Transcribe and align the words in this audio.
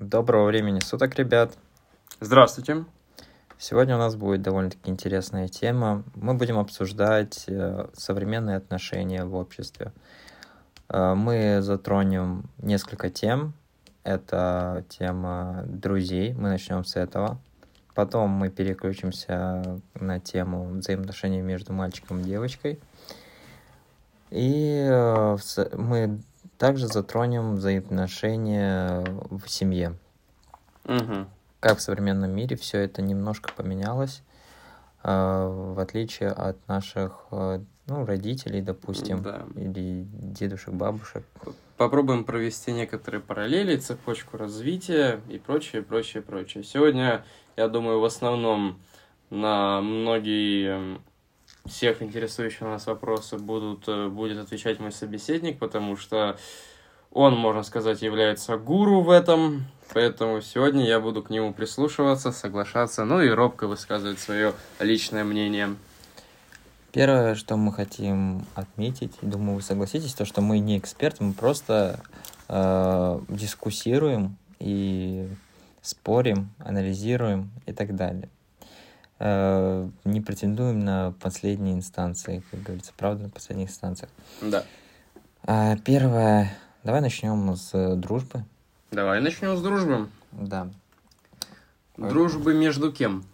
Доброго 0.00 0.46
времени 0.46 0.80
суток, 0.80 1.14
ребят. 1.14 1.56
Здравствуйте. 2.18 2.84
Сегодня 3.58 3.94
у 3.94 3.98
нас 3.98 4.16
будет 4.16 4.42
довольно-таки 4.42 4.90
интересная 4.90 5.46
тема. 5.46 6.02
Мы 6.16 6.34
будем 6.34 6.58
обсуждать 6.58 7.44
э, 7.46 7.86
современные 7.92 8.56
отношения 8.56 9.24
в 9.24 9.36
обществе. 9.36 9.92
Э, 10.88 11.14
мы 11.14 11.62
затронем 11.62 12.50
несколько 12.58 13.08
тем. 13.08 13.54
Это 14.02 14.84
тема 14.88 15.62
друзей. 15.64 16.34
Мы 16.34 16.48
начнем 16.48 16.84
с 16.84 16.96
этого. 16.96 17.38
Потом 17.94 18.30
мы 18.30 18.50
переключимся 18.50 19.80
на 19.94 20.18
тему 20.18 20.70
взаимоотношений 20.70 21.40
между 21.40 21.72
мальчиком 21.72 22.18
и 22.18 22.24
девочкой. 22.24 22.80
И 24.30 24.88
э, 24.90 25.36
мы 25.76 26.18
также 26.58 26.86
затронем 26.86 27.56
взаимоотношения 27.56 29.04
в 29.30 29.46
семье. 29.48 29.94
Угу. 30.84 31.26
Как 31.60 31.78
в 31.78 31.80
современном 31.80 32.30
мире 32.30 32.56
все 32.56 32.78
это 32.80 33.02
немножко 33.02 33.52
поменялось, 33.54 34.22
э, 35.02 35.08
в 35.08 35.78
отличие 35.80 36.30
от 36.30 36.56
наших 36.68 37.26
э, 37.30 37.60
ну, 37.86 38.04
родителей, 38.04 38.60
допустим, 38.60 39.22
Да. 39.22 39.44
или 39.56 40.06
дедушек, 40.12 40.74
бабушек. 40.74 41.24
Попробуем 41.76 42.24
провести 42.24 42.72
некоторые 42.72 43.20
параллели, 43.20 43.76
цепочку 43.76 44.36
развития 44.36 45.20
и 45.28 45.38
прочее, 45.38 45.82
прочее, 45.82 46.22
прочее. 46.22 46.64
Сегодня, 46.64 47.24
я 47.56 47.68
думаю, 47.68 48.00
в 48.00 48.04
основном 48.04 48.78
на 49.30 49.80
многие 49.80 50.98
всех 51.66 52.02
интересующие 52.02 52.68
нас 52.68 52.86
вопросы 52.86 53.38
будут, 53.38 53.88
э, 53.88 54.08
будет 54.08 54.38
отвечать 54.38 54.80
мой 54.80 54.92
собеседник, 54.92 55.58
потому 55.58 55.96
что 55.96 56.36
он, 57.10 57.36
можно 57.36 57.62
сказать, 57.62 58.02
является 58.02 58.56
гуру 58.56 59.00
в 59.00 59.10
этом, 59.10 59.66
поэтому 59.92 60.40
сегодня 60.42 60.84
я 60.84 61.00
буду 61.00 61.22
к 61.22 61.30
нему 61.30 61.54
прислушиваться, 61.54 62.32
соглашаться, 62.32 63.04
ну 63.04 63.20
и 63.20 63.28
робко 63.28 63.66
высказывать 63.66 64.18
свое 64.18 64.52
личное 64.80 65.24
мнение. 65.24 65.76
Первое, 66.92 67.34
что 67.34 67.56
мы 67.56 67.72
хотим 67.72 68.46
отметить, 68.54 69.12
думаю, 69.22 69.56
вы 69.56 69.62
согласитесь, 69.62 70.14
то, 70.14 70.24
что 70.24 70.40
мы 70.40 70.58
не 70.58 70.78
эксперты, 70.78 71.24
мы 71.24 71.32
просто 71.32 72.00
э, 72.48 73.20
дискуссируем 73.28 74.36
и 74.58 75.28
спорим, 75.82 76.50
анализируем 76.58 77.50
и 77.66 77.72
так 77.72 77.96
далее. 77.96 78.28
Э, 79.18 79.88
не 80.04 80.20
претендуем 80.20 80.80
на 80.80 81.12
последние 81.20 81.74
инстанции, 81.74 82.42
как 82.50 82.62
говорится, 82.62 82.92
правда, 82.96 83.24
на 83.24 83.30
последних 83.30 83.68
инстанциях. 83.68 84.10
Да. 84.42 84.64
А, 85.44 85.76
первое, 85.76 86.56
давай 86.82 87.00
начнем 87.00 87.54
с 87.56 87.96
дружбы. 87.96 88.44
Давай 88.90 89.20
начнем 89.20 89.56
с 89.56 89.62
дружбы. 89.62 90.08
Да. 90.32 90.68
Дружбы 91.96 92.54
между 92.54 92.92
кем? 92.92 93.24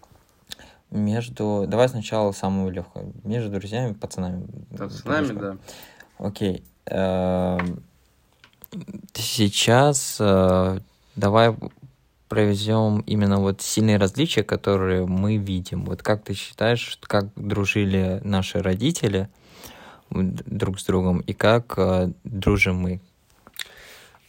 Между... 0.91 1.67
Давай 1.69 1.89
сначала 1.89 2.33
самую 2.33 2.73
легкую. 2.73 3.13
Между 3.25 3.51
друзьями, 3.51 3.93
пацанами. 3.93 4.47
Пацанами, 4.77 5.27
Дружба. 5.29 5.41
да. 5.41 6.27
Окей. 6.27 6.65
Эм, 6.87 7.83
Сейчас 9.15 10.17
э, 10.21 10.79
давай 11.17 11.57
проведем 12.31 13.01
именно 13.01 13.41
вот 13.41 13.61
сильные 13.61 13.99
различия, 13.99 14.45
которые 14.45 15.05
мы 15.05 15.37
видим. 15.37 15.85
Вот 15.85 16.03
как 16.03 16.23
ты 16.23 16.33
считаешь, 16.35 16.97
как 17.03 17.27
дружили 17.35 18.21
наши 18.25 18.63
родители 18.63 19.29
друг 20.11 20.79
с 20.79 20.85
другом 20.85 21.19
и 21.19 21.33
как 21.33 21.75
э, 21.77 22.13
дружим 22.25 22.77
мы? 22.77 23.01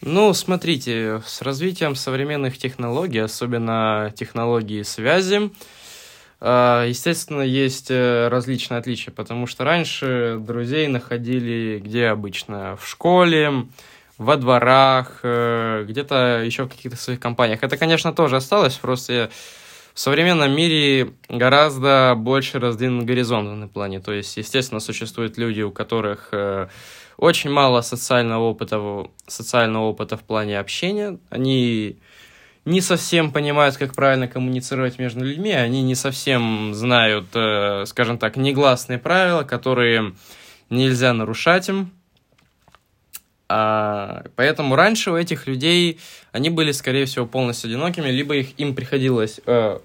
Ну, 0.01 0.33
смотрите, 0.33 1.21
с 1.23 1.43
развитием 1.43 1.95
современных 1.95 2.57
технологий, 2.57 3.19
особенно 3.19 4.11
технологии 4.15 4.81
связи, 4.81 5.51
э, 6.39 6.85
естественно, 6.87 7.43
есть 7.43 7.91
э, 7.91 8.27
различные 8.29 8.79
отличия, 8.79 9.13
потому 9.13 9.45
что 9.45 9.63
раньше 9.63 10.37
друзей 10.39 10.87
находили 10.87 11.79
где 11.83 12.07
обычно? 12.07 12.77
В 12.77 12.87
школе, 12.87 13.67
во 14.17 14.37
дворах, 14.37 15.19
э, 15.23 15.85
где-то 15.87 16.43
еще 16.43 16.65
в 16.65 16.69
каких-то 16.69 16.97
своих 16.97 17.19
компаниях. 17.19 17.63
Это, 17.63 17.77
конечно, 17.77 18.13
тоже 18.13 18.37
осталось, 18.37 18.75
просто 18.75 19.29
в 19.93 19.99
современном 19.99 20.51
мире 20.51 21.13
гораздо 21.27 22.13
больше 22.15 22.59
раздвинут 22.59 23.05
горизонт 23.05 23.49
этом 23.49 23.69
плане. 23.69 23.99
То 23.99 24.13
есть, 24.13 24.37
естественно, 24.37 24.79
существуют 24.79 25.37
люди, 25.37 25.61
у 25.61 25.71
которых 25.71 26.29
э, 26.31 26.67
очень 27.17 27.49
мало 27.49 27.81
социального 27.81 28.43
опыта, 28.43 29.07
социального 29.27 29.83
опыта 29.85 30.17
в 30.17 30.23
плане 30.23 30.59
общения. 30.59 31.19
Они 31.29 31.99
не 32.63 32.79
совсем 32.79 33.31
понимают, 33.31 33.77
как 33.77 33.93
правильно 33.93 34.27
коммуницировать 34.27 34.99
между 34.99 35.25
людьми, 35.25 35.51
они 35.51 35.81
не 35.81 35.95
совсем 35.95 36.73
знают, 36.73 37.27
э, 37.33 37.85
скажем 37.85 38.17
так, 38.17 38.37
негласные 38.37 38.99
правила, 38.99 39.43
которые 39.43 40.13
нельзя 40.69 41.13
нарушать 41.13 41.69
им. 41.69 41.91
А, 43.53 44.23
поэтому 44.37 44.75
раньше 44.75 45.11
у 45.11 45.17
этих 45.17 45.45
людей 45.45 45.99
они 46.31 46.49
были, 46.49 46.71
скорее 46.71 47.05
всего, 47.05 47.25
полностью 47.25 47.67
одинокими, 47.67 48.07
либо 48.07 48.35
их, 48.35 48.57
им 48.57 48.73
приходилось 48.73 49.41
э, 49.45 49.79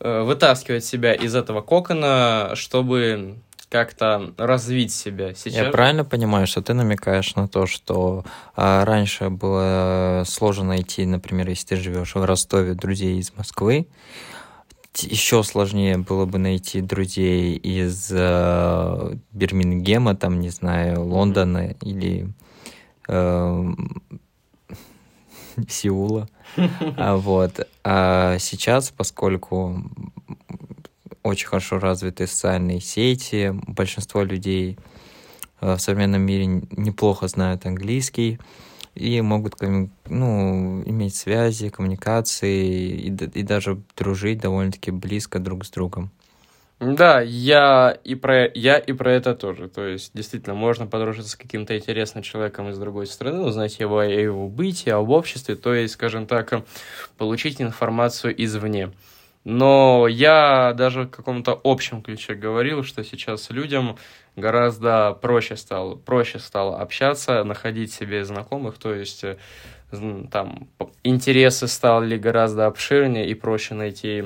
э, 0.00 0.22
вытаскивать 0.22 0.82
себя 0.82 1.12
из 1.12 1.34
этого 1.34 1.60
кокона, 1.60 2.52
чтобы 2.54 3.36
как-то 3.68 4.32
развить 4.38 4.94
себя. 4.94 5.34
Сейчас... 5.34 5.66
Я 5.66 5.70
правильно 5.70 6.06
понимаю, 6.06 6.46
что 6.46 6.62
ты 6.62 6.72
намекаешь 6.72 7.34
на 7.36 7.48
то, 7.48 7.66
что 7.66 8.24
а, 8.56 8.84
раньше 8.86 9.28
было 9.28 10.24
сложно 10.26 10.64
найти, 10.64 11.04
например, 11.04 11.50
если 11.50 11.66
ты 11.68 11.76
живешь 11.76 12.14
в 12.14 12.24
Ростове, 12.24 12.72
друзей 12.72 13.18
из 13.18 13.32
Москвы, 13.36 13.86
еще 14.96 15.42
сложнее 15.42 15.98
было 15.98 16.24
бы 16.24 16.38
найти 16.38 16.80
друзей 16.80 17.56
из 17.56 18.08
э, 18.10 19.16
Бирмингема, 19.32 20.16
там, 20.16 20.40
не 20.40 20.48
знаю, 20.48 21.04
Лондона 21.04 21.76
или 21.82 22.22
эм, 22.22 22.34
Сеула. 25.68 26.28
А 26.96 27.16
вот. 27.16 27.66
А 27.84 28.38
сейчас, 28.38 28.90
поскольку 28.90 29.82
очень 31.22 31.48
хорошо 31.48 31.78
развиты 31.78 32.26
социальные 32.26 32.80
сети, 32.80 33.54
большинство 33.66 34.22
людей 34.22 34.78
э, 35.60 35.74
в 35.74 35.78
современном 35.80 36.22
мире 36.22 36.46
неплохо 36.46 37.28
знают 37.28 37.66
английский 37.66 38.38
и 38.94 39.20
могут 39.20 39.56
ну, 40.08 40.82
иметь 40.84 41.14
связи, 41.14 41.68
коммуникации 41.68 42.88
и, 42.88 43.08
и 43.08 43.42
даже 43.42 43.80
дружить 43.96 44.40
довольно-таки 44.40 44.90
близко 44.90 45.38
друг 45.38 45.64
с 45.64 45.70
другом. 45.70 46.10
Да, 46.80 47.20
я 47.20 47.98
и 48.04 48.14
про 48.14 48.46
я 48.54 48.78
и 48.78 48.92
про 48.94 49.12
это 49.12 49.34
тоже. 49.34 49.68
То 49.68 49.86
есть, 49.86 50.12
действительно, 50.14 50.54
можно 50.54 50.86
подружиться 50.86 51.32
с 51.32 51.36
каким-то 51.36 51.76
интересным 51.76 52.22
человеком 52.22 52.70
из 52.70 52.78
другой 52.78 53.06
страны, 53.06 53.40
узнать 53.40 53.78
его 53.80 53.98
о 53.98 54.06
его 54.06 54.48
бытии, 54.48 54.90
об 54.90 55.10
обществе, 55.10 55.56
то 55.56 55.74
есть, 55.74 55.94
скажем 55.94 56.26
так, 56.26 56.64
получить 57.18 57.60
информацию 57.60 58.34
извне. 58.42 58.92
Но 59.44 60.06
я 60.08 60.72
даже 60.74 61.02
в 61.02 61.10
каком-то 61.10 61.58
общем 61.64 62.02
ключе 62.02 62.34
говорил, 62.34 62.82
что 62.82 63.04
сейчас 63.04 63.50
людям 63.50 63.98
гораздо 64.36 65.12
проще 65.20 65.56
стало, 65.56 65.96
проще 65.96 66.38
стало 66.38 66.80
общаться, 66.80 67.44
находить 67.44 67.92
себе 67.92 68.24
знакомых, 68.24 68.78
то 68.78 68.94
есть 68.94 69.24
э, 69.24 69.36
там 70.30 70.68
интересы 71.02 71.68
стали 71.68 72.16
гораздо 72.16 72.66
обширнее 72.66 73.28
и 73.28 73.34
проще 73.34 73.74
найти 73.74 74.24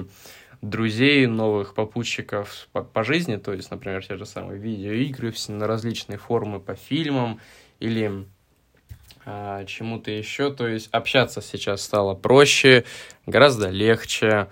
друзей, 0.71 1.27
новых 1.27 1.75
попутчиков 1.75 2.69
по, 2.73 2.83
по 2.83 3.05
жизни, 3.05 3.37
то 3.37 3.53
есть, 3.53 3.71
например, 3.71 4.05
те 4.05 4.17
же 4.17 4.27
самые 4.27 4.59
видеоигры, 4.59 5.31
все 5.31 5.53
на 5.53 5.67
различные 5.67 6.19
формы 6.19 6.61
по 6.61 6.75
фильмам 6.75 7.41
или 7.81 8.27
а, 9.27 9.65
чему-то 9.65 10.11
еще, 10.11 10.53
то 10.53 10.67
есть 10.67 10.89
общаться 10.91 11.41
сейчас 11.41 11.83
стало 11.83 12.15
проще, 12.15 12.85
гораздо 13.27 13.69
легче, 13.69 14.49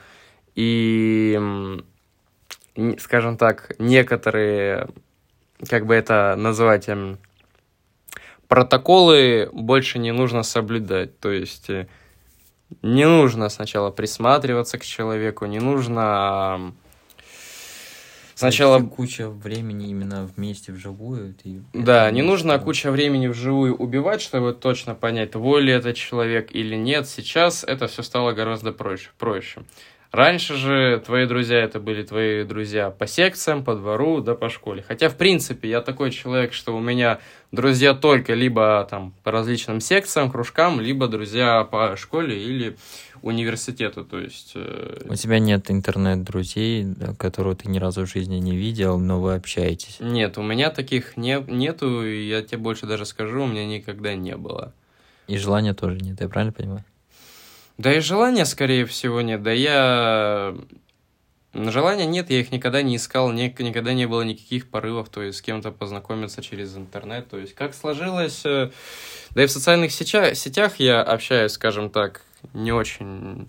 и, 0.55 1.41
скажем 2.99 3.39
так, 3.39 3.75
некоторые, 3.79 4.89
как 5.69 5.87
бы 5.87 5.95
это 5.95 6.35
назвать, 6.37 6.89
эм, 6.89 7.19
протоколы 8.49 9.49
больше 9.53 9.99
не 9.99 10.13
нужно 10.13 10.43
соблюдать, 10.43 11.19
то 11.21 11.31
есть 11.31 11.71
э, 11.71 11.89
не 12.83 13.07
нужно 13.07 13.49
сначала 13.49 13.91
присматриваться 13.91 14.79
к 14.79 14.85
человеку, 14.85 15.47
не 15.47 15.59
нужно 15.61 16.73
сначала... 18.35 18.79
Провести 18.79 18.97
куча 18.97 19.29
времени 19.29 19.89
именно 19.91 20.29
вместе 20.37 20.73
вживую. 20.73 21.35
ты- 21.35 21.63
Да, 21.73 22.07
это 22.07 22.15
не 22.15 22.23
нужно 22.23 22.55
что- 22.55 22.65
куча 22.65 22.91
времени 22.91 23.29
вживую 23.29 23.77
убивать, 23.77 24.21
чтобы 24.21 24.53
точно 24.53 24.95
понять, 24.95 25.33
твой 25.33 25.63
ли 25.63 25.73
это 25.73 25.93
человек 25.95 26.55
или 26.55 26.77
нет. 26.77 27.09
Сейчас 27.09 27.65
это 27.65 27.87
все 27.87 28.03
стало 28.03 28.33
гораздо 28.33 28.73
проще. 28.73 29.11
проще. 29.19 29.63
Раньше 30.13 30.57
же 30.57 31.03
твои 31.07 31.27
друзья 31.27 31.61
это 31.61 31.81
были 31.81 32.03
твои 32.03 32.45
друзья 32.45 32.91
по 32.91 33.07
секциям, 33.07 33.65
по 33.65 33.75
двору, 33.75 34.21
да 34.21 34.35
по 34.35 34.51
школе. 34.51 34.85
Хотя, 34.87 35.09
в 35.09 35.17
принципе, 35.17 35.71
я 35.71 35.81
такой 35.81 36.11
человек, 36.11 36.53
что 36.53 36.77
у 36.77 36.81
меня 36.81 37.19
друзья 37.51 37.95
только 37.95 38.35
либо 38.35 38.87
там 38.91 39.15
по 39.23 39.31
различным 39.31 39.81
секциям, 39.81 40.31
кружкам, 40.31 40.83
либо 40.83 41.09
друзья 41.09 41.65
по 41.65 41.97
школе 41.97 42.39
или 42.39 42.77
университету. 43.23 44.05
То 44.05 44.19
есть... 44.19 44.53
Э... 44.55 45.07
У 45.09 45.15
тебя 45.15 45.39
нет 45.39 45.71
интернет-друзей, 45.71 46.89
которых 47.19 47.63
ты 47.63 47.71
ни 47.71 47.79
разу 47.79 48.05
в 48.05 48.11
жизни 48.11 48.37
не 48.37 48.55
видел, 48.55 48.99
но 48.99 49.19
вы 49.19 49.35
общаетесь? 49.35 49.97
Нет, 49.99 50.37
у 50.37 50.43
меня 50.43 50.69
таких 50.69 51.17
не, 51.17 51.43
нету, 51.49 52.05
и 52.05 52.29
я 52.29 52.43
тебе 52.43 52.59
больше 52.59 52.85
даже 52.85 53.07
скажу, 53.07 53.45
у 53.45 53.47
меня 53.47 53.65
никогда 53.65 54.15
не 54.15 54.37
было. 54.37 54.75
И 55.27 55.39
желания 55.39 55.73
тоже 55.73 55.97
нет, 56.01 56.21
я 56.21 56.29
правильно 56.29 56.53
понимаю? 56.53 56.85
Да 57.83 57.93
и 57.93 57.99
желания, 57.99 58.45
скорее 58.45 58.87
всего, 58.87 59.23
нет. 59.23 59.43
Да 59.43 59.51
я... 59.51 60.55
Желания 61.53 62.07
нет, 62.07 62.31
я 62.31 62.39
их 62.39 62.53
никогда 62.53 62.81
не 62.81 62.95
искал, 62.95 63.33
никогда 63.33 63.93
не 63.93 64.07
было 64.07 64.23
никаких 64.23 64.71
порывов, 64.71 65.09
то 65.09 65.21
есть 65.21 65.39
с 65.39 65.43
кем-то 65.43 65.73
познакомиться 65.73 66.43
через 66.43 66.77
интернет. 66.77 67.29
То 67.29 67.39
есть 67.39 67.57
как 67.57 67.75
сложилось... 67.75 68.47
Э, 68.47 68.71
да 69.31 69.43
и 69.43 69.47
в 69.47 69.51
социальных 69.51 69.91
сетях 69.91 70.77
я 70.79 71.03
общаюсь, 71.03 71.51
скажем 71.51 71.91
так, 71.91 72.23
не 72.55 72.71
очень 72.71 73.49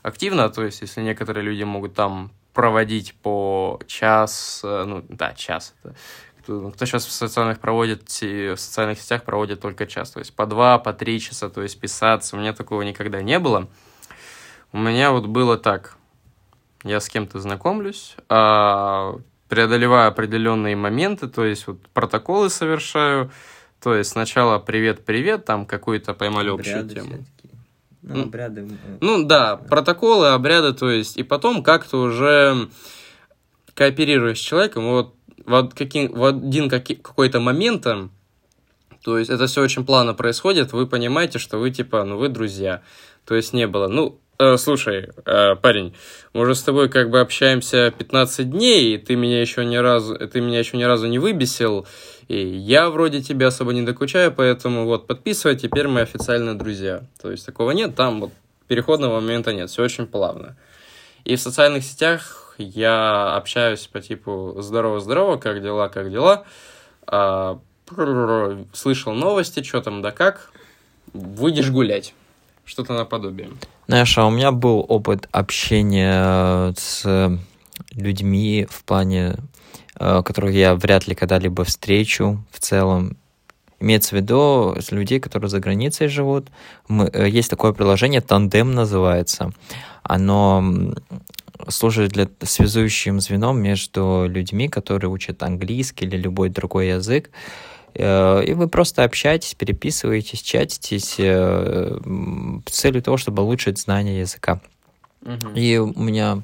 активно. 0.00 0.48
То 0.48 0.64
есть 0.64 0.80
если 0.80 1.02
некоторые 1.02 1.44
люди 1.44 1.64
могут 1.64 1.92
там 1.92 2.32
проводить 2.54 3.12
по 3.12 3.78
час, 3.86 4.62
э, 4.64 4.84
ну 4.86 5.04
да, 5.10 5.34
час, 5.34 5.74
это 5.82 5.94
кто, 6.44 6.86
сейчас 6.86 7.06
в 7.06 7.10
социальных 7.10 7.58
проводит, 7.58 8.08
в 8.08 8.56
социальных 8.56 9.00
сетях 9.00 9.24
проводит 9.24 9.60
только 9.60 9.86
час, 9.86 10.10
то 10.10 10.18
есть 10.18 10.34
по 10.34 10.46
два, 10.46 10.78
по 10.78 10.92
три 10.92 11.18
часа, 11.18 11.48
то 11.48 11.62
есть 11.62 11.80
писаться. 11.80 12.36
У 12.36 12.38
меня 12.38 12.52
такого 12.52 12.82
никогда 12.82 13.22
не 13.22 13.38
было. 13.38 13.68
У 14.72 14.78
меня 14.78 15.10
вот 15.12 15.26
было 15.26 15.56
так. 15.56 15.96
Я 16.82 17.00
с 17.00 17.08
кем-то 17.08 17.40
знакомлюсь, 17.40 18.14
а, 18.28 19.16
преодолеваю 19.48 20.08
определенные 20.08 20.76
моменты, 20.76 21.28
то 21.28 21.44
есть 21.44 21.66
вот 21.66 21.78
протоколы 21.94 22.50
совершаю, 22.50 23.30
то 23.82 23.94
есть 23.94 24.10
сначала 24.10 24.58
привет-привет, 24.58 25.46
там 25.46 25.64
какую-то 25.64 26.12
поймали 26.12 26.50
общую 26.50 26.86
тему. 26.86 27.24
Ну, 28.02 28.24
обряды. 28.24 28.68
Ну 29.00 29.24
да, 29.24 29.56
протоколы, 29.56 30.28
обряды, 30.28 30.74
то 30.74 30.90
есть, 30.90 31.16
и 31.16 31.22
потом 31.22 31.62
как-то 31.62 32.02
уже 32.02 32.68
кооперируясь 33.74 34.38
с 34.38 34.42
человеком, 34.42 34.84
вот 34.84 35.14
в, 35.46 35.68
каким, 35.74 36.12
в 36.12 36.24
один 36.24 36.68
какой-то 36.68 37.40
момент, 37.40 37.86
то 39.04 39.18
есть 39.18 39.30
это 39.30 39.46
все 39.46 39.62
очень 39.62 39.84
плавно 39.84 40.14
происходит, 40.14 40.72
вы 40.72 40.86
понимаете, 40.86 41.38
что 41.38 41.58
вы 41.58 41.70
типа, 41.70 42.04
ну 42.04 42.16
вы 42.16 42.28
друзья. 42.28 42.82
То 43.26 43.34
есть 43.34 43.52
не 43.52 43.66
было, 43.66 43.86
ну, 43.88 44.18
э, 44.38 44.56
слушай, 44.56 45.10
э, 45.24 45.56
парень, 45.56 45.94
мы 46.32 46.42
уже 46.42 46.54
с 46.54 46.62
тобой 46.62 46.88
как 46.88 47.10
бы 47.10 47.20
общаемся 47.20 47.92
15 47.96 48.50
дней, 48.50 48.94
и 48.94 48.98
ты 48.98 49.16
меня 49.16 49.40
еще 49.40 49.64
ни 49.64 49.76
разу, 49.76 50.16
ты 50.16 50.40
меня 50.40 50.58
еще 50.58 50.76
ни 50.76 50.84
разу 50.84 51.06
не 51.06 51.18
выбесил, 51.18 51.86
и 52.28 52.38
я 52.38 52.90
вроде 52.90 53.22
тебя 53.22 53.48
особо 53.48 53.72
не 53.72 53.82
докучаю, 53.82 54.32
поэтому 54.32 54.84
вот 54.86 55.06
подписывай, 55.06 55.56
теперь 55.56 55.88
мы 55.88 56.00
официально 56.00 56.56
друзья. 56.58 57.02
То 57.20 57.30
есть 57.30 57.44
такого 57.44 57.72
нет, 57.72 57.94
там 57.94 58.20
вот 58.20 58.32
переходного 58.68 59.20
момента 59.20 59.52
нет, 59.52 59.70
все 59.70 59.82
очень 59.82 60.06
плавно. 60.06 60.56
И 61.24 61.36
в 61.36 61.40
социальных 61.40 61.84
сетях 61.84 62.43
я 62.58 63.34
общаюсь 63.34 63.86
по 63.86 64.00
типу 64.00 64.56
«здорово-здорово, 64.58 65.36
как 65.36 65.62
дела, 65.62 65.88
как 65.88 66.10
дела?» 66.10 66.44
а, 67.06 67.58
Слышал 68.72 69.12
новости, 69.12 69.62
что 69.62 69.80
там 69.82 70.02
да 70.02 70.10
как, 70.10 70.50
выйдешь 71.12 71.70
гулять. 71.70 72.14
Что-то 72.64 72.94
наподобие. 72.94 73.50
Знаешь, 73.86 74.16
а 74.16 74.26
у 74.26 74.30
меня 74.30 74.50
был 74.50 74.84
опыт 74.88 75.28
общения 75.32 76.72
с 76.78 77.04
людьми 77.92 78.66
в 78.70 78.84
плане, 78.84 79.36
э, 79.98 80.22
которых 80.24 80.54
я 80.54 80.74
вряд 80.74 81.06
ли 81.06 81.14
когда-либо 81.14 81.64
встречу 81.64 82.42
в 82.50 82.60
целом. 82.60 83.16
Имеется 83.80 84.16
в 84.16 84.18
виду 84.18 84.74
с 84.80 84.92
людей, 84.92 85.20
которые 85.20 85.50
за 85.50 85.60
границей 85.60 86.08
живут. 86.08 86.48
Мы, 86.88 87.10
э, 87.12 87.28
есть 87.28 87.50
такое 87.50 87.74
приложение, 87.74 88.22
Тандем 88.22 88.72
называется. 88.72 89.52
Оно 90.02 90.94
служит 91.68 92.12
для 92.12 92.28
связующим 92.42 93.20
звеном 93.20 93.60
между 93.60 94.26
людьми, 94.28 94.68
которые 94.68 95.10
учат 95.10 95.42
английский 95.42 96.06
или 96.06 96.16
любой 96.16 96.48
другой 96.48 96.88
язык. 96.88 97.30
Э, 97.94 98.42
и 98.44 98.54
вы 98.54 98.68
просто 98.68 99.04
общаетесь, 99.04 99.54
переписываетесь, 99.54 100.42
чатитесь 100.42 101.16
э, 101.18 101.98
с 102.66 102.72
целью 102.72 103.02
того, 103.02 103.16
чтобы 103.16 103.42
улучшить 103.42 103.78
знание 103.78 104.20
языка. 104.20 104.60
Uh-huh. 105.22 105.54
И 105.54 105.78
у 105.78 106.02
меня 106.02 106.42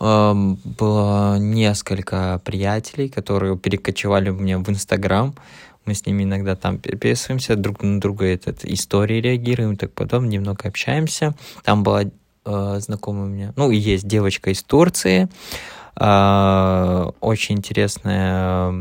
э, 0.00 0.32
было 0.64 1.38
несколько 1.38 2.40
приятелей, 2.44 3.08
которые 3.08 3.56
перекочевали 3.56 4.30
у 4.30 4.34
меня 4.34 4.58
в 4.58 4.68
Инстаграм. 4.68 5.34
Мы 5.84 5.94
с 5.94 6.04
ними 6.04 6.24
иногда 6.24 6.56
там 6.56 6.78
переписываемся, 6.78 7.54
друг 7.54 7.82
на 7.82 8.00
друга 8.00 8.26
этот, 8.26 8.64
истории 8.64 9.20
реагируем, 9.20 9.76
так 9.76 9.92
потом 9.92 10.28
немного 10.28 10.68
общаемся. 10.68 11.34
Там 11.62 11.84
была 11.84 12.04
э, 12.46 12.80
знакомая 12.80 13.24
у 13.24 13.28
меня, 13.28 13.52
ну, 13.56 13.70
есть 13.70 14.06
девочка 14.06 14.50
из 14.50 14.62
Турции, 14.62 15.28
э, 15.98 17.10
очень 17.20 17.56
интересная, 17.56 18.74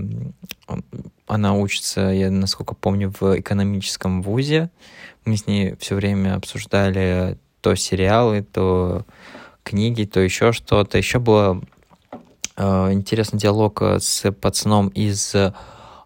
она 1.28 1.54
учится, 1.56 2.02
я 2.02 2.30
насколько 2.30 2.76
помню, 2.76 3.12
в 3.20 3.40
экономическом 3.40 4.22
вузе. 4.22 4.70
Мы 5.26 5.38
с 5.38 5.48
ней 5.48 5.76
все 5.80 5.96
время 5.96 6.36
обсуждали 6.36 7.38
то 7.62 7.76
сериалы, 7.76 8.44
то 8.44 9.06
книги, 9.64 10.04
то 10.04 10.20
еще 10.20 10.52
что-то. 10.52 11.00
Еще 11.00 11.18
был 11.18 11.64
э, 12.58 12.92
интересный 12.92 13.40
диалог 13.40 13.82
с 13.82 14.32
пацаном 14.32 14.90
из 14.90 15.34
э, 15.34 15.52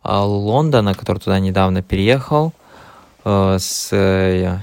Лондона, 0.03 0.93
который 0.93 1.19
туда 1.19 1.39
недавно 1.39 1.81
переехал, 1.81 2.53
э, 3.25 3.57
с 3.59 3.89
э, 3.91 4.59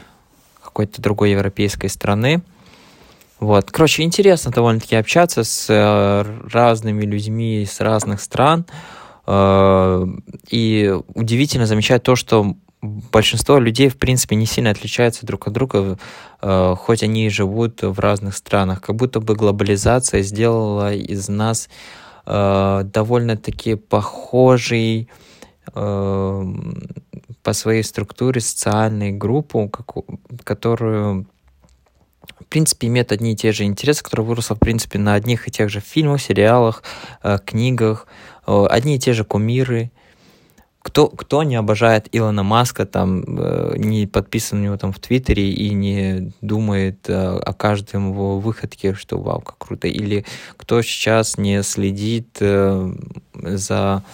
какой-то 0.62 1.02
другой 1.02 1.32
европейской 1.32 1.88
страны. 1.88 2.42
Вот. 3.38 3.70
Короче, 3.70 4.02
интересно 4.02 4.50
довольно-таки 4.50 4.96
общаться 4.96 5.44
с 5.44 5.66
э, 5.68 6.24
разными 6.50 7.04
людьми 7.04 7.66
с 7.70 7.80
разных 7.80 8.20
стран. 8.22 8.64
Э, 9.26 10.06
и 10.48 10.94
удивительно 11.14 11.66
замечать 11.66 12.02
то, 12.02 12.16
что 12.16 12.54
большинство 12.80 13.58
людей, 13.58 13.88
в 13.88 13.98
принципе, 13.98 14.36
не 14.36 14.46
сильно 14.46 14.70
отличаются 14.70 15.26
друг 15.26 15.48
от 15.48 15.52
друга, 15.52 15.98
э, 16.40 16.74
хоть 16.78 17.02
они 17.02 17.26
и 17.26 17.30
живут 17.30 17.82
в 17.82 17.98
разных 18.00 18.36
странах. 18.36 18.80
Как 18.80 18.96
будто 18.96 19.20
бы 19.20 19.34
глобализация 19.34 20.22
сделала 20.22 20.94
из 20.94 21.28
нас 21.28 21.68
довольно-таки 22.24 23.76
похожий 23.76 25.08
по 25.72 27.52
своей 27.52 27.84
структуре 27.84 28.40
социальной 28.40 29.12
группу, 29.12 29.70
которую 30.42 31.28
в 32.46 32.48
принципе, 32.48 32.86
имеет 32.86 33.10
одни 33.10 33.32
и 33.32 33.36
те 33.36 33.50
же 33.50 33.64
интересы, 33.64 34.04
которые 34.04 34.24
выросли, 34.24 34.54
в 34.54 34.58
принципе, 34.58 35.00
на 35.00 35.14
одних 35.14 35.48
и 35.48 35.50
тех 35.50 35.68
же 35.68 35.80
фильмах, 35.80 36.22
сериалах, 36.22 36.84
э, 37.24 37.38
книгах, 37.44 38.06
э, 38.46 38.66
одни 38.70 38.94
и 38.96 38.98
те 39.00 39.12
же 39.14 39.24
кумиры. 39.24 39.90
Кто, 40.80 41.08
кто 41.08 41.42
не 41.42 41.56
обожает 41.56 42.08
Илона 42.12 42.44
Маска, 42.44 42.86
там, 42.86 43.24
э, 43.26 43.74
не 43.78 44.06
подписан 44.06 44.60
у 44.60 44.62
него 44.62 44.76
там 44.76 44.92
в 44.92 45.00
Твиттере 45.00 45.50
и 45.50 45.70
не 45.70 46.32
думает 46.40 47.10
о 47.10 47.52
каждом 47.52 48.12
его 48.12 48.38
выходке, 48.38 48.94
что 48.94 49.18
вау, 49.18 49.40
как 49.40 49.58
круто. 49.58 49.88
Или 49.88 50.24
кто 50.56 50.80
сейчас 50.82 51.38
не 51.38 51.64
следит 51.64 52.38
за 52.38 54.04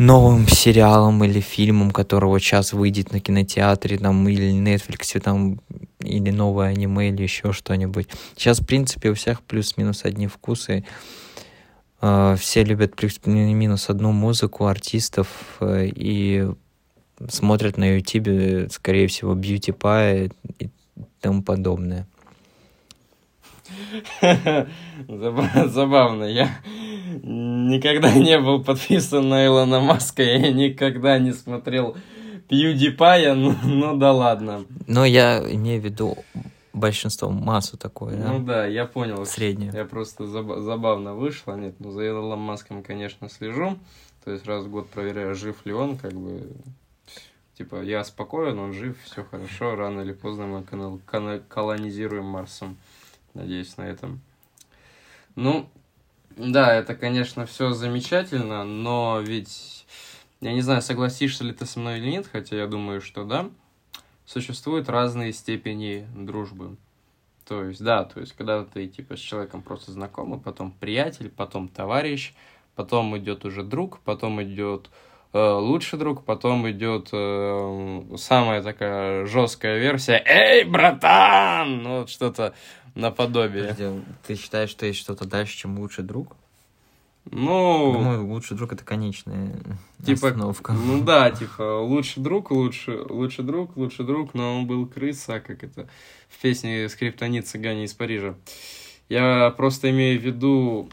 новым 0.00 0.48
сериалом 0.48 1.22
или 1.24 1.40
фильмом, 1.40 1.90
которого 1.90 2.40
сейчас 2.40 2.72
выйдет 2.72 3.12
на 3.12 3.20
кинотеатре 3.20 3.98
там, 3.98 4.26
или 4.28 4.50
Netflix, 4.50 5.20
там, 5.20 5.60
или 6.00 6.30
новое 6.30 6.68
аниме, 6.68 7.10
или 7.10 7.22
еще 7.22 7.52
что-нибудь. 7.52 8.08
Сейчас, 8.34 8.60
в 8.60 8.66
принципе, 8.66 9.10
у 9.10 9.14
всех 9.14 9.42
плюс-минус 9.42 10.04
одни 10.04 10.26
вкусы. 10.26 10.84
Uh, 12.00 12.34
все 12.38 12.64
любят 12.64 12.96
плюс-минус 12.96 13.90
одну 13.90 14.10
музыку 14.12 14.66
артистов 14.66 15.58
uh, 15.60 15.86
и 15.94 16.50
смотрят 17.28 17.76
на 17.76 17.96
YouTube, 17.96 18.72
скорее 18.72 19.06
всего, 19.06 19.34
Beauty 19.34 19.76
Pie 19.76 20.32
и 20.58 20.70
тому 21.20 21.42
подобное. 21.42 22.06
Забавно. 25.66 26.24
Я 26.24 26.50
никогда 27.22 28.12
не 28.14 28.38
был 28.38 28.62
подписан 28.62 29.28
на 29.28 29.46
Илона 29.46 29.80
Маска, 29.80 30.22
я 30.22 30.52
никогда 30.52 31.18
не 31.18 31.32
смотрел 31.32 31.96
PewDiePie, 32.48 33.34
ну, 33.34 33.54
ну 33.64 33.96
да 33.96 34.12
ладно. 34.12 34.64
Но 34.86 35.04
я 35.04 35.38
имею 35.38 35.80
в 35.80 35.84
виду 35.84 36.16
большинство, 36.72 37.30
массу 37.30 37.76
такое, 37.76 38.16
да? 38.16 38.32
Ну 38.32 38.40
да, 38.40 38.66
я 38.66 38.86
понял. 38.86 39.24
Среднюю. 39.26 39.72
Я 39.72 39.84
просто 39.84 40.24
заб- 40.24 40.60
забавно 40.60 41.14
вышло, 41.14 41.54
нет, 41.54 41.74
ну 41.78 41.90
за 41.90 42.08
Илоном 42.08 42.40
Маском, 42.40 42.82
конечно, 42.82 43.28
слежу, 43.28 43.76
то 44.24 44.30
есть 44.32 44.46
раз 44.46 44.64
в 44.64 44.70
год 44.70 44.88
проверяю, 44.88 45.34
жив 45.34 45.64
ли 45.64 45.72
он, 45.72 45.96
как 45.96 46.12
бы, 46.12 46.48
типа, 47.56 47.82
я 47.82 48.04
спокоен, 48.04 48.58
он 48.58 48.72
жив, 48.72 48.96
все 49.04 49.24
хорошо, 49.24 49.74
рано 49.76 50.00
или 50.00 50.12
поздно 50.12 50.46
мы 50.46 51.40
колонизируем 51.48 52.24
Марсом. 52.24 52.76
Надеюсь 53.34 53.76
на 53.76 53.82
этом. 53.82 54.20
Ну, 55.34 55.68
да, 56.36 56.74
это, 56.74 56.94
конечно, 56.94 57.46
все 57.46 57.72
замечательно, 57.72 58.64
но 58.64 59.20
ведь 59.20 59.86
я 60.40 60.52
не 60.52 60.62
знаю, 60.62 60.80
согласишься 60.80 61.44
ли 61.44 61.52
ты 61.52 61.66
со 61.66 61.78
мной 61.78 61.98
или 61.98 62.10
нет, 62.10 62.26
хотя 62.30 62.56
я 62.56 62.66
думаю, 62.66 63.00
что 63.00 63.24
да. 63.24 63.50
Существуют 64.24 64.88
разные 64.88 65.32
степени 65.32 66.06
дружбы. 66.14 66.76
То 67.46 67.64
есть, 67.64 67.82
да, 67.82 68.04
то 68.04 68.20
есть, 68.20 68.32
когда 68.34 68.64
ты 68.64 68.86
типа 68.86 69.16
с 69.16 69.18
человеком 69.18 69.60
просто 69.60 69.92
знакомый, 69.92 70.38
потом 70.38 70.70
приятель, 70.70 71.28
потом 71.28 71.68
товарищ, 71.68 72.32
потом 72.76 73.18
идет 73.18 73.44
уже 73.44 73.64
друг, 73.64 73.98
потом 74.00 74.42
идет 74.42 74.88
э, 75.32 75.38
лучший 75.38 75.98
друг, 75.98 76.24
потом 76.24 76.70
идет 76.70 77.08
э, 77.12 78.02
самая 78.16 78.62
такая 78.62 79.26
жесткая 79.26 79.78
версия. 79.78 80.22
Эй, 80.24 80.64
братан! 80.64 81.82
Ну, 81.82 81.98
вот 82.00 82.08
что-то 82.08 82.54
наподобие. 82.94 83.76
Ты 84.26 84.36
считаешь, 84.36 84.70
что 84.70 84.86
есть 84.86 84.98
что-то 84.98 85.24
дальше, 85.24 85.56
чем 85.56 85.78
лучший 85.78 86.04
друг? 86.04 86.36
Ну... 87.30 87.92
Думаю, 87.92 88.26
лучший 88.26 88.56
друг 88.56 88.72
это 88.72 88.84
конечная 88.84 89.54
типа, 90.04 90.28
остановка. 90.28 90.72
Ну 90.72 91.02
да, 91.04 91.30
типа, 91.30 91.80
лучший 91.80 92.22
друг, 92.22 92.50
лучший, 92.50 92.98
лучший 92.98 93.44
друг, 93.44 93.76
лучший 93.76 94.06
друг, 94.06 94.34
но 94.34 94.58
он 94.58 94.66
был 94.66 94.86
крыса, 94.86 95.40
как 95.40 95.62
это 95.62 95.88
в 96.28 96.40
песне 96.40 96.88
«Скриптонит 96.88 97.46
цыгане 97.46 97.84
из 97.84 97.92
Парижа». 97.92 98.34
Я 99.08 99.50
просто 99.50 99.90
имею 99.90 100.18
в 100.20 100.24
виду 100.24 100.88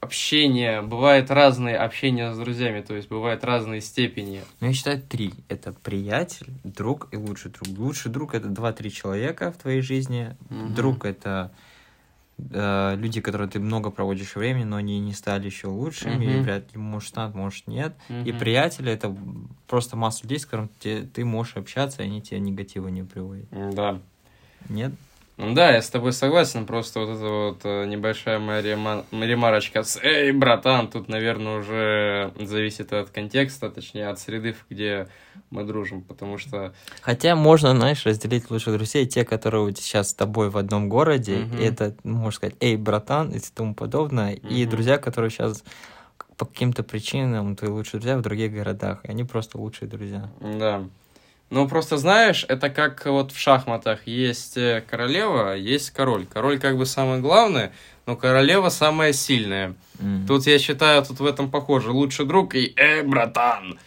общение, 0.00 0.80
бывает 0.82 1.30
разные 1.30 1.76
общения 1.76 2.32
с 2.32 2.38
друзьями, 2.38 2.80
то 2.80 2.94
есть 2.94 3.08
бывают 3.08 3.44
разные 3.44 3.80
степени. 3.80 4.42
Ну, 4.60 4.68
я 4.68 4.72
считаю 4.72 5.00
три. 5.00 5.34
Это 5.48 5.72
приятель, 5.72 6.48
друг 6.64 7.08
и 7.12 7.16
лучший 7.16 7.50
друг. 7.50 7.78
Лучший 7.78 8.10
друг— 8.10 8.34
это 8.36 8.48
два-три 8.48 8.90
человека 8.90 9.52
в 9.52 9.58
твоей 9.58 9.82
жизни. 9.82 10.36
Угу. 10.48 10.68
Друг— 10.74 11.04
это 11.06 11.52
э, 12.38 12.96
люди, 12.96 13.20
которые 13.20 13.48
ты 13.48 13.60
много 13.60 13.90
проводишь 13.90 14.36
времени, 14.36 14.64
но 14.64 14.76
они 14.76 14.98
не 15.00 15.12
стали 15.12 15.46
еще 15.46 15.66
лучшими, 15.66 16.24
uh-huh. 16.24 16.38
и 16.38 16.42
вряд 16.42 16.72
ли, 16.72 16.78
может, 16.80 17.10
станут, 17.10 17.34
может, 17.34 17.66
нет. 17.66 17.94
Uh-huh. 18.08 18.24
И 18.24 18.32
приятели— 18.32 18.90
это 18.92 19.14
просто 19.66 19.96
масса 19.96 20.22
людей, 20.22 20.38
с 20.38 20.46
которыми 20.46 20.70
ты, 20.80 21.02
ты 21.02 21.26
можешь 21.26 21.56
общаться, 21.56 22.02
и 22.02 22.06
они 22.06 22.22
тебе 22.22 22.40
негатива 22.40 22.88
не 22.88 23.02
приводят. 23.02 23.46
Да. 23.74 24.00
Нет? 24.70 24.92
Ну 25.40 25.54
да, 25.54 25.72
я 25.72 25.80
с 25.80 25.88
тобой 25.88 26.12
согласен, 26.12 26.66
просто 26.66 27.00
вот 27.00 27.08
эта 27.08 27.24
вот 27.26 27.60
э, 27.64 27.86
небольшая 27.86 28.38
моя 28.38 28.60
ремарочка 28.60 29.82
с 29.82 29.98
«Эй, 30.02 30.32
братан!» 30.32 30.88
тут, 30.88 31.08
наверное, 31.08 31.58
уже 31.58 32.32
зависит 32.46 32.92
от 32.92 33.08
контекста, 33.08 33.70
точнее, 33.70 34.08
от 34.08 34.18
среды, 34.18 34.54
где 34.68 35.08
мы 35.48 35.64
дружим, 35.64 36.02
потому 36.02 36.36
что... 36.36 36.74
Хотя 37.00 37.36
можно, 37.36 37.74
знаешь, 37.74 38.04
разделить 38.04 38.50
лучших 38.50 38.74
друзей, 38.74 39.06
те, 39.06 39.24
которые 39.24 39.62
вот 39.62 39.78
сейчас 39.78 40.10
с 40.10 40.14
тобой 40.14 40.50
в 40.50 40.58
одном 40.58 40.90
городе, 40.90 41.38
угу. 41.38 41.56
и 41.56 41.64
это, 41.64 41.94
можно 42.04 42.32
сказать, 42.32 42.56
«Эй, 42.60 42.76
братан!» 42.76 43.30
и 43.30 43.40
тому 43.54 43.74
подобное, 43.74 44.36
угу. 44.36 44.48
и 44.48 44.66
друзья, 44.66 44.98
которые 44.98 45.30
сейчас 45.30 45.64
по 46.36 46.44
каким-то 46.44 46.82
причинам 46.82 47.56
твои 47.56 47.70
лучшие 47.70 48.00
друзья 48.00 48.18
в 48.18 48.22
других 48.22 48.52
городах, 48.52 49.00
и 49.04 49.10
они 49.10 49.24
просто 49.24 49.56
лучшие 49.56 49.88
друзья. 49.88 50.30
Да. 50.40 50.84
Ну, 51.50 51.68
просто 51.68 51.96
знаешь, 51.96 52.46
это 52.48 52.70
как 52.70 53.04
вот 53.06 53.32
в 53.32 53.38
шахматах 53.38 54.06
есть 54.06 54.56
э, 54.56 54.84
королева, 54.88 55.56
есть 55.56 55.90
король. 55.90 56.26
Король 56.26 56.60
как 56.60 56.78
бы 56.78 56.86
самый 56.86 57.20
главный, 57.20 57.70
но 58.06 58.16
королева 58.16 58.68
самая 58.68 59.12
сильная. 59.12 59.74
Mm. 59.98 60.26
Тут 60.28 60.46
я 60.46 60.60
считаю, 60.60 61.04
тут 61.04 61.18
в 61.18 61.26
этом 61.26 61.50
похоже. 61.50 61.90
Лучший 61.90 62.24
друг 62.24 62.54
и 62.54 62.72
«Э, 62.76 63.02
братан!» 63.02 63.80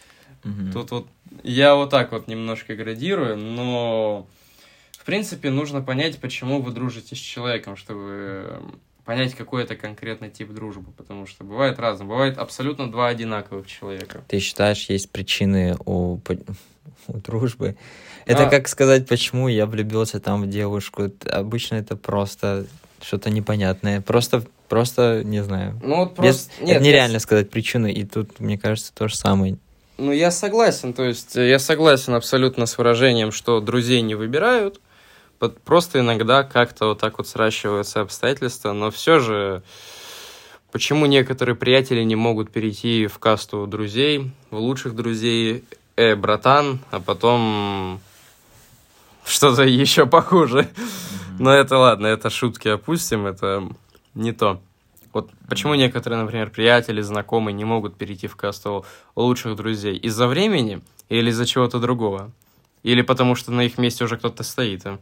mm-hmm. 0.44 0.72
Тут 0.72 0.90
вот 0.90 1.08
я 1.42 1.74
вот 1.74 1.88
так 1.88 2.12
вот 2.12 2.28
немножко 2.28 2.76
градирую, 2.76 3.38
но 3.38 4.26
в 4.92 5.04
принципе 5.04 5.48
нужно 5.50 5.80
понять, 5.80 6.18
почему 6.18 6.60
вы 6.60 6.70
дружите 6.70 7.16
с 7.16 7.18
человеком, 7.18 7.76
чтобы 7.76 8.60
понять, 9.04 9.34
какой 9.34 9.62
это 9.62 9.76
конкретный 9.76 10.30
тип 10.30 10.50
дружбы, 10.50 10.90
потому 10.92 11.26
что 11.26 11.44
бывает 11.44 11.78
разное. 11.78 12.06
Бывает 12.06 12.38
абсолютно 12.38 12.90
два 12.90 13.08
одинаковых 13.08 13.66
человека. 13.66 14.22
Ты 14.28 14.38
считаешь, 14.38 14.86
есть 14.88 15.10
причины 15.10 15.76
у 15.84 16.18
у 17.08 17.18
дружбы. 17.18 17.76
Это 18.26 18.46
а... 18.46 18.50
как 18.50 18.68
сказать, 18.68 19.06
почему 19.06 19.48
я 19.48 19.66
влюбился 19.66 20.20
там 20.20 20.42
в 20.42 20.48
девушку. 20.48 21.10
Обычно 21.26 21.76
это 21.76 21.96
просто 21.96 22.66
что-то 23.02 23.30
непонятное. 23.30 24.00
Просто, 24.00 24.44
просто 24.68 25.22
не 25.24 25.42
знаю. 25.42 25.78
Ну, 25.82 25.96
вот 25.96 26.14
просто... 26.14 26.50
Без... 26.58 26.66
Нет, 26.66 26.76
это 26.76 26.84
нереально 26.84 27.14
я... 27.14 27.20
сказать 27.20 27.50
причину, 27.50 27.88
и 27.88 28.04
тут, 28.04 28.40
мне 28.40 28.58
кажется, 28.58 28.92
то 28.94 29.08
же 29.08 29.16
самое. 29.16 29.58
Ну, 29.96 30.10
я 30.10 30.30
согласен, 30.30 30.92
то 30.92 31.04
есть 31.04 31.36
я 31.36 31.60
согласен 31.60 32.14
абсолютно 32.14 32.66
с 32.66 32.76
выражением, 32.78 33.30
что 33.30 33.60
друзей 33.60 34.02
не 34.02 34.16
выбирают, 34.16 34.80
просто 35.64 36.00
иногда 36.00 36.42
как-то 36.42 36.86
вот 36.86 37.00
так 37.00 37.18
вот 37.18 37.28
сращиваются 37.28 38.00
обстоятельства, 38.00 38.72
но 38.72 38.90
все 38.90 39.20
же 39.20 39.62
почему 40.72 41.06
некоторые 41.06 41.54
приятели 41.54 42.02
не 42.02 42.16
могут 42.16 42.50
перейти 42.50 43.06
в 43.06 43.18
касту 43.18 43.66
друзей, 43.66 44.32
в 44.50 44.56
лучших 44.56 44.96
друзей, 44.96 45.64
э, 45.96 46.14
братан, 46.14 46.80
а 46.90 47.00
потом 47.00 48.00
что-то 49.24 49.62
еще 49.62 50.06
похуже. 50.06 50.60
Mm-hmm. 50.60 51.36
Но 51.38 51.52
это 51.52 51.78
ладно, 51.78 52.06
это 52.06 52.30
шутки 52.30 52.68
опустим, 52.68 53.26
это 53.26 53.68
не 54.14 54.32
то. 54.32 54.60
Вот 55.12 55.30
почему 55.48 55.74
некоторые, 55.74 56.20
например, 56.20 56.50
приятели, 56.50 57.00
знакомые 57.00 57.54
не 57.54 57.64
могут 57.64 57.96
перейти 57.96 58.26
в 58.26 58.36
касту 58.36 58.84
лучших 59.14 59.56
друзей? 59.56 59.96
Из-за 59.96 60.26
времени 60.26 60.82
или 61.08 61.30
из-за 61.30 61.46
чего-то 61.46 61.78
другого? 61.78 62.32
Или 62.82 63.02
потому 63.02 63.34
что 63.34 63.52
на 63.52 63.62
их 63.62 63.78
месте 63.78 64.04
уже 64.04 64.16
кто-то 64.16 64.42
стоит? 64.42 64.84
А? 64.86 64.98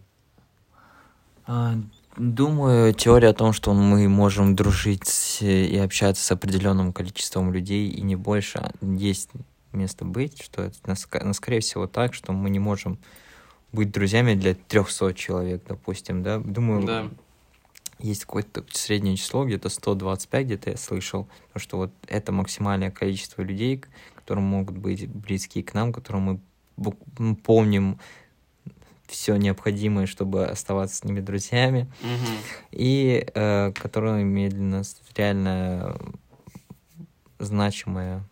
А, 1.46 1.74
думаю, 2.16 2.92
теория 2.92 3.28
о 3.28 3.34
том, 3.34 3.52
что 3.52 3.72
мы 3.72 4.08
можем 4.08 4.54
дружить 4.54 5.38
и 5.40 5.76
общаться 5.78 6.22
с 6.22 6.30
определенным 6.30 6.92
количеством 6.92 7.52
людей 7.52 7.88
и 7.88 8.02
не 8.02 8.14
больше, 8.14 8.70
есть 8.82 9.30
место 9.72 10.04
быть, 10.04 10.42
что 10.42 10.62
это, 10.62 10.76
ну, 10.86 11.32
скорее 11.32 11.60
всего, 11.60 11.86
так, 11.86 12.14
что 12.14 12.32
мы 12.32 12.50
не 12.50 12.58
можем 12.58 12.98
быть 13.72 13.90
друзьями 13.90 14.34
для 14.34 14.54
300 14.54 15.14
человек, 15.14 15.62
допустим, 15.66 16.22
да? 16.22 16.38
Думаю, 16.38 16.84
да. 16.84 17.08
есть 17.98 18.24
какое-то 18.24 18.64
среднее 18.70 19.16
число, 19.16 19.44
где-то 19.44 19.68
125, 19.68 20.46
где-то 20.46 20.70
я 20.70 20.76
слышал, 20.76 21.28
что 21.56 21.78
вот 21.78 21.92
это 22.06 22.32
максимальное 22.32 22.90
количество 22.90 23.42
людей, 23.42 23.82
которые 24.14 24.44
могут 24.44 24.76
быть 24.76 25.08
близки 25.08 25.62
к 25.62 25.74
нам, 25.74 25.92
которым 25.92 26.42
мы 27.16 27.34
помним 27.36 27.98
все 29.06 29.36
необходимое, 29.36 30.06
чтобы 30.06 30.46
оставаться 30.46 30.96
с 30.96 31.04
ними 31.04 31.20
друзьями, 31.20 31.90
угу. 32.00 32.32
и 32.70 33.26
э, 33.34 33.72
которые 33.72 34.24
медленно, 34.24 34.82
реально 35.14 35.96
значимое 37.38 38.24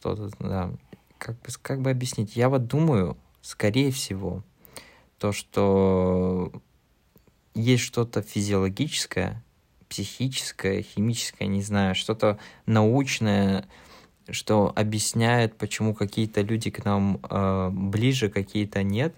что-то, 0.00 0.30
да. 0.40 0.72
Как 1.18 1.36
бы, 1.36 1.48
как 1.60 1.82
бы 1.82 1.90
объяснить? 1.90 2.34
Я 2.34 2.48
вот 2.48 2.66
думаю, 2.66 3.18
скорее 3.42 3.90
всего, 3.90 4.42
то, 5.18 5.32
что 5.32 6.50
есть 7.54 7.84
что-то 7.84 8.22
физиологическое, 8.22 9.44
психическое, 9.88 10.82
химическое, 10.82 11.46
не 11.46 11.62
знаю, 11.62 11.94
что-то 11.94 12.38
научное, 12.64 13.68
что 14.30 14.72
объясняет, 14.74 15.58
почему 15.58 15.94
какие-то 15.94 16.40
люди 16.40 16.70
к 16.70 16.82
нам 16.84 17.20
э, 17.28 17.70
ближе, 17.70 18.30
какие-то 18.30 18.82
нет. 18.82 19.14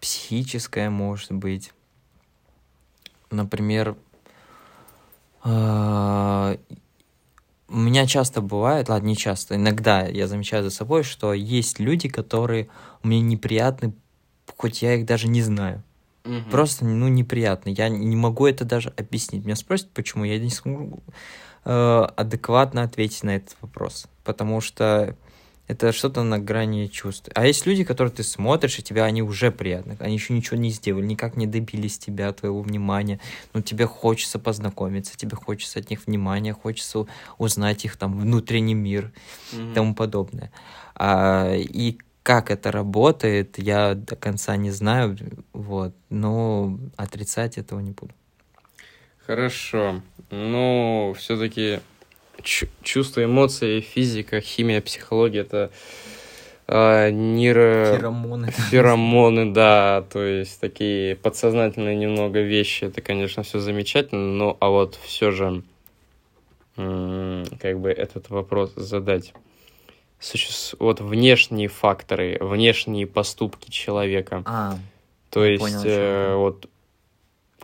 Психическое, 0.00 0.90
может 0.90 1.32
быть. 1.32 1.72
Например, 3.30 3.96
э, 5.42 6.56
у 7.72 7.76
меня 7.76 8.06
часто 8.06 8.40
бывает, 8.40 8.88
ладно, 8.88 9.06
не 9.06 9.16
часто, 9.16 9.56
иногда 9.56 10.06
я 10.06 10.26
замечаю 10.28 10.62
за 10.62 10.70
собой, 10.70 11.02
что 11.02 11.32
есть 11.32 11.80
люди, 11.80 12.08
которые 12.08 12.68
мне 13.02 13.20
неприятны, 13.20 13.94
хоть 14.56 14.82
я 14.82 14.94
их 14.94 15.06
даже 15.06 15.28
не 15.28 15.42
знаю. 15.42 15.82
Угу. 16.24 16.50
Просто, 16.50 16.84
ну, 16.84 17.08
неприятно. 17.08 17.70
Я 17.70 17.88
не 17.88 18.16
могу 18.16 18.46
это 18.46 18.64
даже 18.64 18.92
объяснить. 18.96 19.44
Меня 19.44 19.56
спросят, 19.56 19.90
почему, 19.92 20.24
я 20.24 20.38
не 20.38 20.50
смогу 20.50 21.02
э, 21.64 22.06
адекватно 22.16 22.82
ответить 22.82 23.24
на 23.24 23.36
этот 23.36 23.56
вопрос. 23.60 24.06
Потому 24.22 24.60
что 24.60 25.16
это 25.68 25.92
что-то 25.92 26.22
на 26.22 26.38
грани 26.38 26.86
чувств. 26.86 27.30
А 27.34 27.46
есть 27.46 27.66
люди, 27.66 27.84
которые 27.84 28.12
ты 28.12 28.22
смотришь, 28.22 28.78
и 28.78 28.82
тебя 28.82 29.04
они 29.04 29.22
уже 29.22 29.50
приятны. 29.50 29.96
Они 30.00 30.14
еще 30.14 30.34
ничего 30.34 30.56
не 30.56 30.70
сделали, 30.70 31.06
никак 31.06 31.36
не 31.36 31.46
добились 31.46 31.98
тебя, 31.98 32.32
твоего 32.32 32.60
внимания. 32.62 33.20
Но 33.54 33.62
тебе 33.62 33.86
хочется 33.86 34.38
познакомиться, 34.38 35.16
тебе 35.16 35.36
хочется 35.36 35.78
от 35.78 35.90
них 35.90 36.06
внимания, 36.06 36.52
хочется 36.52 37.06
узнать 37.38 37.84
их 37.84 37.96
там 37.96 38.18
внутренний 38.18 38.74
мир 38.74 39.12
mm-hmm. 39.52 39.70
и 39.70 39.74
тому 39.74 39.94
подобное. 39.94 40.52
А, 40.94 41.54
и 41.54 41.98
как 42.22 42.50
это 42.50 42.70
работает, 42.70 43.58
я 43.58 43.94
до 43.94 44.16
конца 44.16 44.56
не 44.56 44.70
знаю, 44.70 45.16
вот, 45.52 45.94
но 46.08 46.78
отрицать 46.96 47.58
этого 47.58 47.80
не 47.80 47.92
буду. 47.92 48.12
Хорошо. 49.26 50.02
Ну, 50.30 51.14
все-таки 51.16 51.80
чувства, 52.42 53.24
эмоции, 53.24 53.80
физика, 53.80 54.40
химия, 54.40 54.80
психология— 54.80 55.40
это 55.40 55.70
э, 56.66 57.10
нейро... 57.10 57.96
Феромоны. 57.96 58.50
Феромоны, 58.70 59.52
да, 59.52 60.04
то 60.12 60.22
есть 60.22 60.60
такие 60.60 61.16
подсознательные 61.16 61.96
немного 61.96 62.40
вещи, 62.40 62.84
это, 62.84 63.00
конечно, 63.00 63.42
все 63.42 63.58
замечательно, 63.58 64.32
но 64.32 64.56
а 64.60 64.68
вот 64.68 64.98
все 65.02 65.30
же 65.30 65.62
как 66.74 67.80
бы 67.80 67.90
этот 67.90 68.30
вопрос 68.30 68.72
задать. 68.76 69.34
Суще... 70.18 70.76
Вот 70.78 71.00
внешние 71.00 71.68
факторы, 71.68 72.38
внешние 72.40 73.06
поступки 73.06 73.70
человека. 73.70 74.42
А, 74.46 74.78
то 75.30 75.44
есть, 75.44 75.62
понял, 75.62 75.82
э, 75.84 76.34
вот 76.36 76.68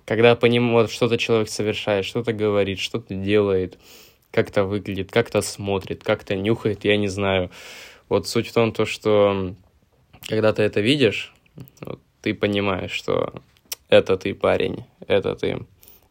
когда 0.04 0.35
по 0.35 0.47
нему 0.47 0.73
вот 0.73 0.90
что-то 0.90 1.18
человек 1.18 1.49
совершает, 1.49 2.04
что-то 2.04 2.32
говорит, 2.32 2.80
что-то 2.80 3.14
делает, 3.14 3.78
как-то 4.30 4.64
выглядит, 4.64 5.11
как-то 5.11 5.42
смотрит, 5.42 6.02
как-то 6.02 6.37
нюхает, 6.37 6.85
я 6.85 6.97
не 6.97 7.08
знаю. 7.08 7.50
Вот 8.08 8.26
суть 8.28 8.49
в 8.49 8.52
том, 8.52 8.73
то, 8.73 8.87
что 8.87 9.54
когда 10.26 10.52
ты 10.52 10.62
это 10.62 10.80
видишь, 10.80 11.32
вот, 11.80 12.00
ты 12.23 12.35
понимаешь, 12.35 12.90
что 12.90 13.32
это 13.88 14.16
ты 14.16 14.35
парень, 14.35 14.85
это 15.06 15.35
ты. 15.35 15.58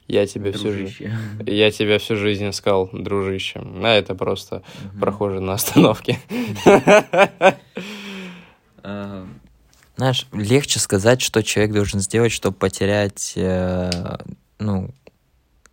Я 0.07 0.25
тебя 0.25 0.53
всю 0.53 0.71
жизнь, 0.71 1.09
я 1.45 1.69
тебя 1.69 1.99
всю 1.99 2.15
жизнь 2.15 2.49
искал, 2.49 2.89
дружище. 2.93 3.61
А 3.61 3.89
это 3.89 4.15
просто 4.15 4.63
угу. 4.85 4.99
прохожий 5.01 5.41
на 5.41 5.53
остановке. 5.53 6.17
Знаешь, 9.97 10.27
легче 10.31 10.79
сказать, 10.79 11.21
что 11.21 11.43
человек 11.43 11.73
должен 11.73 11.99
сделать, 11.99 12.31
чтобы 12.31 12.55
потерять, 12.55 13.33
э, 13.35 13.89
ну, 14.59 14.91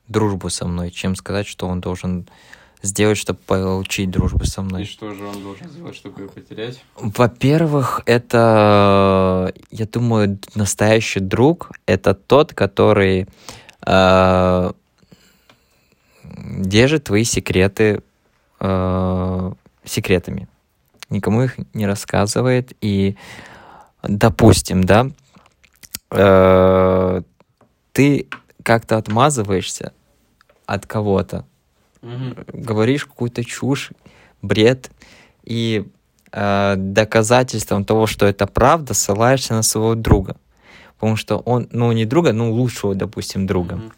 дружбу 0.08 0.50
со 0.50 0.66
мной, 0.66 0.90
чем 0.90 1.16
сказать, 1.16 1.46
что 1.46 1.66
он 1.66 1.80
должен 1.80 2.26
сделать, 2.82 3.18
чтобы 3.18 3.38
получить 3.46 4.11
дружбу 4.11 4.44
со 4.44 4.62
мной. 4.62 4.82
И 4.82 4.87
что 4.87 5.12
же 5.14 5.25
он 5.26 5.42
должен 5.42 5.68
сделать, 5.70 5.96
чтобы 5.96 6.23
ее 6.23 6.28
потерять? 6.28 6.82
Во-первых, 6.96 8.02
это, 8.04 9.52
я 9.70 9.87
думаю, 9.87 10.38
настоящий 10.54 11.20
друг— 11.20 11.70
это 11.87 12.14
тот, 12.14 12.52
который 12.52 13.26
э, 13.87 14.73
держит 16.23 17.04
твои 17.04 17.25
секреты 17.25 18.02
э, 18.61 19.52
секретами. 19.84 20.49
Никому 21.11 21.42
их 21.42 21.56
не 21.73 21.87
рассказывает. 21.87 22.73
И, 22.80 23.16
допустим, 24.02 24.84
да, 24.84 25.11
э, 26.11 27.23
ты 27.92 28.28
как-то 28.64 28.97
отмазываешься 28.97 29.92
от 30.66 30.87
кого-то, 30.87 31.44
Мгм. 32.02 32.35
говоришь 32.52 33.04
какую-то 33.04 33.44
чушь, 33.44 33.90
бред, 34.42 34.90
и 35.44 35.87
э, 36.33 36.75
доказательством 36.76 37.85
того, 37.85 38.06
что 38.06 38.26
это 38.26 38.49
правда, 38.49 38.92
ссылаешься 38.92 39.54
на 39.54 39.62
своего 39.62 39.94
друга. 39.94 40.37
Потому 40.99 41.16
что 41.16 41.37
он, 41.37 41.68
ну, 41.71 41.92
не 41.92 42.06
друга, 42.06 42.33
ну, 42.33 42.50
лучшего, 42.52 42.94
допустим, 42.94 43.47
друга. 43.47 43.76
Мгм. 43.76 43.92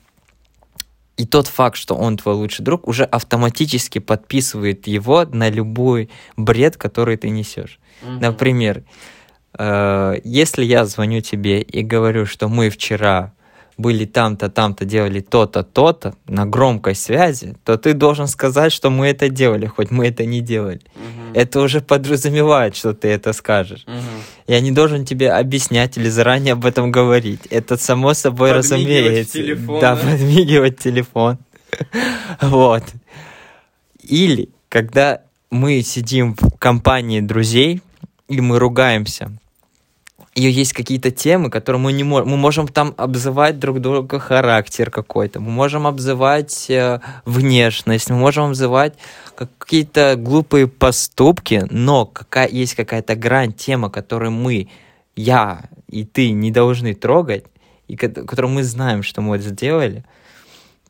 И 1.16 1.24
тот 1.24 1.46
факт, 1.46 1.76
что 1.76 1.94
он 1.94 2.18
твой 2.18 2.34
лучший 2.34 2.62
друг, 2.64 2.86
уже 2.86 3.04
автоматически 3.04 4.00
подписывает 4.00 4.86
его 4.86 5.24
на 5.24 5.48
любой 5.48 6.10
бред, 6.36 6.76
который 6.76 7.16
ты 7.16 7.30
несешь. 7.30 7.78
Мгм. 8.02 8.18
Например, 8.20 8.82
э, 9.58 10.16
если 10.24 10.64
я 10.64 10.84
звоню 10.84 11.22
тебе 11.22 11.62
и 11.62 11.82
говорю, 11.82 12.26
что 12.26 12.48
мы 12.48 12.68
вчера 12.68 13.32
были 13.78 14.06
там-то, 14.06 14.48
там-то, 14.48 14.84
делали 14.84 15.20
то-то, 15.20 15.62
то-то 15.62 16.14
на 16.26 16.46
громкой 16.46 16.94
связи, 16.94 17.56
то 17.64 17.76
ты 17.76 17.92
должен 17.92 18.26
сказать, 18.26 18.72
что 18.72 18.90
мы 18.90 19.08
это 19.08 19.28
делали, 19.28 19.66
хоть 19.66 19.90
мы 19.90 20.06
это 20.08 20.24
не 20.24 20.40
делали. 20.40 20.80
Мгм. 20.94 21.32
Это 21.34 21.60
уже 21.60 21.80
подразумевает, 21.80 22.74
что 22.74 22.94
ты 22.94 23.08
это 23.08 23.32
скажешь. 23.32 23.84
Мгм. 23.86 24.22
Я 24.46 24.60
не 24.60 24.70
должен 24.72 25.04
тебе 25.04 25.30
объяснять 25.30 25.98
или 25.98 26.08
заранее 26.08 26.52
об 26.52 26.64
этом 26.64 26.90
говорить. 26.90 27.46
Это 27.50 27.76
само 27.76 28.14
собой 28.14 28.52
разумеется. 28.52 29.34
телефон, 29.34 29.80
да, 29.80 29.94
да? 29.94 30.02
подмигивать 30.02 30.78
телефон. 30.78 31.38
Вот. 32.40 32.84
Или 34.02 34.48
когда 34.68 35.20
мы 35.50 35.82
сидим 35.82 36.34
в 36.34 36.56
компании 36.58 37.20
друзей, 37.20 37.82
и 38.28 38.40
мы 38.40 38.58
ругаемся, 38.58 39.30
и 40.36 40.42
есть 40.42 40.74
какие-то 40.74 41.10
темы, 41.10 41.48
которые 41.48 41.80
мы 41.80 41.92
не 41.92 42.04
можем... 42.04 42.28
Мы 42.28 42.36
можем 42.36 42.68
там 42.68 42.94
обзывать 42.98 43.58
друг 43.58 43.80
друга 43.80 44.18
характер 44.18 44.90
какой-то, 44.90 45.40
мы 45.40 45.50
можем 45.50 45.86
обзывать 45.86 46.68
э, 46.68 47.00
внешность, 47.24 48.10
мы 48.10 48.16
можем 48.16 48.44
обзывать 48.44 48.92
какие-то 49.34 50.14
глупые 50.16 50.68
поступки, 50.68 51.66
но 51.70 52.04
какая, 52.04 52.48
есть 52.48 52.74
какая-то 52.74 53.16
грань, 53.16 53.54
тема, 53.54 53.88
которую 53.88 54.30
мы, 54.30 54.68
я 55.16 55.70
и 55.88 56.04
ты 56.04 56.32
не 56.32 56.50
должны 56.50 56.92
трогать, 56.94 57.44
и 57.88 57.96
ко- 57.96 58.08
которую 58.26 58.52
мы 58.52 58.62
знаем, 58.62 59.02
что 59.02 59.22
мы 59.22 59.36
это 59.36 59.48
сделали, 59.48 60.04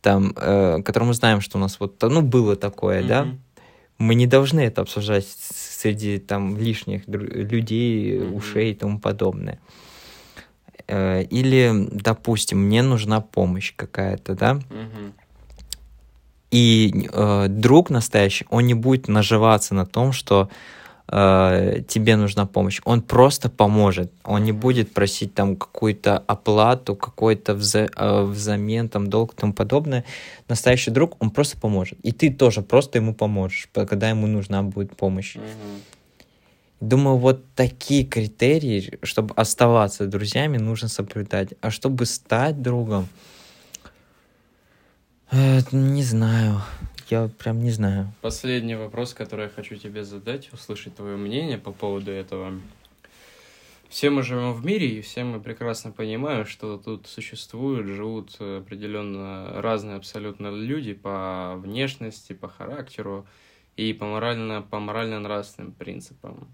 там, 0.03 0.33
э, 0.37 0.83
которую 0.85 1.09
мы 1.09 1.15
знаем, 1.15 1.41
что 1.41 1.59
у 1.59 1.61
нас 1.61 1.79
вот, 1.79 2.03
ну, 2.03 2.21
было 2.21 2.57
такое, 2.57 3.05
да, 3.05 3.25
Мгм. 3.25 3.39
Мы 3.99 4.15
не 4.15 4.27
должны 4.27 4.61
это 4.61 4.83
обсуждать 4.83 5.27
среди 5.27 6.19
там 6.19 6.59
лишних 6.59 7.09
людей, 7.09 8.21
ушей 8.21 8.73
и 8.73 8.75
тому 8.75 8.99
подобное. 8.99 9.59
Э, 10.87 11.23
Или, 11.25 11.89
допустим, 11.91 12.59
мне 12.59 12.83
нужна 12.83 13.21
помощь 13.21 13.73
какая-то, 13.77 14.35
да, 14.35 14.61
и 16.51 17.09
э, 17.13 17.47
друг 17.49 17.91
настоящий, 17.91 18.47
он 18.51 18.67
не 18.67 18.75
будет 18.75 19.09
наживаться 19.09 19.75
на 19.75 19.85
том, 19.85 20.13
что 20.13 20.49
э, 21.09 21.83
тебе 21.89 22.17
нужна 22.17 22.47
помощь. 22.47 22.81
Он 22.85 23.03
просто 23.03 23.49
поможет. 23.49 24.13
Он 24.25 24.45
не 24.45 24.53
будет 24.53 24.93
просить 24.93 25.35
там 25.35 25.57
какую-то 25.57 26.19
оплату, 26.27 26.97
какой-то 26.97 27.53
вза- 27.53 27.91
э, 27.97 28.23
взамен, 28.25 28.89
там, 28.89 29.07
долг 29.09 29.35
и 29.35 29.37
тому 29.37 29.53
подобное. 29.53 30.05
Настоящий 30.49 30.91
друг, 30.91 31.17
он 31.21 31.31
просто 31.31 31.59
поможет. 31.59 31.99
И 32.03 32.13
ты 32.13 32.33
тоже 32.33 32.63
просто 32.63 32.99
ему 32.99 33.15
поможешь, 33.15 33.69
по- 33.73 33.87
когда 33.87 34.09
ему 34.09 34.27
нужна 34.27 34.63
будет 34.63 34.97
помощь. 34.97 35.37
Мгм. 35.37 35.83
Думаю, 36.81 37.17
вот 37.17 37.45
такие 37.55 38.05
критерии, 38.05 38.99
чтобы 39.03 39.35
оставаться 39.35 40.07
друзьями, 40.07 40.59
нужно 40.59 40.89
соблюдать. 40.89 41.55
А 41.63 41.71
чтобы 41.71 42.05
стать 42.05 42.61
другом, 42.61 43.09
э, 45.33 45.61
не 45.73 46.03
знаю. 46.03 46.61
Я 47.09 47.29
прям 47.39 47.63
не 47.63 47.71
знаю. 47.71 48.13
Последний 48.21 48.75
вопрос, 48.75 49.15
который 49.15 49.45
я 49.45 49.49
хочу 49.49 49.77
тебе 49.77 50.03
задать, 50.03 50.53
услышать 50.53 50.97
твое 50.97 51.17
мнение 51.17 51.57
по 51.57 51.71
поводу 51.71 52.11
этого. 52.11 52.53
Все 53.89 54.11
мы 54.11 54.25
живем 54.25 54.53
в 54.53 54.67
мире, 54.67 54.99
и 54.99 55.01
все 55.01 55.23
мы 55.23 55.41
прекрасно 55.41 55.93
понимаем, 55.93 56.45
что 56.45 56.77
тут 56.77 57.07
существуют, 57.07 57.87
живут 57.87 58.35
определенно 58.41 59.63
разные 59.63 59.97
абсолютно 59.97 60.49
люди 60.49 60.95
по 60.95 61.55
внешности, 61.57 62.33
по 62.33 62.49
характеру 62.49 63.25
и 63.77 63.93
по 63.93 64.07
морально, 64.07 64.63
по 64.63 64.81
морально-нравственным 64.81 65.73
принципам. 65.73 66.49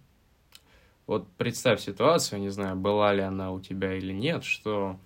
Вот 1.07 1.27
представь 1.39 1.81
ситуацию, 1.81 2.41
не 2.41 2.51
знаю, 2.51 2.77
была 2.77 3.15
ли 3.15 3.23
она 3.23 3.51
у 3.53 3.61
тебя 3.61 3.95
или 3.95 4.13
нет, 4.13 4.45
что 4.45 4.99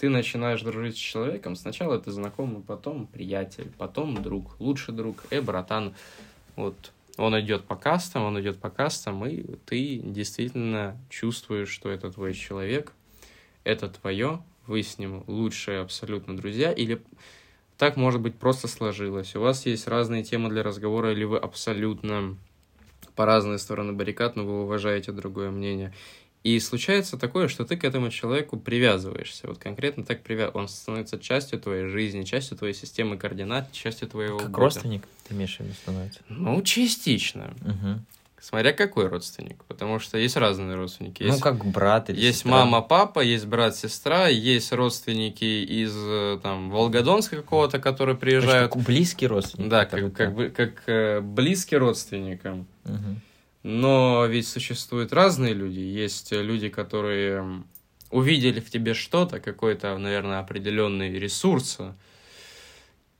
ты 0.00 0.08
начинаешь 0.08 0.62
дружить 0.62 0.96
с 0.96 0.98
человеком, 0.98 1.54
сначала 1.56 1.96
это 1.96 2.10
знакомый, 2.10 2.62
потом 2.62 3.06
приятель, 3.06 3.70
потом 3.76 4.22
друг, 4.22 4.58
лучший 4.58 4.94
друг, 4.94 5.24
э, 5.28 5.42
братан. 5.42 5.94
Вот 6.56 6.92
он 7.18 7.38
идет 7.38 7.64
по 7.64 7.76
кастам, 7.76 8.22
он 8.22 8.40
идет 8.40 8.58
по 8.58 8.70
кастам, 8.70 9.26
и 9.26 9.42
ты 9.66 9.98
действительно 9.98 10.96
чувствуешь, 11.10 11.68
что 11.68 11.90
это 11.90 12.10
твой 12.10 12.32
человек, 12.32 12.94
это 13.62 13.88
твое, 13.88 14.42
вы 14.66 14.82
с 14.82 14.96
ним 14.96 15.22
лучшие 15.26 15.80
абсолютно 15.80 16.34
друзья, 16.34 16.72
или 16.72 17.02
так, 17.76 17.96
может 17.96 18.22
быть, 18.22 18.36
просто 18.36 18.68
сложилось. 18.68 19.36
У 19.36 19.40
вас 19.40 19.66
есть 19.66 19.86
разные 19.86 20.24
темы 20.24 20.48
для 20.48 20.62
разговора, 20.62 21.12
или 21.12 21.24
вы 21.24 21.36
абсолютно 21.36 22.38
по 23.16 23.26
разные 23.26 23.58
стороны 23.58 23.92
баррикад, 23.92 24.34
но 24.34 24.46
вы 24.46 24.62
уважаете 24.62 25.12
другое 25.12 25.50
мнение. 25.50 25.92
И 26.42 26.58
случается 26.58 27.18
такое, 27.18 27.48
что 27.48 27.66
ты 27.66 27.76
к 27.76 27.84
этому 27.84 28.08
человеку 28.10 28.58
привязываешься. 28.58 29.46
Вот 29.46 29.58
конкретно 29.58 30.04
так 30.04 30.22
привяз... 30.22 30.50
Он 30.54 30.68
становится 30.68 31.18
частью 31.18 31.60
твоей 31.60 31.88
жизни, 31.88 32.22
частью 32.22 32.56
твоей 32.56 32.72
системы 32.72 33.18
координат, 33.18 33.70
частью 33.72 34.08
твоего 34.08 34.38
Как 34.38 34.56
родственник, 34.56 35.06
ты 35.28 35.34
имеешь 35.34 35.56
в 35.56 35.60
виду, 35.60 35.74
становится? 35.74 36.20
Ну, 36.30 36.62
частично. 36.62 37.52
Мгм. 37.60 38.06
Смотря 38.40 38.72
какой 38.72 39.08
родственник. 39.08 39.62
Потому 39.64 39.98
что 39.98 40.16
есть 40.16 40.34
разные 40.38 40.74
родственники. 40.74 41.22
Ну, 41.22 41.28
Есть, 41.28 41.42
как 41.42 41.62
брат 41.62 42.08
или 42.08 42.18
есть 42.18 42.38
сестра. 42.38 42.52
мама, 42.52 42.80
папа, 42.80 43.20
есть 43.20 43.44
брат, 43.44 43.76
сестра, 43.76 44.28
есть 44.28 44.72
родственники 44.72 45.44
из 45.44 45.94
э, 45.94 46.38
там 46.42 46.70
Волгодонска 46.70 47.36
какого-то, 47.36 47.78
которые 47.78 48.16
приезжают. 48.16 48.72
как 48.72 48.82
близкий 48.82 49.26
родственник. 49.26 49.68
Да, 49.68 49.84
как, 49.84 50.14
как, 50.14 50.34
бы, 50.34 50.48
как 50.48 50.84
э, 50.86 51.20
близкий 51.20 51.76
родственникам. 51.76 52.66
Мгм. 52.84 53.20
Но 53.62 54.24
ведь 54.26 54.48
существуют 54.48 55.12
разные 55.12 55.52
люди. 55.52 55.80
Есть 55.80 56.32
э, 56.32 56.42
люди, 56.42 56.68
которые 56.68 57.64
увидели 58.10 58.60
в 58.60 58.70
тебе 58.70 58.94
что-то, 58.94 59.38
какой-то, 59.40 59.96
наверное, 59.98 60.40
определенный 60.40 61.12
ресурс, 61.18 61.78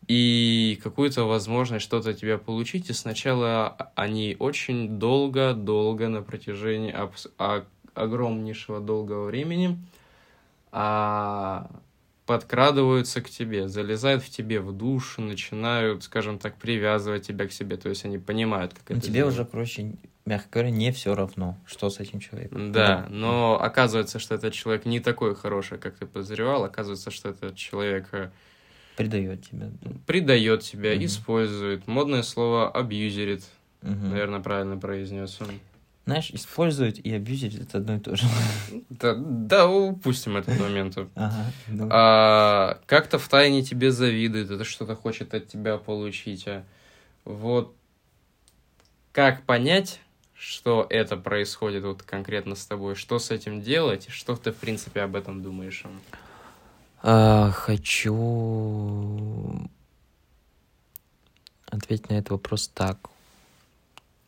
и 0.09 0.81
какую-то 0.83 1.25
возможность 1.25 1.85
что-то 1.85 2.11
от 2.11 2.17
тебя 2.19 2.37
получить, 2.39 2.91
и 2.91 2.93
сначала 2.93 3.93
они 3.95 4.35
очень 4.41 4.99
долго-долго 4.99 6.09
на 6.09 6.23
протяжении 6.23 6.91
абс- 6.93 7.29
огромнейшего 7.95 8.81
долгого 8.81 9.27
времени 9.27 9.79
а, 10.73 11.71
подкрадываются 12.27 13.21
к 13.21 13.31
тебе, 13.31 13.69
залезают 13.69 14.25
в 14.25 14.31
тебе 14.31 14.61
в 14.61 14.73
душу, 14.73 15.23
начинают, 15.23 16.03
скажем 16.03 16.39
так, 16.41 16.57
привязывать 16.57 17.27
тебя 17.27 17.47
к 17.47 17.53
себе. 17.53 17.77
То 17.77 17.89
есть 17.89 18.05
они 18.05 18.19
понимают, 18.19 18.75
как 18.75 18.91
Но 18.91 18.97
это 18.97 19.07
тебе 19.07 19.21
сделать. 19.21 19.35
уже, 19.35 19.45
короче, 19.45 19.95
мягко 20.31 20.49
говоря, 20.53 20.71
не 20.71 20.93
все 20.93 21.15
равно, 21.15 21.59
что 21.67 21.91
с 21.91 21.99
этим 21.99 22.21
человеком. 22.21 22.71
Да, 22.73 23.07
но 23.11 23.61
оказывается, 23.61 24.21
что 24.21 24.37
этот 24.37 24.55
человек 24.55 24.87
не 24.87 25.01
такой 25.01 25.35
хороший, 25.35 25.77
как 25.79 25.97
ты 25.97 26.07
подозревал. 26.07 26.63
Оказывается, 26.65 27.11
что 27.11 27.31
этот 27.31 27.57
человек 27.57 28.09
э, 28.13 28.31
Предает 28.97 29.43
тебя. 29.49 29.71
да. 29.83 29.91
предает 30.07 30.63
тебя, 30.63 30.95
Мгм. 30.95 31.05
использует. 31.07 31.89
Модное 31.89 32.23
слово 32.23 32.71
абьюзерит, 32.71 33.45
Мгм. 33.83 34.11
наверное, 34.11 34.41
правильно 34.41 34.77
произнес. 34.77 35.39
Знаешь, 36.07 36.31
используют 36.31 36.99
и 36.99 37.13
абьюзить 37.13 37.57
это 37.57 37.79
одно 37.79 37.97
и 37.97 37.99
то 37.99 38.15
же. 38.17 38.25
Да, 38.89 39.15
да, 39.17 39.69
упустим 39.69 40.37
этот 40.37 40.59
момент. 40.61 40.97
Ага. 41.17 41.53
ну. 41.69 41.89
А, 41.91 42.79
как-то 42.87 43.19
в 43.19 43.29
тайне 43.29 43.63
тебе 43.65 43.91
завидует, 43.91 44.51
это 44.51 44.63
что-то 44.65 44.95
хочет 44.95 45.35
от 45.35 45.49
тебя 45.49 45.77
получить. 45.77 46.47
А 46.47 46.65
вот 47.25 47.75
как 49.13 49.43
понять, 49.43 50.01
что 50.41 50.87
это 50.89 51.19
происходит 51.19 51.85
вот 51.85 52.03
конкретно 52.03 52.55
с 52.55 52.65
тобой, 52.65 52.95
что 52.95 53.19
с 53.19 53.31
этим 53.31 53.61
делать, 53.61 54.09
что 54.09 54.35
ты, 54.37 54.53
в 54.53 54.57
принципе, 54.57 55.03
об 55.03 55.15
этом 55.15 55.43
думаешь? 55.43 55.85
А, 57.03 57.51
хочу 57.51 58.09
ответить 61.67 62.09
на 62.09 62.15
этот 62.15 62.31
вопрос 62.31 62.69
так. 62.69 63.11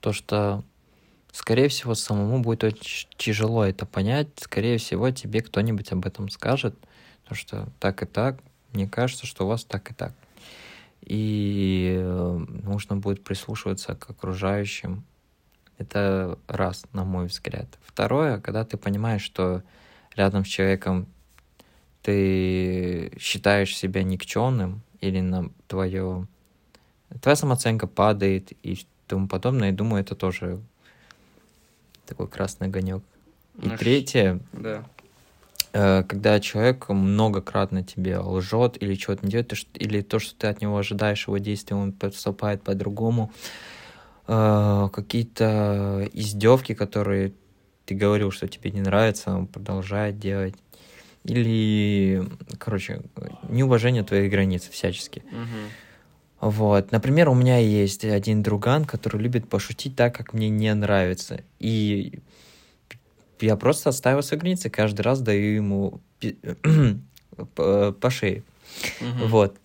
То, 0.00 0.12
что, 0.12 0.62
скорее 1.32 1.68
всего, 1.68 1.94
самому 1.94 2.42
будет 2.42 2.64
очень 2.64 3.08
тяжело 3.16 3.64
это 3.64 3.86
понять. 3.86 4.28
Скорее 4.36 4.76
всего, 4.76 5.10
тебе 5.10 5.40
кто-нибудь 5.40 5.92
об 5.92 6.04
этом 6.04 6.28
скажет. 6.28 6.76
То, 7.26 7.34
что 7.34 7.68
так 7.80 8.02
и 8.02 8.06
так, 8.06 8.38
мне 8.72 8.86
кажется, 8.86 9.26
что 9.26 9.46
у 9.46 9.48
вас 9.48 9.64
так 9.64 9.90
и 9.90 9.94
так. 9.94 10.12
И 11.00 11.96
э, 11.98 12.44
нужно 12.64 12.96
будет 12.96 13.24
прислушиваться 13.24 13.94
к 13.94 14.10
окружающим. 14.10 15.04
Это 15.82 16.38
раз, 16.46 16.84
на 16.92 17.04
мой 17.04 17.26
взгляд. 17.26 17.66
Второе, 17.84 18.38
когда 18.40 18.64
ты 18.64 18.76
понимаешь, 18.76 19.22
что 19.22 19.62
рядом 20.14 20.44
с 20.44 20.48
человеком 20.48 21.06
ты 22.02 23.12
считаешь 23.18 23.76
себя 23.76 24.02
никчемным 24.02 24.82
или 25.00 25.20
на 25.20 25.50
твое 25.68 26.26
твоя 27.20 27.36
самооценка 27.36 27.86
падает 27.86 28.52
и 28.62 28.78
тому 29.06 29.28
подобное, 29.28 29.68
и 29.70 29.72
думаю, 29.72 30.02
это 30.02 30.14
тоже 30.14 30.60
такой 32.06 32.28
красный 32.28 32.68
огонек. 32.68 33.02
И 33.58 33.66
Ну, 33.68 33.70
ш- 33.72 33.76
третье, 33.78 34.40
Да. 34.52 34.84
э, 35.72 36.02
когда 36.04 36.40
человек 36.40 36.88
многократно 36.88 37.82
тебе 37.82 38.18
лжет 38.18 38.80
или 38.82 38.94
чего-то 38.94 39.24
не 39.26 39.30
делает, 39.32 39.52
или 39.74 40.00
то, 40.00 40.18
что 40.18 40.34
ты 40.36 40.46
от 40.46 40.62
него 40.62 40.78
ожидаешь 40.78 41.26
его 41.26 41.38
действия, 41.38 41.76
он 41.76 41.92
поступает 41.92 42.62
по-другому, 42.62 43.30
Э, 44.28 44.88
какие-то 44.92 46.08
издевки, 46.12 46.74
которые 46.74 47.32
ты 47.86 47.94
говорил, 47.94 48.30
что 48.30 48.46
тебе 48.46 48.70
не 48.70 48.80
нравится, 48.80 49.34
он 49.34 49.46
продолжает 49.46 50.18
делать. 50.18 50.54
Или, 51.24 52.22
короче, 52.58 53.02
неуважение 53.48 54.02
твоих 54.02 54.30
границ 54.30 54.68
всячески. 54.68 55.22
Мгм. 55.30 55.70
Вот. 56.40 56.90
Например, 56.90 57.28
у 57.28 57.34
меня 57.34 57.58
есть 57.58 58.04
один 58.04 58.42
друган, 58.42 58.84
который 58.84 59.20
любит 59.20 59.48
пошутить 59.48 59.94
так, 59.94 60.14
как 60.14 60.32
мне 60.32 60.48
не 60.48 60.74
нравится. 60.74 61.42
И 61.60 62.20
я 63.40 63.56
просто 63.56 63.90
отстаиваю 63.90 64.22
свои 64.22 64.40
границы, 64.40 64.70
каждый 64.70 65.02
раз 65.02 65.20
даю 65.20 65.54
ему 65.54 66.00
по 67.54 68.10
шее. 68.10 68.42
Мгм. 69.00 69.28
Вот. 69.28 69.56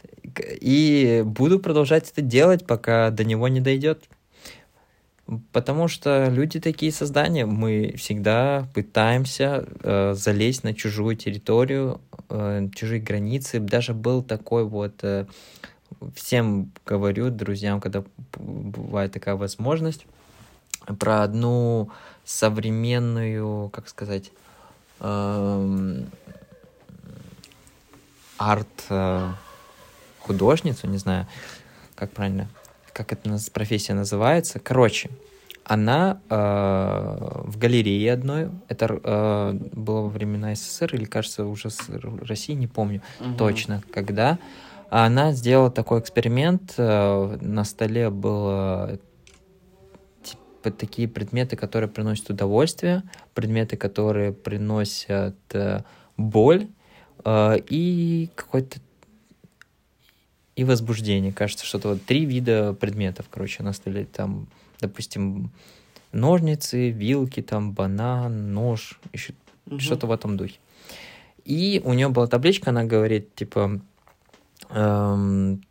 И 0.62 1.24
буду 1.26 1.60
продолжать 1.60 2.12
это 2.12 2.22
делать, 2.22 2.68
пока 2.68 3.10
до 3.10 3.24
него 3.24 3.48
не 3.48 3.62
дойдет. 3.62 4.04
Потому 5.52 5.90
что 5.90 6.30
люди 6.30 6.60
такие 6.60 6.92
создания, 6.92 7.46
мы 7.46 7.94
всегда 7.98 8.68
пытаемся 8.74 9.66
э, 9.84 10.14
залезть 10.14 10.64
на 10.64 10.74
чужую 10.74 11.18
территорию, 11.18 12.00
э, 12.30 12.70
чужие 12.74 13.02
границы. 13.02 13.60
Даже 13.60 13.94
был 13.94 14.24
такой 14.24 14.64
вот, 14.64 15.04
э, 15.04 15.26
всем 16.16 16.72
говорю, 16.86 17.30
друзьям, 17.30 17.82
когда 17.82 18.04
бывает 18.38 19.12
такая 19.12 19.36
возможность, 19.36 20.06
про 20.98 21.24
одну 21.24 21.92
современную, 22.24 23.70
как 23.70 23.90
сказать, 23.90 24.32
эм, 25.02 26.10
арт 28.38 28.68
э, 28.90 29.32
не 30.30 30.98
знаю, 30.98 31.28
как 31.96 32.12
правильно, 32.12 32.48
как 32.98 33.14
эта 33.14 33.30
наз- 33.30 33.52
профессия 33.52 33.94
называется. 33.94 34.60
Короче, 34.60 35.10
она 35.64 36.20
э, 36.30 36.36
в 37.46 37.58
галерее 37.58 38.14
одной, 38.14 38.50
это 38.70 39.00
э, 39.04 39.54
было 39.74 40.02
во 40.02 40.10
времена 40.10 40.56
СССР 40.56 40.96
или, 40.96 41.06
кажется, 41.06 41.46
уже 41.46 41.70
с 41.70 41.90
России, 42.28 42.54
не 42.54 42.68
помню 42.68 43.02
Мгм. 43.20 43.38
точно, 43.38 43.84
когда. 43.92 44.40
Она 44.90 45.34
сделала 45.34 45.70
такой 45.70 46.00
эксперимент. 46.00 46.74
э, 46.78 47.38
На 47.42 47.64
столе 47.66 48.10
было 48.10 48.98
типа 50.24 50.72
такие 50.72 51.08
предметы, 51.08 51.56
которые 51.56 51.90
приносят 51.90 52.30
удовольствие, 52.30 53.04
предметы, 53.34 53.78
которые 53.78 54.32
приносят 54.34 55.36
э, 55.54 55.82
боль 56.18 56.68
э, 57.26 57.58
и 57.70 58.30
какой-то 58.36 58.80
и 60.58 60.64
возбуждение. 60.64 61.32
Кажется, 61.32 61.66
что-то 61.66 61.90
вот 61.90 62.04
три 62.04 62.26
вида 62.26 62.74
предметов, 62.74 63.28
короче, 63.30 63.62
на 63.62 63.74
столе. 63.74 64.06
Там, 64.06 64.48
допустим, 64.82 65.52
ножницы, 66.12 66.90
вилки, 66.90 67.44
там 67.44 67.74
банан, 67.74 68.54
нож, 68.54 69.00
еще 69.14 69.34
Мгм. 69.68 69.80
что-то 69.80 70.08
в 70.08 70.12
этом 70.12 70.36
духе. 70.36 70.58
И 71.46 71.80
у 71.86 71.94
нее 71.94 72.10
была 72.10 72.26
табличка, 72.26 72.72
она 72.72 72.86
говорит, 72.86 73.36
типа, 73.36 73.80
эм, 74.72 75.62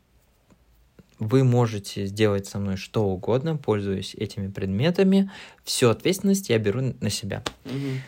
вы 1.18 1.42
можете 1.44 2.06
сделать 2.06 2.46
со 2.46 2.58
мной 2.58 2.76
что 2.76 3.06
угодно, 3.06 3.56
пользуясь 3.56 4.14
этими 4.14 4.48
предметами, 4.48 5.30
всю 5.64 5.88
ответственность 5.88 6.48
я 6.48 6.58
беру 6.58 6.94
на 7.00 7.10
себя. 7.10 7.42
Мгм. 7.64 8.02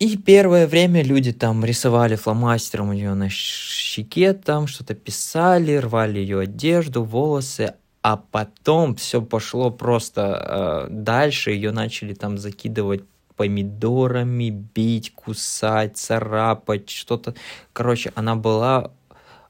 И 0.00 0.16
первое 0.16 0.66
время 0.66 1.02
люди 1.02 1.30
там 1.30 1.62
рисовали 1.62 2.16
фломастером 2.16 2.88
у 2.88 2.92
нее 2.94 3.12
на 3.12 3.28
щеке, 3.28 4.32
там 4.32 4.66
что-то 4.66 4.94
писали, 4.94 5.76
рвали 5.76 6.18
ее 6.18 6.40
одежду, 6.40 7.04
волосы, 7.04 7.74
а 8.00 8.16
потом 8.16 8.96
все 8.96 9.20
пошло 9.20 9.70
просто 9.70 10.86
э, 10.88 10.90
дальше, 10.90 11.50
ее 11.50 11.70
начали 11.70 12.14
там 12.14 12.38
закидывать 12.38 13.04
помидорами, 13.36 14.48
бить, 14.74 15.12
кусать, 15.14 15.98
царапать, 15.98 16.88
что-то. 16.88 17.34
Короче, 17.74 18.10
она 18.14 18.36
была 18.36 18.92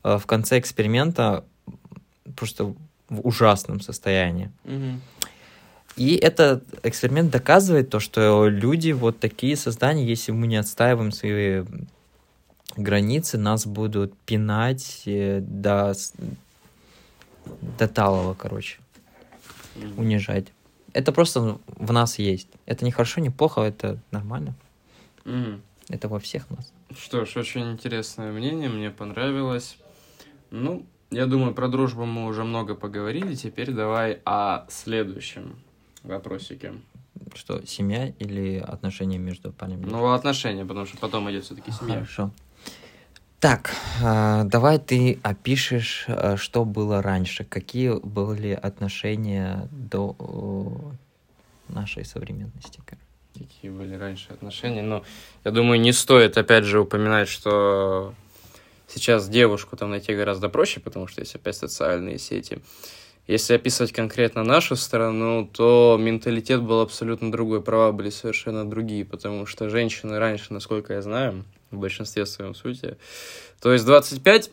э, 0.02 0.18
в 0.18 0.26
конце 0.26 0.58
эксперимента 0.58 1.44
просто 2.34 2.74
в 3.08 3.20
ужасном 3.24 3.80
состоянии. 3.80 4.50
Мгм. 4.64 5.00
И 6.00 6.16
этот 6.16 6.64
эксперимент 6.82 7.30
доказывает 7.30 7.90
то, 7.90 8.00
что 8.00 8.48
люди 8.48 8.92
вот 8.92 9.20
такие 9.20 9.54
создания, 9.54 10.06
если 10.06 10.32
мы 10.32 10.46
не 10.46 10.56
отстаиваем 10.56 11.12
свои 11.12 11.62
границы, 12.74 13.36
нас 13.36 13.66
будут 13.66 14.16
пинать 14.20 15.02
э, 15.04 15.40
до, 15.42 15.92
до 17.78 17.86
талого, 17.86 18.32
короче, 18.32 18.78
унижать. 19.98 20.46
Это 20.94 21.12
просто 21.12 21.58
в 21.66 21.92
нас 21.92 22.18
есть. 22.18 22.48
Это 22.64 22.86
не 22.86 22.92
хорошо, 22.92 23.20
не 23.20 23.28
плохо, 23.28 23.60
это 23.60 23.98
нормально. 24.10 24.54
Мгм. 25.26 25.60
Это 25.90 26.08
во 26.08 26.18
всех 26.18 26.48
нас. 26.48 26.72
Что 26.98 27.26
ж, 27.26 27.36
очень 27.36 27.72
интересное 27.72 28.32
мнение, 28.32 28.70
мне 28.70 28.90
понравилось. 28.90 29.76
Ну, 30.50 30.86
я 31.10 31.26
думаю, 31.26 31.52
про 31.52 31.68
дружбу 31.68 32.06
мы 32.06 32.24
уже 32.24 32.42
много 32.42 32.74
поговорили. 32.74 33.34
Теперь 33.34 33.72
давай 33.72 34.22
о 34.24 34.64
следующем 34.70 35.56
вопросике. 36.02 36.72
Что, 37.34 37.64
семья 37.66 38.08
или 38.18 38.58
отношения 38.58 39.18
между 39.18 39.52
парнями? 39.52 39.84
Ну, 39.84 40.12
отношения, 40.12 40.64
потому 40.64 40.86
что 40.86 40.96
потом 40.98 41.30
идет 41.30 41.44
все-таки 41.44 41.70
семья. 41.70 41.94
Хорошо. 41.94 42.30
Так, 43.40 43.74
а, 44.02 44.44
давай 44.44 44.78
ты 44.78 45.18
опишешь, 45.22 46.04
а, 46.08 46.36
что 46.36 46.64
было 46.64 47.00
раньше, 47.00 47.44
какие 47.44 47.98
были 47.98 48.52
отношения 48.52 49.66
до 49.70 50.14
нашей 51.68 52.04
современности. 52.04 52.80
Какие 53.32 53.70
были 53.70 53.94
раньше 53.94 54.26
отношения. 54.30 54.82
Но 54.82 55.04
я 55.44 55.50
думаю, 55.52 55.80
не 55.80 55.92
стоит 55.92 56.36
опять 56.36 56.64
же 56.64 56.80
упоминать, 56.80 57.28
что 57.28 58.12
сейчас 58.88 59.28
девушку 59.28 59.76
там 59.76 59.90
найти 59.90 60.14
гораздо 60.14 60.48
проще, 60.48 60.80
потому 60.80 61.06
что 61.06 61.22
есть 61.22 61.34
опять 61.34 61.56
социальные 61.56 62.18
сети. 62.18 62.60
Если 63.26 63.54
описывать 63.54 63.92
конкретно 63.92 64.42
нашу 64.42 64.76
страну, 64.76 65.48
то 65.52 65.96
менталитет 66.00 66.62
был 66.62 66.80
абсолютно 66.80 67.30
другой, 67.30 67.62
права 67.62 67.92
были 67.92 68.10
совершенно 68.10 68.68
другие, 68.68 69.04
потому 69.04 69.46
что 69.46 69.68
женщины 69.68 70.18
раньше, 70.18 70.52
насколько 70.52 70.94
я 70.94 71.02
знаю, 71.02 71.44
в 71.70 71.78
большинстве 71.78 72.26
своем 72.26 72.54
сути, 72.54 72.96
то 73.60 73.72
есть 73.72 73.84
25 73.84 74.50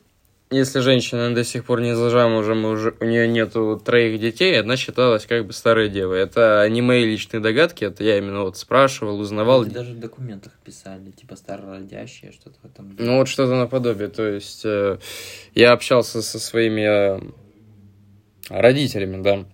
если 0.49 0.79
женщина 0.79 1.33
до 1.35 1.43
сих 1.43 1.65
пор 1.65 1.81
не 1.81 1.93
замужем, 1.93 2.63
уже 2.65 2.95
у 3.01 3.03
нее 3.03 3.27
нету 3.27 3.81
троих 3.83 4.19
детей, 4.19 4.57
она 4.61 4.77
считалась 4.77 5.25
как 5.25 5.45
бы 5.45 5.51
старой 5.51 5.89
девой. 5.89 6.21
Это 6.21 6.65
не 6.69 6.81
мои 6.81 7.03
личные 7.03 7.41
догадки, 7.41 7.83
это 7.83 8.03
я 8.05 8.17
именно 8.17 8.43
вот 8.43 8.55
спрашивал, 8.55 9.19
узнавал. 9.19 9.63
Они 9.63 9.71
даже 9.71 9.93
в 9.93 9.99
документах 9.99 10.53
писали, 10.63 11.11
типа 11.11 11.35
старородящие, 11.35 12.31
что-то 12.31 12.57
в 12.61 12.65
этом. 12.65 12.95
Ну 12.97 13.17
вот 13.17 13.27
что-то 13.27 13.55
наподобие. 13.55 14.07
То 14.07 14.25
есть 14.25 14.63
э, 14.63 14.99
я 15.53 15.73
общался 15.73 16.21
со 16.21 16.39
своими 16.39 17.17
э, 17.17 17.21
родителями, 18.49 19.21
да. 19.21 19.45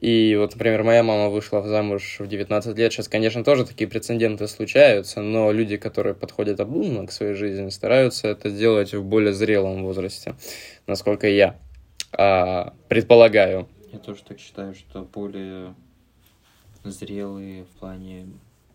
И 0.00 0.36
вот, 0.36 0.52
например, 0.52 0.84
моя 0.84 1.02
мама 1.02 1.28
вышла 1.28 1.60
замуж 1.62 2.18
в 2.20 2.28
19 2.28 2.78
лет. 2.78 2.92
Сейчас, 2.92 3.08
конечно, 3.08 3.42
тоже 3.42 3.66
такие 3.66 3.90
прецеденты 3.90 4.46
случаются, 4.46 5.22
но 5.22 5.50
люди, 5.50 5.76
которые 5.76 6.14
подходят 6.14 6.60
обдуманно 6.60 7.06
к 7.06 7.12
своей 7.12 7.34
жизни, 7.34 7.68
стараются 7.70 8.28
это 8.28 8.48
сделать 8.48 8.94
в 8.94 9.02
более 9.02 9.32
зрелом 9.32 9.82
возрасте, 9.82 10.36
насколько 10.86 11.26
я 11.26 11.58
а, 12.12 12.74
предполагаю. 12.88 13.68
Я 13.92 13.98
тоже 13.98 14.22
так 14.22 14.38
считаю, 14.38 14.74
что 14.74 15.02
более 15.02 15.74
зрелые 16.84 17.64
в 17.64 17.78
плане 17.80 18.28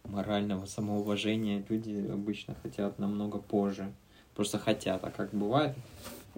морального 0.03 0.65
самоуважения 0.65 1.63
люди 1.69 2.05
обычно 2.11 2.55
хотят 2.61 2.99
намного 2.99 3.37
позже. 3.37 3.93
Просто 4.35 4.57
хотят, 4.57 5.03
а 5.03 5.11
как 5.11 5.33
бывает, 5.33 5.75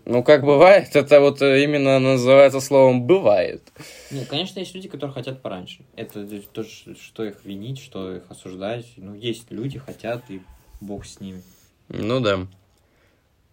ну, 0.03 0.23
как 0.23 0.43
бывает, 0.43 0.95
это 0.95 1.19
вот 1.19 1.41
э, 1.41 1.63
именно 1.63 1.99
называется 1.99 2.59
словом 2.59 3.03
«бывает». 3.07 3.63
Ну, 4.11 4.23
конечно, 4.25 4.59
есть 4.59 4.75
люди, 4.75 4.87
которые 4.87 5.13
хотят 5.13 5.41
пораньше. 5.41 5.79
Это 5.95 6.25
то, 6.53 6.63
что 6.63 7.23
их 7.23 7.43
винить, 7.43 7.79
что 7.79 8.15
их 8.17 8.23
осуждать. 8.29 8.85
Ну, 8.97 9.15
есть 9.15 9.51
люди, 9.51 9.79
хотят, 9.79 10.23
и 10.29 10.41
бог 10.79 11.05
с 11.05 11.19
ними. 11.19 11.41
Ну, 11.89 12.19
да. 12.19 12.47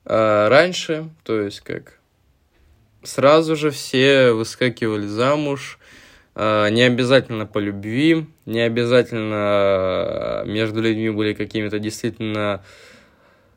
А 0.05 0.49
раньше, 0.49 1.09
то 1.23 1.41
есть 1.41 1.61
как, 1.61 2.01
сразу 3.03 3.57
же 3.57 3.71
все 3.71 4.33
выскакивали 4.33 5.07
замуж, 5.07 5.79
а, 6.35 6.69
не 6.69 6.83
обязательно 6.83 7.47
по 7.47 7.59
любви, 7.59 8.27
не 8.47 8.61
обязательно 8.61 9.37
а, 9.37 10.45
между 10.45 10.81
людьми 10.81 11.11
были 11.11 11.35
какими-то 11.35 11.79
действительно 11.79 12.65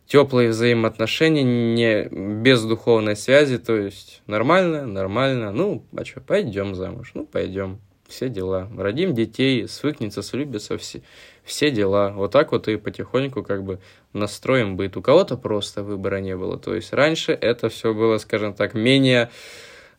теплые 0.08 0.50
взаимоотношения, 0.50 1.44
не 1.44 2.08
без 2.42 2.64
духовной 2.64 3.16
связи, 3.16 3.58
то 3.58 3.76
есть 3.76 4.22
нормально, 4.28 4.86
нормально, 4.86 5.52
ну, 5.52 5.84
а 5.96 6.06
что, 6.06 6.22
пойдем 6.22 6.76
замуж, 6.76 7.12
ну, 7.14 7.26
пойдем, 7.26 7.80
все 8.08 8.30
дела, 8.30 8.70
родим 8.78 9.14
детей, 9.14 9.68
свыкнется, 9.68 10.22
слюбится, 10.22 10.78
все, 10.78 11.02
все 11.44 11.72
дела, 11.72 12.12
вот 12.12 12.32
так 12.32 12.52
вот 12.52 12.68
и 12.68 12.78
потихоньку 12.78 13.44
как 13.44 13.64
бы 13.64 13.80
настроим 14.14 14.78
быт. 14.78 14.96
У 14.96 15.02
кого-то 15.02 15.38
просто 15.38 15.84
выбора 15.84 16.18
не 16.18 16.36
было, 16.36 16.58
то 16.58 16.76
есть 16.76 16.94
раньше 16.94 17.32
это 17.32 17.70
все 17.70 17.94
было, 17.94 18.18
скажем 18.20 18.54
так, 18.54 18.74
менее 18.76 19.32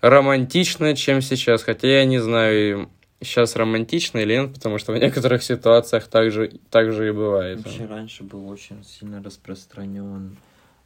романтично, 0.01 0.95
чем 0.95 1.21
сейчас, 1.21 1.63
хотя 1.63 1.89
я 1.89 2.05
не 2.05 2.19
знаю, 2.19 2.91
сейчас 3.21 3.57
романтично 3.57 4.19
или 4.19 4.35
нет, 4.35 4.55
потому 4.55 4.79
что 4.79 4.93
в 4.93 4.99
некоторых 4.99 5.43
ситуациях 5.43 6.09
также, 6.09 6.59
также 6.71 7.09
и 7.09 7.13
бывает. 7.13 7.65
Вообще 7.65 7.87
раньше 7.87 8.25
был 8.25 8.49
очень 8.49 8.85
сильно 8.85 9.23
распространен 9.23 10.37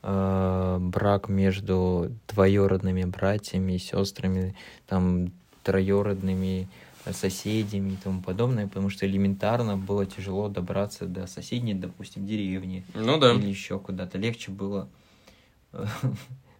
э, 0.03 0.79
брак 0.81 1.29
между 1.29 2.11
двоюродными 2.29 3.05
братьями 3.05 3.77
сестрами, 3.77 4.55
там 4.87 5.33
троюродными 5.63 6.69
соседями 7.13 7.93
и 7.93 7.97
тому 7.97 8.23
подобное, 8.23 8.67
потому 8.67 8.91
что 8.91 9.07
элементарно 9.07 9.77
было 9.77 10.07
тяжело 10.07 10.49
добраться 10.49 11.07
до 11.07 11.27
соседней, 11.27 11.75
допустим, 11.75 12.27
деревни. 12.27 12.85
Ну 12.95 13.19
да. 13.19 13.33
Или 13.33 13.47
еще 13.47 13.79
куда-то. 13.79 14.19
Легче 14.19 14.51
было. 14.51 14.89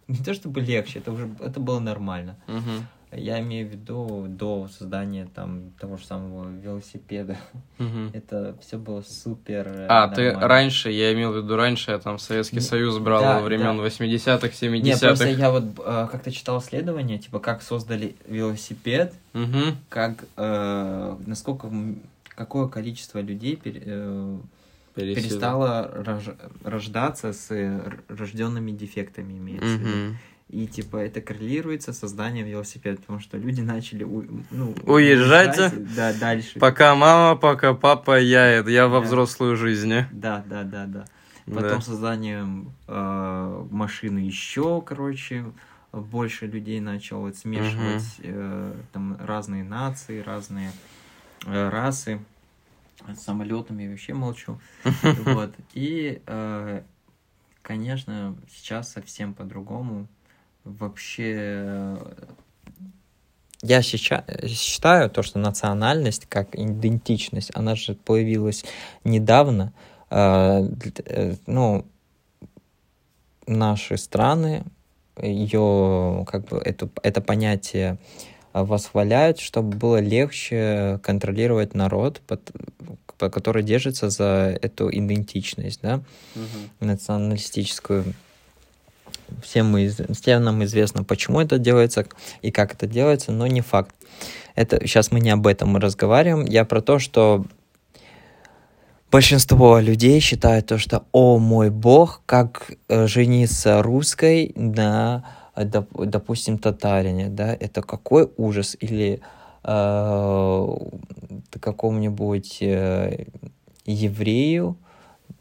Не 0.09 0.17
то 0.17 0.35
чтобы 0.35 0.61
легче, 0.61 0.99
это 0.99 1.13
уже 1.13 1.31
это 1.41 1.61
было 1.61 1.79
нормально. 1.79 2.37
Угу. 2.49 2.87
Я 3.13 3.41
имею 3.41 3.69
в 3.69 3.73
виду 3.73 4.27
до 4.29 4.69
создания 4.69 5.29
там 5.35 5.73
того 5.81 5.97
же 5.97 6.07
самого 6.07 6.49
велосипеда. 6.49 7.39
Угу. 7.79 8.11
Это 8.13 8.57
все 8.61 8.79
было 8.79 9.03
супер. 9.03 9.67
Э, 9.67 9.87
а, 9.89 10.07
нормально. 10.07 10.15
ты 10.15 10.47
раньше, 10.47 10.91
я 10.91 11.13
имел 11.13 11.33
в 11.33 11.37
виду 11.37 11.57
раньше, 11.57 11.91
я 11.91 11.99
там 11.99 12.19
Советский 12.21 12.57
не, 12.57 12.63
Союз 12.63 12.99
брал 12.99 13.21
да, 13.21 13.39
во 13.39 13.45
времен 13.45 13.77
да. 13.77 13.85
80-х, 13.85 14.47
70-х. 14.47 14.77
Нет, 14.79 15.01
просто 15.01 15.29
я 15.29 15.51
вот 15.51 15.65
э, 15.79 16.09
как-то 16.11 16.31
читал 16.31 16.61
исследование, 16.61 17.19
типа, 17.19 17.41
как 17.41 17.63
создали 17.63 18.15
велосипед, 18.29 19.13
угу. 19.35 19.75
как, 19.89 20.25
э, 20.37 21.17
насколько, 21.27 21.69
какое 22.29 22.69
количество 22.69 23.19
людей 23.19 23.57
пер, 23.57 23.75
э, 23.85 24.39
перестало 24.95 25.91
рож, 25.95 26.25
рождаться 26.63 27.33
с 27.33 27.51
рожденными 28.09 28.71
дефектами, 28.71 29.33
имеется 29.33 29.67
в 29.67 29.81
виду. 29.81 30.17
И 30.51 30.67
типа 30.67 30.97
это 30.97 31.21
коррелируется 31.21 31.93
с 31.93 31.99
созданием 31.99 32.47
велосипеда, 32.47 33.01
потому 33.01 33.21
что 33.21 33.39
люди 33.39 33.61
начали 33.61 34.03
у, 34.03 34.25
ну, 34.51 34.75
уезжать, 34.85 35.57
уезжать 35.59 35.95
да, 35.95 36.13
дальше. 36.13 36.59
Пока 36.59 36.97
мама, 36.97 37.37
пока 37.37 37.73
папа, 37.73 38.19
я, 38.19 38.59
я 38.59 38.89
во 38.89 39.01
да. 39.01 39.07
взрослую 39.07 39.57
жизнь. 39.57 39.95
Да, 40.11 40.45
да, 40.47 40.65
да, 40.65 40.87
да. 40.87 41.05
Потом 41.47 41.79
да. 41.79 41.81
созданием 41.81 42.73
э, 42.89 43.67
машины 43.71 44.19
еще, 44.19 44.83
короче, 44.83 45.45
больше 45.93 46.47
людей 46.47 46.81
начало 46.81 47.33
смешивать 47.33 48.19
угу. 48.19 48.25
э, 48.25 48.73
там 48.93 49.17
разные 49.21 49.63
нации, 49.63 50.21
разные 50.21 50.73
э, 51.47 51.69
расы. 51.69 52.21
С 53.07 53.23
самолетами 53.23 53.89
вообще 53.89 54.15
молчу. 54.15 54.59
Вот. 55.03 55.55
И, 55.75 56.21
э, 56.27 56.83
конечно, 57.63 58.37
сейчас 58.49 58.93
совсем 58.93 59.33
по-другому 59.33 60.09
вообще 60.65 61.35
э, 61.37 61.97
я 63.63 63.83
сейчас 63.83 64.25
считаю 64.47 65.11
то, 65.11 65.23
что 65.23 65.39
национальность 65.39 66.27
как 66.27 66.55
идентичность, 66.55 67.51
она 67.55 67.75
же 67.75 67.95
появилась 67.95 68.65
недавно. 69.05 69.73
Э, 70.11 70.67
э, 71.05 71.35
ну, 71.47 71.87
наши 73.47 73.97
страны 73.99 74.65
ее 75.21 76.25
как 76.27 76.47
бы 76.47 76.57
это, 76.59 76.89
это 77.03 77.21
понятие 77.21 77.99
восхваляют, 78.53 79.39
чтобы 79.39 79.77
было 79.77 80.01
легче 80.01 80.99
контролировать 81.03 81.75
народ, 81.75 82.23
под, 82.27 82.51
который 83.17 83.63
держится 83.63 84.09
за 84.09 84.59
эту 84.61 84.91
идентичность, 84.91 85.81
да, 85.83 86.03
угу. 86.35 86.87
националистическую 86.87 88.15
всем, 89.43 89.71
мы, 89.71 89.89
всем 89.89 90.43
нам 90.43 90.65
известно, 90.65 91.05
почему 91.05 91.41
это 91.41 91.59
делается 91.59 92.07
и 92.43 92.51
как 92.51 92.75
это 92.75 92.87
делается, 92.87 93.33
но 93.33 93.47
не 93.47 93.61
факт. 93.61 93.95
Это, 94.55 94.81
сейчас 94.87 95.11
мы 95.11 95.21
не 95.21 95.31
об 95.31 95.47
этом 95.47 95.77
разговариваем. 95.77 96.45
Я 96.47 96.65
про 96.65 96.81
то, 96.81 96.99
что 96.99 97.45
большинство 99.11 99.79
людей 99.79 100.21
считают 100.21 100.67
то, 100.67 100.79
что 100.79 101.05
«О 101.13 101.39
мой 101.39 101.71
бог, 101.71 102.23
как 102.27 102.73
э, 102.89 103.07
жениться 103.07 103.83
русской 103.83 104.53
на, 104.57 105.25
доп, 105.57 105.89
допустим, 106.07 106.59
татарине, 106.59 107.29
да, 107.29 107.57
это 107.59 107.83
какой 107.83 108.31
ужас». 108.37 108.77
Или 108.81 109.21
э, 109.65 110.77
какому-нибудь 111.61 112.59
э, 112.61 113.25
еврею 113.87 114.77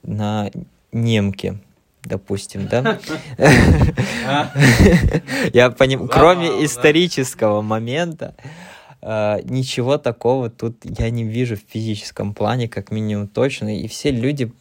на 0.03 0.49
немке 0.91 1.59
допустим, 2.03 2.67
да? 2.67 2.99
Я 5.53 5.69
понимаю, 5.71 6.09
кроме 6.09 6.65
исторического 6.65 7.61
момента, 7.61 8.35
а, 9.01 9.39
ничего 9.43 9.97
такого 9.97 10.49
тут 10.49 10.77
я 10.83 11.09
не 11.09 11.23
вижу 11.23 11.55
в 11.55 11.61
физическом 11.67 12.33
плане, 12.33 12.67
как 12.67 12.91
минимум 12.91 13.27
точно. 13.27 13.77
И 13.77 13.87
все 13.87 14.11
люди 14.11 14.51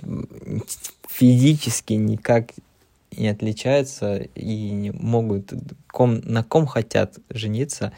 физически 1.08 1.94
никак 1.94 2.52
не 3.16 3.28
отличаются 3.28 4.18
и 4.34 4.70
не 4.70 4.90
могут 4.92 5.52
ком, 5.88 6.20
на 6.24 6.44
ком 6.44 6.66
хотят 6.66 7.18
жениться, 7.30 7.92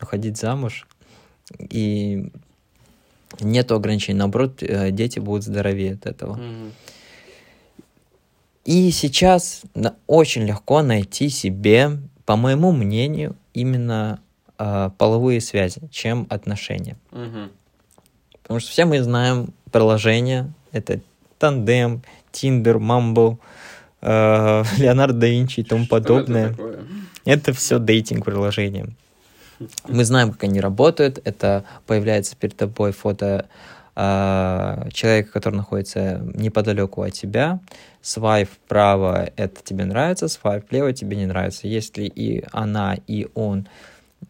уходить 0.00 0.36
замуж. 0.36 0.86
И 1.58 2.30
нет 3.40 3.72
ограничений. 3.72 4.18
Наоборот, 4.18 4.62
э, 4.62 4.90
дети 4.90 5.18
будут 5.18 5.44
здоровее 5.44 5.94
от 5.94 6.06
этого. 6.06 6.36
Mm-hmm. 6.36 6.70
И 8.64 8.90
сейчас 8.90 9.62
очень 10.06 10.42
легко 10.44 10.82
найти 10.82 11.28
себе, 11.28 11.98
по 12.26 12.36
моему 12.36 12.72
мнению, 12.72 13.36
именно 13.54 14.20
э, 14.58 14.90
половые 14.98 15.40
связи, 15.40 15.80
чем 15.90 16.26
отношения. 16.28 16.96
Угу. 17.12 17.48
Потому 18.42 18.60
что 18.60 18.70
все 18.70 18.84
мы 18.84 19.02
знаем 19.02 19.54
приложения. 19.72 20.52
Это 20.72 21.00
Тандем, 21.38 22.02
Тиндер, 22.32 22.78
Мамбл, 22.78 23.40
э, 24.02 24.64
Леонардо 24.78 25.20
да 25.20 25.26
Винчи 25.26 25.60
и 25.60 25.64
тому 25.64 25.86
Что 25.86 25.96
это 25.96 26.06
подобное. 26.06 26.48
такое? 26.50 26.78
Это 27.24 27.52
все 27.52 27.78
дейтинг-приложения. 27.78 28.88
Мы 29.86 30.04
знаем, 30.04 30.32
как 30.32 30.44
они 30.44 30.60
работают. 30.60 31.20
Это 31.24 31.64
появляется 31.86 32.34
перед 32.36 32.56
тобой 32.56 32.92
фото 32.92 33.26
а, 33.36 33.46
человека, 34.92 35.30
который 35.32 35.56
находится 35.56 36.20
неподалеку 36.34 37.02
от 37.02 37.12
тебя. 37.12 37.60
Свайп 38.02 38.48
вправо— 38.48 39.30
это 39.36 39.62
тебе 39.62 39.84
нравится, 39.84 40.28
свайп 40.28 40.64
вправо 40.64 40.92
тебе 40.92 41.16
не 41.16 41.26
нравится. 41.26 41.68
Если 41.68 42.04
и 42.04 42.44
она, 42.50 42.96
и 43.06 43.28
он, 43.34 43.68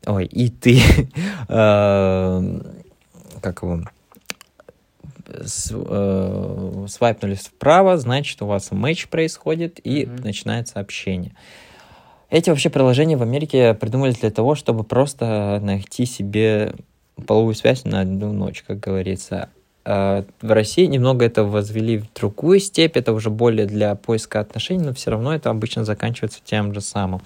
ой, 0.06 0.24
и 0.26 0.48
ты, 0.48 0.80
э, 1.48 2.60
как 3.40 3.62
его, 3.62 3.82
с- 5.44 5.72
э, 5.72 6.86
свайпнули 6.88 7.34
вправо, 7.34 7.96
значит, 7.96 8.42
у 8.42 8.46
вас 8.46 8.72
матч 8.72 9.08
происходит, 9.08 9.80
и 9.84 10.06
начинается 10.06 10.80
общение. 10.80 11.32
Эти 12.28 12.50
вообще 12.50 12.70
приложения 12.70 13.16
в 13.16 13.22
Америке 13.22 13.74
придумали 13.74 14.12
для 14.12 14.30
того, 14.30 14.54
чтобы 14.54 14.84
просто 14.84 15.60
найти 15.62 16.06
себе 16.06 16.74
половую 17.26 17.54
связь 17.54 17.84
на 17.84 18.00
одну 18.00 18.32
ночь, 18.32 18.64
как 18.66 18.80
говорится. 18.80 19.48
А 19.92 20.24
В 20.40 20.52
России 20.52 20.86
немного 20.86 21.24
это 21.24 21.42
возвели 21.42 21.98
в 21.98 22.04
другую 22.14 22.60
степь, 22.60 22.96
это 22.96 23.12
уже 23.12 23.28
более 23.28 23.66
для 23.66 23.96
поиска 23.96 24.38
отношений, 24.38 24.84
но 24.84 24.94
все 24.94 25.10
равно 25.10 25.34
это 25.34 25.50
обычно 25.50 25.84
заканчивается 25.84 26.38
тем 26.44 26.72
же 26.72 26.80
самым. 26.80 27.22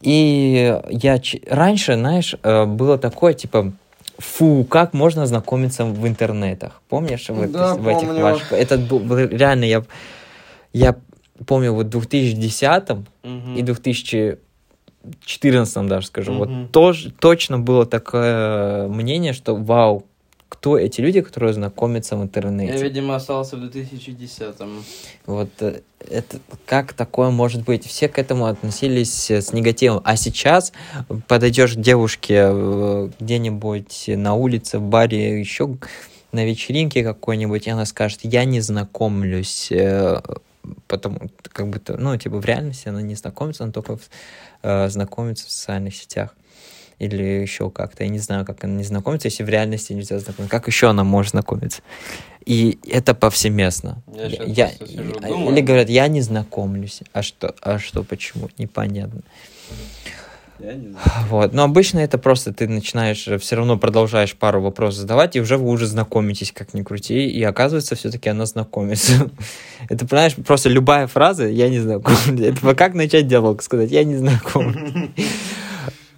И 0.00 0.80
я 0.88 1.20
раньше, 1.50 1.94
знаешь, 1.96 2.34
э, 2.42 2.64
было 2.64 2.96
такое, 2.96 3.34
типа, 3.34 3.74
фу, 4.16 4.64
как 4.64 4.94
можно 4.94 5.26
знакомиться 5.26 5.84
в 5.84 6.08
интернетах. 6.08 6.80
Помнишь, 6.88 7.28
в, 7.28 7.52
Да, 7.52 7.74
в 7.74 7.86
этих 7.86 8.06
помню. 8.08 8.22
ваших... 8.22 8.52
Это 8.52 8.78
был- 8.78 9.28
реально, 9.28 9.64
я, 9.64 9.84
я 10.72 10.96
помню, 11.46 11.74
вот 11.74 11.88
в 11.88 11.90
2010 11.90 13.04
Мгм. 13.22 13.56
и 13.56 13.60
2014 13.62 15.86
даже 15.86 16.06
скажу, 16.06 16.32
Мгм. 16.32 16.38
вот 16.38 16.72
тоже, 16.72 17.10
точно 17.10 17.58
было 17.58 17.84
такое 17.84 18.88
мнение, 18.88 19.34
что 19.34 19.54
вау, 19.54 20.06
кто 20.48 20.78
эти 20.78 21.00
люди, 21.00 21.20
которые 21.20 21.52
знакомятся 21.52 22.16
в 22.16 22.22
интернете. 22.22 22.74
Я, 22.74 22.82
видимо, 22.82 23.16
остался 23.16 23.56
в 23.56 23.64
2010-м. 23.64 24.84
Вот 25.26 25.50
э, 25.60 25.80
это 26.08 26.38
как 26.66 26.92
такое 26.92 27.30
может 27.30 27.64
быть? 27.64 27.84
Все 27.86 28.08
к 28.08 28.18
этому 28.18 28.46
относились 28.46 29.30
э, 29.30 29.42
с 29.42 29.52
негативом. 29.52 30.00
А 30.04 30.16
сейчас 30.16 30.72
подойдешь 31.26 31.74
к 31.74 31.80
девушке 31.80 32.48
э, 32.48 33.10
где-нибудь 33.18 34.04
на 34.08 34.34
улице, 34.34 34.78
в 34.78 34.82
баре, 34.82 35.40
еще 35.40 35.76
на 36.32 36.44
вечеринке 36.44 37.02
какой-нибудь, 37.02 37.66
и 37.66 37.70
она 37.70 37.86
скажет, 37.86 38.20
я 38.22 38.44
не 38.44 38.60
знакомлюсь, 38.60 39.72
потому 40.86 41.30
как 41.52 41.68
будто, 41.68 41.96
ну, 41.96 42.16
типа 42.16 42.38
в 42.38 42.44
реальности 42.44 42.88
она 42.88 43.02
не 43.02 43.14
знакомится, 43.14 43.64
она 43.64 43.72
только 43.72 43.98
э, 44.62 44.88
знакомится 44.88 45.46
в 45.46 45.50
социальных 45.50 45.94
сетях. 45.94 46.34
Или 46.98 47.22
еще 47.42 47.70
как-то. 47.70 48.04
Я 48.04 48.10
не 48.10 48.18
знаю, 48.18 48.44
как 48.46 48.64
она 48.64 48.74
не 48.74 48.84
знакомится, 48.84 49.28
если 49.28 49.42
в 49.42 49.48
реальности 49.48 49.92
нельзя 49.92 50.18
знакомиться. 50.18 50.50
Как 50.50 50.66
еще 50.66 50.88
она 50.88 51.04
может 51.04 51.32
знакомиться? 51.32 51.82
И 52.46 52.78
это 52.88 53.14
повсеместно. 53.14 54.02
Я 54.14 54.26
Я- 54.46 54.68
просто 54.68 54.86
сижу, 54.86 55.12
думаю. 55.20 55.52
или 55.52 55.60
говорят, 55.60 55.90
я 55.90 56.08
не 56.08 56.20
знакомлюсь. 56.22 57.00
А 57.12 57.22
что, 57.22 57.54
а 57.60 57.78
что, 57.78 58.02
почему? 58.02 58.48
Непонятно. 58.56 59.20
Я 60.58 60.72
не 60.72 60.88
знаю. 60.88 61.04
Вот. 61.28 61.52
Но 61.52 61.64
обычно 61.64 61.98
это 61.98 62.16
просто 62.16 62.54
ты 62.54 62.66
начинаешь, 62.66 63.28
все 63.42 63.56
равно 63.56 63.76
продолжаешь 63.78 64.34
пару 64.34 64.62
вопросов 64.62 65.00
задавать, 65.00 65.36
и 65.36 65.40
уже 65.40 65.58
вы 65.58 65.68
уже 65.68 65.86
знакомитесь, 65.86 66.50
как 66.52 66.72
ни 66.72 66.82
крути, 66.82 67.28
и 67.28 67.42
оказывается, 67.42 67.94
все-таки 67.94 68.30
она 68.30 68.46
знакомится. 68.46 69.28
Это, 69.90 70.06
понимаешь, 70.06 70.34
просто 70.36 70.70
любая 70.70 71.08
фраза 71.08 71.46
«я 71.46 71.68
не 71.68 71.80
знакомлюсь». 71.80 72.40
Это 72.40 72.74
как 72.74 72.94
начать 72.94 73.26
диалог, 73.28 73.62
сказать 73.62 73.90
«я 73.90 74.02
не 74.04 74.16
знакомлюсь». 74.16 75.10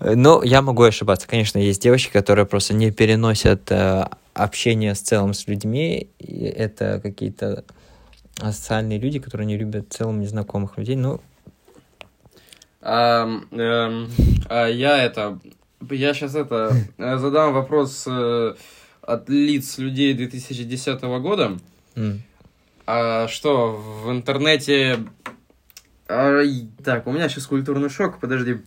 Но 0.01 0.43
я 0.45 0.63
могу 0.63 0.83
ошибаться. 0.85 1.27
Конечно, 1.27 1.59
есть 1.59 1.83
девочки, 1.83 2.13
которые 2.13 2.47
просто 2.47 2.75
не 2.75 2.91
переносят 2.93 3.71
э, 3.73 4.05
общение 4.33 4.95
с 4.95 5.01
целым 5.01 5.35
с 5.35 5.47
людьми. 5.49 6.09
И 6.19 6.45
это 6.45 7.01
какие-то 7.03 7.65
социальные 8.41 8.99
люди, 8.99 9.19
которые 9.19 9.47
не 9.47 9.57
любят 9.57 9.87
в 9.89 9.97
целом 9.97 10.21
незнакомых 10.21 10.79
людей. 10.79 10.95
Ну, 10.97 11.21
А, 12.81 13.25
эм, 13.51 14.11
а 14.49 14.67
я 14.67 15.03
это... 15.03 15.39
Я 15.91 16.15
сейчас 16.15 16.35
это... 16.35 16.73
э, 16.97 17.19
Задам 17.19 17.53
вопрос 17.53 18.05
э, 18.07 18.55
от 19.03 19.29
лиц 19.29 19.79
людей 19.79 20.15
2010 20.15 21.03
года. 21.03 21.57
м, 21.97 22.23
А 22.87 23.27
что, 23.27 23.73
в 23.77 24.11
интернете... 24.13 25.01
Ай, 26.11 26.69
так, 26.85 27.07
у 27.07 27.13
меня 27.13 27.29
сейчас 27.29 27.47
культурный 27.47 27.91
шок, 27.91 28.19
подожди. 28.19 28.59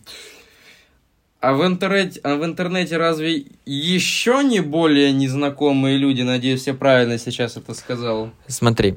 А 1.42 1.54
в, 1.54 1.66
интернете, 1.66 2.20
а 2.22 2.36
в 2.36 2.44
интернете 2.44 2.96
разве 2.98 3.46
еще 3.66 4.44
не 4.44 4.60
более 4.60 5.12
незнакомые 5.12 5.98
люди? 5.98 6.22
Надеюсь, 6.22 6.68
я 6.68 6.74
правильно 6.74 7.18
сейчас 7.18 7.56
это 7.56 7.74
сказал. 7.74 8.30
Смотри, 8.46 8.94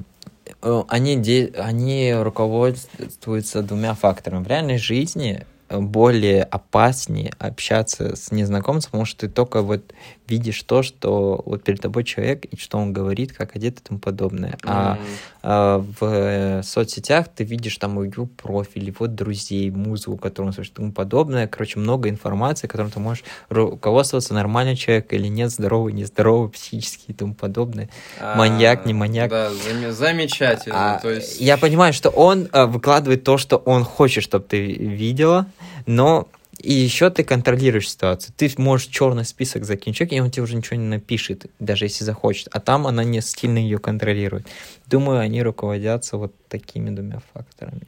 э, 0.62 0.82
они, 0.86 1.16
де- 1.16 1.52
они 1.58 2.14
руководствуются 2.14 3.62
двумя 3.62 3.94
факторами. 3.94 4.44
В 4.44 4.46
реальной 4.46 4.78
жизни 4.78 5.44
э, 5.68 5.78
более 5.80 6.44
опаснее 6.44 7.32
общаться 7.40 8.14
с 8.14 8.30
незнакомцем, 8.30 8.92
потому 8.92 9.06
что 9.06 9.26
ты 9.26 9.28
только 9.28 9.62
вот 9.62 9.92
видишь 10.28 10.62
то, 10.62 10.84
что 10.84 11.42
вот 11.44 11.64
перед 11.64 11.80
тобой 11.80 12.04
человек, 12.04 12.44
и 12.44 12.56
что 12.56 12.78
он 12.78 12.92
говорит, 12.92 13.32
как 13.32 13.56
одет 13.56 13.80
и 13.80 13.82
тому 13.82 13.98
подобное. 13.98 14.52
М, 14.52 14.58
а 14.62 14.98
в 15.46 16.02
э, 16.02 16.62
соцсетях 16.64 17.28
ты 17.28 17.44
видишь 17.44 17.76
там 17.76 18.02
его 18.02 18.26
профиль, 18.26 18.86
его 18.86 19.06
друзей, 19.06 19.70
музыку, 19.70 20.16
которую 20.16 20.48
он 20.48 20.52
слушает, 20.52 20.72
и 20.72 20.76
тому 20.76 20.92
подобное. 20.92 21.46
Короче, 21.46 21.78
много 21.78 22.08
информации, 22.08 22.66
которым 22.66 22.90
ты 22.90 22.98
можешь 22.98 23.22
руководствоваться, 23.48 24.34
нормальный 24.34 24.74
человек 24.74 25.12
или 25.12 25.28
нет, 25.28 25.52
здоровый, 25.52 25.92
нездоровый, 25.92 26.50
психический 26.50 27.12
и 27.12 27.14
тому 27.14 27.34
подобное. 27.34 27.88
маньяк, 28.20 28.86
не 28.86 28.94
маньяк. 28.94 29.30
Да, 29.30 29.50
заме- 29.50 29.92
замечательно. 29.92 30.96
А, 30.96 30.98
То 30.98 31.10
есть... 31.10 31.40
Я 31.40 31.56
понимаю, 31.56 31.92
что 31.92 32.10
он 32.10 32.48
э, 32.52 32.66
выкладывает 32.66 33.22
то, 33.22 33.38
что 33.38 33.56
он 33.58 33.84
хочет, 33.84 34.24
чтобы 34.24 34.46
ты 34.46 34.66
видела, 34.66 35.46
но 35.86 36.26
и 36.58 36.72
еще 36.72 37.10
ты 37.10 37.24
контролируешь 37.24 37.90
ситуацию. 37.90 38.34
Ты 38.36 38.50
можешь 38.56 38.88
черный 38.88 39.24
список 39.24 39.64
закинуть 39.64 39.96
человека, 39.96 40.16
и 40.16 40.20
он 40.20 40.30
тебе 40.30 40.42
уже 40.42 40.56
ничего 40.56 40.76
не 40.76 40.86
напишет, 40.86 41.46
даже 41.58 41.84
если 41.84 42.04
захочет. 42.04 42.48
А 42.52 42.60
там 42.60 42.86
она 42.86 43.04
не 43.04 43.20
сильно 43.20 43.58
ее 43.58 43.78
контролирует. 43.78 44.46
Думаю, 44.86 45.20
они 45.20 45.42
руководятся 45.42 46.16
вот 46.16 46.34
такими 46.48 46.90
двумя 46.90 47.20
факторами. 47.32 47.86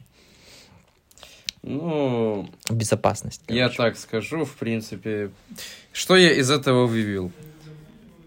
Ну, 1.61 2.49
Безопасность. 2.69 3.41
я 3.49 3.63
короче. 3.69 3.77
так 3.77 3.97
скажу, 3.97 4.45
в 4.45 4.55
принципе. 4.55 5.31
Что 5.91 6.15
я 6.15 6.31
из 6.31 6.49
этого 6.49 6.85
вывел? 6.85 7.31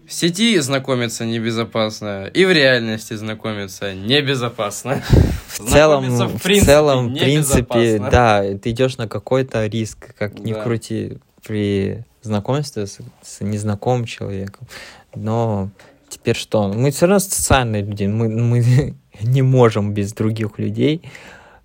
В 0.07 0.11
сети 0.11 0.59
знакомиться 0.59 1.25
небезопасно, 1.25 2.25
и 2.25 2.45
в 2.45 2.51
реальности 2.51 3.13
знакомиться 3.13 3.93
небезопасно. 3.93 5.01
В 5.47 5.59
целом, 5.69 6.03
в, 6.09 6.39
целом, 6.39 7.09
в 7.09 7.19
принципе, 7.19 7.99
да, 7.99 8.43
ты 8.57 8.71
идешь 8.71 8.97
на 8.97 9.07
какой-то 9.07 9.65
риск, 9.67 10.13
как 10.17 10.39
ни 10.39 10.53
крути 10.53 11.19
при 11.45 12.03
знакомстве 12.21 12.87
с, 12.87 12.99
с 13.21 13.41
незнакомым 13.41 14.05
человеком. 14.05 14.67
Но 15.15 15.69
теперь 16.09 16.35
что? 16.35 16.67
Мы 16.67 16.91
все 16.91 17.05
равно 17.05 17.19
социальные 17.19 17.83
люди, 17.83 18.05
мы, 18.05 18.29
мы 18.29 18.95
не 19.21 19.41
можем 19.41 19.93
без 19.93 20.13
других 20.13 20.59
людей. 20.59 21.01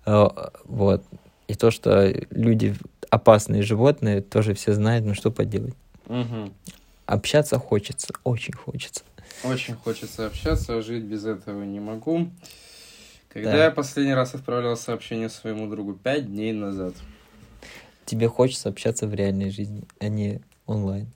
Э, 0.05 0.27
Вот. 0.65 1.03
И 1.47 1.55
то, 1.55 1.71
что 1.71 2.13
люди 2.29 2.75
опасные 3.09 3.63
животные, 3.63 4.21
тоже 4.21 4.53
все 4.53 4.73
знают, 4.73 5.05
ну 5.05 5.13
что 5.13 5.31
поделать. 5.31 5.73
Мгм. 6.07 6.53
Общаться 7.09 7.57
хочется, 7.57 8.13
очень 8.23 8.53
хочется. 8.53 9.01
Очень 9.43 9.73
хочется 9.73 10.27
общаться, 10.27 10.79
жить 10.83 11.03
без 11.03 11.25
этого 11.25 11.63
не 11.63 11.79
могу. 11.79 12.29
Когда 13.33 13.51
Да. 13.53 13.63
я 13.65 13.71
последний 13.71 14.13
раз 14.13 14.35
отправлял 14.35 14.77
сообщение 14.77 15.29
своему 15.29 15.67
другу? 15.67 15.93
Пять 15.93 16.27
дней 16.27 16.53
назад. 16.53 16.93
тебе 18.05 18.27
хочется 18.27 18.69
общаться 18.69 19.05
в 19.07 19.13
реальной 19.13 19.49
жизни, 19.51 19.83
а 19.99 20.07
не 20.07 20.41
онлайн. 20.65 21.07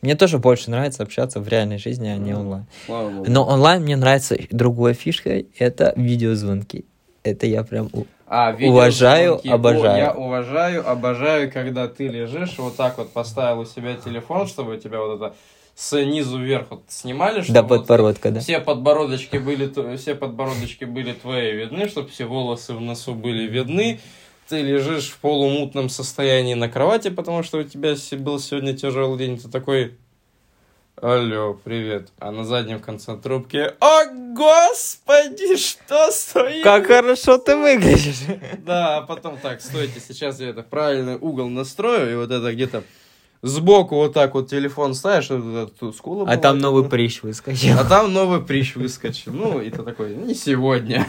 Мне 0.00 0.14
тоже 0.16 0.38
больше 0.38 0.70
нравится 0.70 1.02
общаться 1.02 1.40
в 1.40 1.48
реальной 1.48 1.78
жизни, 1.78 2.08
а 2.08 2.16
не 2.16 2.34
онлайн. 2.34 2.66
Но 2.88 3.46
онлайн 3.46 3.82
мне 3.82 3.96
нравится 3.96 4.36
другой 4.50 4.92
фишкой, 4.94 5.48
это 5.58 5.92
видеозвонки. 5.96 6.84
Это 7.22 7.46
я 7.46 7.64
прям... 7.64 7.90
А, 8.30 8.50
Уважаю, 8.60 9.40
видеозвонки. 9.42 9.48
обожаю. 9.48 9.94
О, 9.94 9.98
Я 9.98 10.12
уважаю, 10.12 10.90
обожаю, 10.90 11.50
когда 11.50 11.88
ты 11.88 12.08
лежишь, 12.08 12.58
вот 12.58 12.76
так 12.76 12.98
вот 12.98 13.10
поставил 13.12 13.60
у 13.60 13.64
себя 13.64 13.94
телефон, 13.94 14.46
чтобы 14.46 14.74
у 14.74 14.76
тебя 14.76 15.00
вот 15.00 15.16
это 15.16 15.34
снизу 15.74 16.38
вверх 16.38 16.66
вот 16.70 16.82
снимали, 16.88 17.40
чтобы 17.42 17.60
вот 17.62 17.68
подбородка, 17.80 18.30
да? 18.32 18.40
все 18.40 18.58
подбородочки 18.58 19.36
были, 19.36 19.96
все 19.96 20.14
подбородочки 20.14 20.84
были 20.84 21.12
твои 21.12 21.52
видны, 21.52 21.88
чтобы 21.88 22.08
все 22.08 22.24
волосы 22.24 22.74
в 22.74 22.80
носу 22.80 23.14
были 23.14 23.46
видны. 23.46 24.00
Ты 24.48 24.62
лежишь 24.62 25.10
в 25.10 25.18
полумутном 25.18 25.88
состоянии 25.88 26.54
на 26.54 26.68
кровати, 26.68 27.10
потому 27.10 27.42
что 27.42 27.58
у 27.58 27.62
тебя 27.62 27.94
был 28.18 28.40
сегодня 28.40 28.74
тяжелый 28.74 29.18
день. 29.18 29.38
Ты 29.38 29.48
такой, 29.48 29.94
Алло, 31.00 31.54
привет. 31.62 32.08
А 32.18 32.32
на 32.32 32.44
заднем 32.44 32.80
конце 32.80 33.16
трубки... 33.16 33.70
О, 33.78 34.04
господи, 34.34 35.56
что 35.56 36.10
стоит? 36.10 36.64
Как 36.64 36.86
хорошо 36.86 37.38
ты 37.38 37.54
выглядишь. 37.56 38.22
Да, 38.66 38.98
а 38.98 39.02
потом 39.02 39.38
так, 39.38 39.60
стойте, 39.60 40.00
сейчас 40.00 40.40
я 40.40 40.48
это 40.48 40.64
правильный 40.64 41.14
угол 41.14 41.48
настрою, 41.48 42.10
и 42.10 42.16
вот 42.16 42.32
это 42.32 42.52
где-то 42.52 42.82
сбоку 43.42 43.94
вот 43.94 44.12
так 44.12 44.34
вот 44.34 44.50
телефон 44.50 44.94
ставишь, 44.94 45.26
чтобы 45.26 45.70
тут 45.78 45.94
скула 45.94 46.28
А 46.28 46.36
там 46.36 46.58
новый 46.58 46.82
видна. 46.82 46.90
прыщ 46.90 47.22
выскочил. 47.22 47.78
А 47.78 47.84
там 47.84 48.12
новый 48.12 48.40
прыщ 48.42 48.74
выскочил. 48.74 49.32
Ну, 49.32 49.60
и 49.60 49.70
ты 49.70 49.84
такой, 49.84 50.16
не 50.16 50.34
сегодня. 50.34 51.06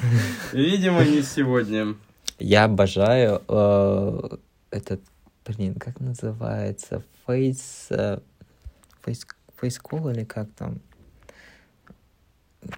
Видимо, 0.54 1.04
не 1.04 1.24
сегодня. 1.24 1.96
Я 2.38 2.66
обожаю 2.66 3.42
э, 3.48 4.38
этот, 4.70 5.02
блин, 5.48 5.74
как 5.76 6.00
называется? 6.00 7.02
Фейс... 7.26 7.88
э, 7.90 8.20
Фейс... 9.04 9.26
Фейскол 9.60 10.10
или 10.10 10.24
как 10.24 10.48
там? 10.58 10.80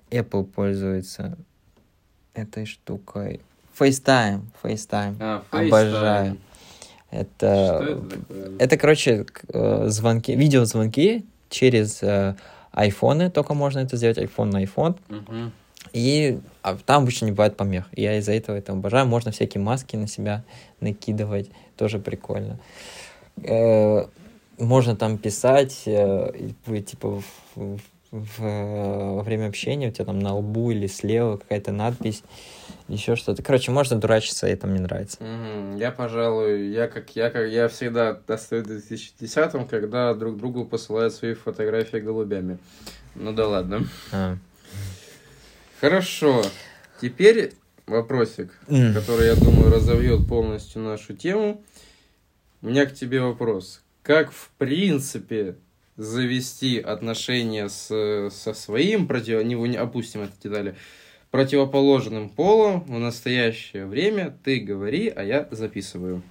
Apple 0.10 0.46
пользуется 0.46 1.38
этой 2.34 2.66
штукой. 2.66 3.42
FaceTime. 3.78 4.42
FaceTime. 4.64 5.16
А, 5.20 5.44
Обожаю. 5.52 6.38
Это... 7.10 7.82
Что 7.82 7.84
это 7.84 8.10
такое? 8.10 8.58
Это, 8.60 8.78
короче, 8.78 9.26
э, 9.54 9.86
звонки, 9.88 10.36
видеозвонки 10.36 11.26
через 11.50 12.02
э, 12.04 12.36
айфоны, 12.72 13.30
только 13.30 13.54
можно 13.54 13.80
это 13.80 13.98
сделать, 13.98 14.18
iPhone 14.18 14.52
на 14.52 14.64
iPhone. 14.64 14.98
Мгм. 15.10 15.52
И 15.94 16.40
а, 16.62 16.78
там 16.78 17.04
обычно 17.04 17.26
не 17.26 17.32
бывает 17.32 17.58
помех. 17.58 17.90
Я 17.92 18.18
из-за 18.20 18.34
этого 18.34 18.56
это 18.56 18.72
обожаю. 18.72 19.08
Можно 19.08 19.32
всякие 19.32 19.62
маски 19.62 19.96
на 19.96 20.08
себя 20.08 20.44
накидывать. 20.80 21.50
Тоже 21.76 22.00
прикольно. 22.00 22.60
Э, 23.44 24.06
можно 24.62 24.96
там 24.96 25.18
писать, 25.18 25.84
э, 25.86 26.32
и 26.38 26.54
вы, 26.66 26.82
типа, 26.82 27.22
в, 27.56 27.80
в, 28.12 28.40
во 28.40 29.24
время 29.24 29.48
общения 29.48 29.88
у 29.88 29.92
тебя 29.92 30.06
там 30.06 30.20
на 30.20 30.36
лбу 30.36 30.72
или 30.72 30.88
слева 30.88 31.38
какая-то 31.38 31.72
надпись, 31.72 32.24
еще 32.88 33.16
что-то. 33.16 33.42
Короче, 33.42 33.72
можно 33.72 34.00
дурачиться, 34.00 34.48
и 34.48 34.52
это 34.52 34.68
мне 34.68 34.82
нравится. 34.82 35.18
Мгм. 35.24 35.78
Я, 35.78 35.92
пожалуй, 35.92 36.70
я 36.70 36.88
как 36.88 37.16
я 37.16 37.30
как 37.30 37.50
я 37.50 37.68
всегда 37.70 38.14
достаю 38.28 38.64
в 38.64 38.68
2010 38.68 39.68
когда 39.70 40.14
друг 40.14 40.38
другу 40.38 40.66
посылают 40.66 41.14
свои 41.14 41.34
фотографии 41.34 41.98
голубями. 41.98 42.58
Ну 43.16 43.34
да 43.34 43.48
ладно. 43.48 43.88
А. 44.12 44.38
Хорошо. 45.80 46.44
Теперь 47.02 47.54
вопросик, 47.88 48.52
который, 48.68 49.28
я 49.28 49.36
думаю, 49.36 49.74
разовьет 49.74 50.28
полностью 50.28 50.82
нашу 50.82 51.16
тему. 51.16 51.64
У 52.62 52.68
меня 52.68 52.86
к 52.86 52.94
тебе 52.94 53.22
вопрос. 53.22 53.82
Как, 54.04 54.32
в 54.32 54.50
принципе, 54.58 55.56
завести 55.98 56.80
отношения 56.80 57.70
с, 57.70 58.30
со 58.32 58.54
своим 58.54 59.08
против... 59.08 59.44
Не, 59.44 59.56
не 59.56 59.78
опустим 59.78 60.22
это 60.22 60.34
детали. 60.42 60.76
Противоположным 61.30 62.30
полом 62.30 62.82
в 62.82 63.00
настоящее 63.00 63.86
время 63.86 64.36
ты 64.44 64.60
говори, 64.60 65.08
а 65.08 65.24
я 65.24 65.48
записываю. 65.52 66.24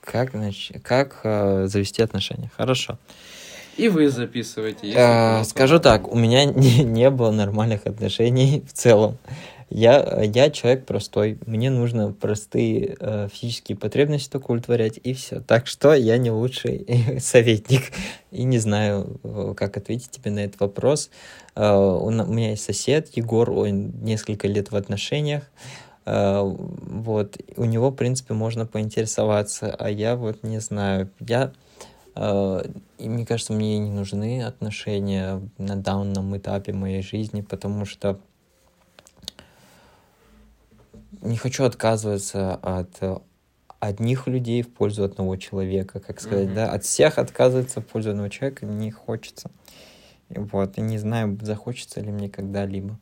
Как, 0.00 0.30
значит, 0.32 0.82
как 0.82 1.20
э, 1.24 1.66
завести 1.66 2.02
отношения? 2.02 2.50
Хорошо. 2.56 2.98
И 3.76 3.88
вы 3.88 4.08
записывайте. 4.10 4.86
если 4.86 5.00
Э, 5.00 5.44
скажу 5.44 5.80
так, 5.80 6.06
у 6.08 6.16
меня 6.16 6.44
не, 6.44 6.84
не 6.84 7.10
было 7.10 7.30
нормальных 7.30 7.86
отношений 7.86 8.62
в 8.66 8.72
целом. 8.72 9.18
Я, 9.70 10.22
я 10.24 10.50
человек 10.50 10.84
простой, 10.84 11.38
мне 11.46 11.70
нужно 11.70 12.12
простые 12.12 12.96
э, 12.98 13.28
физические 13.32 13.78
потребности 13.78 14.28
только 14.30 14.46
удовлетворять, 14.46 14.98
и 15.02 15.14
все. 15.14 15.40
Так 15.40 15.68
что 15.68 15.94
я 15.94 16.18
не 16.18 16.30
лучший 16.32 17.18
советник. 17.20 17.92
И 18.32 18.42
не 18.42 18.58
знаю, 18.58 19.20
э, 19.22 19.54
как 19.56 19.76
ответить 19.76 20.10
тебе 20.10 20.32
на 20.32 20.40
этот 20.40 20.60
вопрос. 20.60 21.10
Э, 21.54 21.60
на- 21.62 22.24
у 22.24 22.32
меня 22.32 22.50
есть 22.50 22.64
сосед, 22.64 23.10
Егор, 23.16 23.48
он 23.50 23.92
несколько 24.02 24.48
лет 24.48 24.72
в 24.72 24.76
отношениях. 24.76 25.44
Э, 26.04 26.40
вот, 26.42 27.38
у 27.56 27.64
него, 27.64 27.90
в 27.90 27.94
принципе, 27.94 28.34
можно 28.34 28.66
поинтересоваться, 28.66 29.72
а 29.78 29.88
я 29.88 30.16
вот 30.16 30.42
не 30.42 30.58
знаю. 30.60 31.10
Я 31.20 31.52
Э, 32.16 32.62
И 32.98 33.08
мне 33.08 33.24
кажется, 33.24 33.52
мне 33.52 33.78
не 33.78 33.90
нужны 33.90 34.42
отношения 34.42 35.40
на 35.58 35.76
данном 35.76 36.36
этапе 36.36 36.72
моей 36.72 37.02
жизни, 37.02 37.40
потому 37.40 37.86
что 37.86 38.18
не 41.22 41.36
хочу 41.36 41.64
отказываться 41.64 42.54
от 42.56 42.96
э, 43.00 43.16
одних 43.78 44.26
людей 44.26 44.62
в 44.62 44.72
пользу 44.72 45.04
одного 45.04 45.36
человека, 45.36 46.00
как 46.00 46.20
сказать, 46.20 46.46
Мгм. 46.46 46.54
да, 46.54 46.72
от 46.72 46.84
всех 46.84 47.18
отказываться 47.18 47.80
в 47.80 47.86
пользу 47.86 48.10
одного 48.10 48.28
человека 48.28 48.66
не 48.66 48.90
хочется. 48.90 49.50
Вот, 50.28 50.78
и 50.78 50.80
не 50.80 50.98
знаю, 50.98 51.38
захочется 51.42 52.00
ли 52.00 52.10
мне 52.10 52.28
когда-либо. 52.28 52.98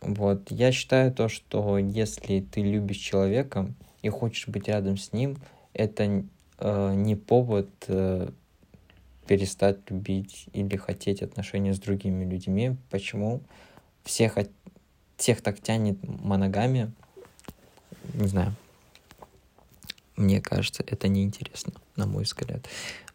Вот, 0.00 0.50
я 0.50 0.72
считаю 0.72 1.12
то, 1.12 1.28
что 1.28 1.78
если 1.78 2.40
ты 2.40 2.62
любишь 2.62 2.98
человека 2.98 3.68
и 4.02 4.08
хочешь 4.08 4.48
быть 4.48 4.68
рядом 4.68 4.96
с 4.96 5.12
ним, 5.12 5.36
это 5.72 6.24
э, 6.58 6.94
не 6.94 7.16
повод 7.16 7.68
э, 7.88 8.30
перестать 9.26 9.78
любить 9.90 10.46
или 10.52 10.76
хотеть 10.76 11.22
отношения 11.22 11.74
с 11.74 11.78
другими 11.78 12.24
людьми. 12.24 12.76
Почему? 12.90 13.40
Всех, 14.04 14.38
от- 14.38 14.50
всех 15.16 15.40
так 15.42 15.60
тянет 15.60 15.98
моногамия. 16.02 16.92
Не 18.14 18.28
знаю. 18.28 18.54
Мне 20.16 20.40
кажется, 20.40 20.82
это 20.86 21.08
неинтересно, 21.08 21.74
на 21.96 22.06
мой 22.06 22.24
взгляд. 22.24 22.66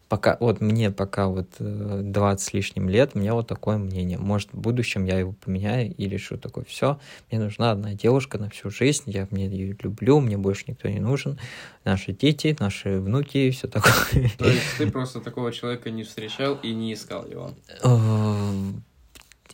Пока, 0.08 0.36
вот 0.40 0.60
мне 0.60 0.90
пока 0.90 1.26
вот 1.26 1.48
э, 1.58 2.00
20 2.04 2.44
с 2.44 2.52
лишним 2.52 2.90
лет, 2.90 3.12
у 3.14 3.18
меня 3.18 3.32
вот 3.32 3.48
такое 3.48 3.78
мнение. 3.78 4.18
Может, 4.18 4.52
в 4.52 4.58
будущем 4.60 5.06
я 5.06 5.18
его 5.18 5.32
поменяю 5.32 5.94
и 5.94 6.06
решу 6.06 6.36
такое, 6.36 6.64
все, 6.64 7.00
мне 7.30 7.40
нужна 7.40 7.70
одна 7.70 7.94
девушка 7.94 8.36
на 8.36 8.50
всю 8.50 8.68
жизнь, 8.68 9.04
я 9.06 9.26
мне 9.30 9.46
ее 9.46 9.74
люблю, 9.82 10.20
мне 10.20 10.36
больше 10.36 10.64
никто 10.68 10.86
не 10.90 11.00
нужен. 11.00 11.38
Наши 11.84 12.12
дети, 12.12 12.54
наши 12.60 13.00
внуки, 13.00 13.50
все 13.52 13.68
такое. 13.68 14.30
То 14.36 14.46
есть 14.46 14.76
ты 14.76 14.90
просто 14.90 15.20
такого 15.20 15.50
человека 15.50 15.90
не 15.90 16.04
встречал 16.04 16.56
и 16.56 16.74
не 16.74 16.92
искал 16.92 17.26
его. 17.26 17.50
Э, 17.82 18.72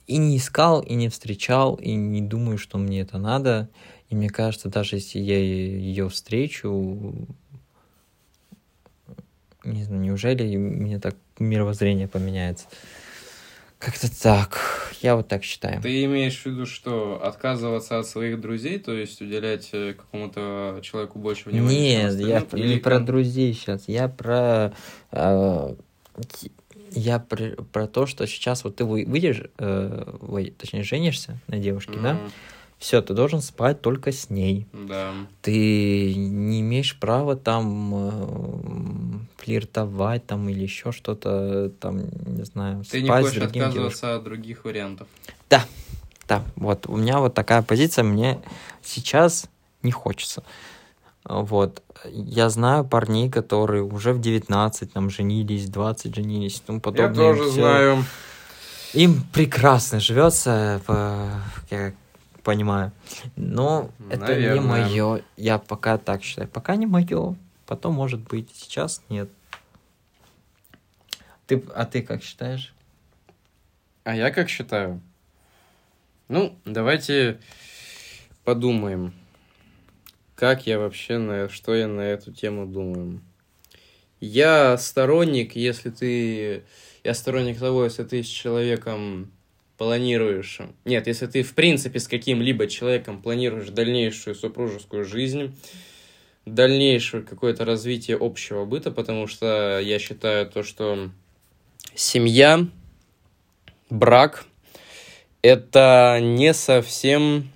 И 0.08 0.16
не 0.16 0.38
искал, 0.38 0.80
и 0.80 0.94
не 0.94 1.08
встречал, 1.08 1.76
и 1.76 1.94
не 1.94 2.20
думаю, 2.20 2.58
что 2.58 2.78
мне 2.78 3.02
это 3.02 3.18
надо. 3.18 3.68
И 4.10 4.14
мне 4.14 4.30
кажется, 4.30 4.68
даже 4.68 4.96
если 4.96 5.18
я 5.18 5.38
ее 5.38 6.08
встречу, 6.08 7.28
не 9.64 9.84
знаю, 9.84 10.00
неужели 10.00 10.56
мне 10.56 10.98
так 10.98 11.16
мировоззрение 11.38 12.08
поменяется? 12.08 12.66
Как-то 13.78 14.10
так. 14.22 14.58
Я 15.02 15.14
вот 15.14 15.28
так 15.28 15.44
считаю. 15.44 15.80
Ты 15.80 16.04
имеешь 16.04 16.40
в 16.42 16.46
виду, 16.46 16.66
что 16.66 17.24
отказываться 17.24 18.00
от 18.00 18.06
своих 18.06 18.40
друзей, 18.40 18.78
то 18.80 18.92
есть 18.92 19.20
уделять 19.20 19.68
э, 19.72 19.94
какому-то 19.94 20.80
человеку 20.82 21.20
больше 21.20 21.50
внимания? 21.50 22.08
Нет, 22.08 22.20
я 22.20 22.38
остальным, 22.38 22.68
не 22.68 22.74
или 22.74 22.82
про 22.82 22.98
друзей 22.98 23.52
сейчас. 23.52 23.86
Я 23.86 24.08
про... 24.08 24.74
э, 25.12 25.74
я 26.92 27.18
про, 27.20 27.50
про 27.72 27.86
то, 27.86 28.06
что 28.06 28.26
сейчас 28.26 28.64
вот 28.64 28.76
ты 28.76 28.84
вы- 28.84 29.04
выйдешь, 29.06 29.42
э, 29.58 30.16
ой, 30.22 30.52
точнее, 30.58 30.82
женишься 30.82 31.38
на 31.46 31.58
девушке, 31.58 32.00
да? 32.00 32.20
Все, 32.78 33.02
ты 33.02 33.12
должен 33.12 33.40
спать 33.40 33.80
только 33.80 34.12
с 34.12 34.30
ней. 34.30 34.66
Да. 34.72 35.12
Ты 35.42 36.14
не 36.14 36.60
имеешь 36.60 36.98
права 36.98 37.34
там 37.34 37.92
э, 37.94 39.18
флиртовать 39.36 40.26
там 40.26 40.48
или 40.48 40.62
еще 40.62 40.92
что-то 40.92 41.70
там, 41.80 41.98
не 42.26 42.44
знаю, 42.44 42.84
Ты 42.88 43.00
не 43.02 43.08
спать 43.08 43.24
с 43.24 43.28
хочешь 43.28 43.42
другим 43.42 43.62
девушкам. 43.62 43.86
отказываться 43.86 44.16
от 44.16 44.24
других 44.24 44.64
вариантов. 44.64 45.08
Да, 45.48 46.44
вот 46.56 46.86
у 46.86 46.96
меня 46.96 47.18
вот 47.20 47.34
такая 47.34 47.62
позиция, 47.62 48.04
мне 48.04 48.38
сейчас 48.82 49.46
не 49.82 49.90
хочется. 49.90 50.44
Вот. 51.24 51.82
Я 52.04 52.48
знаю 52.50 52.84
парней, 52.84 53.30
которые 53.30 53.82
уже 53.82 54.12
в 54.12 54.20
19 54.20 54.92
там 54.92 55.10
женились, 55.10 55.68
20 55.68 56.14
женились 56.14 56.58
и 56.58 56.62
тому 56.66 56.80
подобное. 56.80 57.08
Я 57.08 57.32
тоже 57.34 57.42
Всё. 57.44 57.52
знаю. 57.52 58.04
Им 58.92 59.22
прекрасно 59.32 60.00
живется, 60.00 60.80
понимаю. 62.42 62.92
Но 63.36 63.90
это 64.10 64.34
не 64.34 64.46
Наверное. 64.48 64.60
мое. 64.60 65.22
Я 65.36 65.58
пока 65.58 65.98
так 65.98 66.22
считаю. 66.22 66.48
Пока 66.48 66.76
не 66.76 66.86
мое. 66.86 67.36
Потом 67.66 67.94
может 67.94 68.20
быть. 68.20 68.50
Сейчас 68.54 69.02
нет. 69.08 69.28
Ты, 71.46 71.62
а 71.74 71.84
ты 71.86 72.02
как 72.02 72.22
считаешь? 72.22 72.74
А 74.04 74.14
я 74.14 74.30
как 74.30 74.48
считаю? 74.48 75.00
Ну, 76.28 76.58
давайте 76.64 77.40
подумаем, 78.44 79.14
как 80.34 80.66
я 80.66 80.78
вообще 80.78 81.18
на 81.18 81.48
что 81.48 81.74
я 81.74 81.88
на 81.88 82.02
эту 82.02 82.32
тему 82.32 82.66
думаю. 82.66 83.22
Я 84.20 84.76
сторонник, 84.76 85.56
если 85.56 85.90
ты, 85.90 86.64
я 87.04 87.14
сторонник 87.14 87.58
того, 87.58 87.84
если 87.84 88.04
ты 88.04 88.22
с 88.22 88.26
человеком 88.26 89.30
планируешь, 89.78 90.58
нет, 90.84 91.06
если 91.06 91.26
ты 91.26 91.42
в 91.42 91.54
принципе 91.54 92.00
с 92.00 92.08
каким-либо 92.08 92.66
человеком 92.66 93.22
планируешь 93.22 93.68
дальнейшую 93.68 94.34
супружескую 94.34 95.04
жизнь, 95.04 95.54
дальнейшее 96.44 97.22
какое-то 97.22 97.64
развитие 97.64 98.16
общего 98.20 98.64
быта, 98.64 98.90
потому 98.90 99.28
что 99.28 99.78
я 99.78 99.98
считаю 100.00 100.46
то, 100.46 100.64
что 100.64 101.10
семья 101.94 102.66
брак— 103.88 104.46
это 105.42 106.18
не 106.20 106.52
совсем 106.54 107.48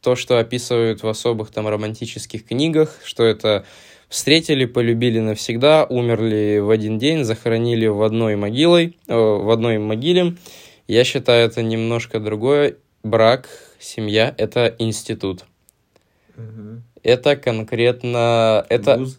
то, 0.00 0.16
что 0.16 0.38
описывают 0.38 1.02
в 1.02 1.08
особых 1.08 1.50
там 1.50 1.68
романтических 1.68 2.46
книгах, 2.46 3.00
что 3.04 3.24
это 3.24 3.66
встретили, 4.08 4.64
полюбили 4.64 5.18
навсегда, 5.18 5.84
умерли 5.84 6.58
в 6.58 6.70
один 6.70 6.98
день, 6.98 7.24
захоронили 7.24 7.86
в 7.86 8.02
одной 8.02 8.36
могилой, 8.36 8.96
э, 9.08 9.14
в 9.14 9.50
одной 9.50 9.78
могиле. 9.78 10.36
Я 10.88 11.04
считаю, 11.04 11.46
это 11.46 11.62
немножко 11.62 12.20
другое. 12.20 12.76
Брак, 13.02 13.48
семья— 13.78 14.34
это 14.38 14.74
институт. 14.78 15.44
Мгм. 16.36 16.84
Это 17.02 17.36
конкретно... 17.36 18.64
Это 18.68 18.96
Вуз. 18.98 19.18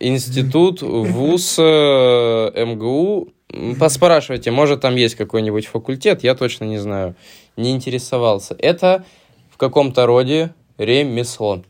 институт, 0.00 0.82
вуз, 0.82 1.56
э, 1.58 2.64
МГУ. 2.64 3.32
Поспрашивайте, 3.78 4.50
может, 4.50 4.80
там 4.80 4.96
есть 4.96 5.14
какой-нибудь 5.14 5.66
факультет, 5.66 6.22
я 6.22 6.34
точно 6.34 6.64
не 6.64 6.78
знаю. 6.78 7.14
Не 7.56 7.72
интересовался. 7.72 8.56
Это 8.58 9.04
в 9.50 9.58
каком-то 9.58 10.06
роде 10.06 10.54
ремесло. 10.78 11.62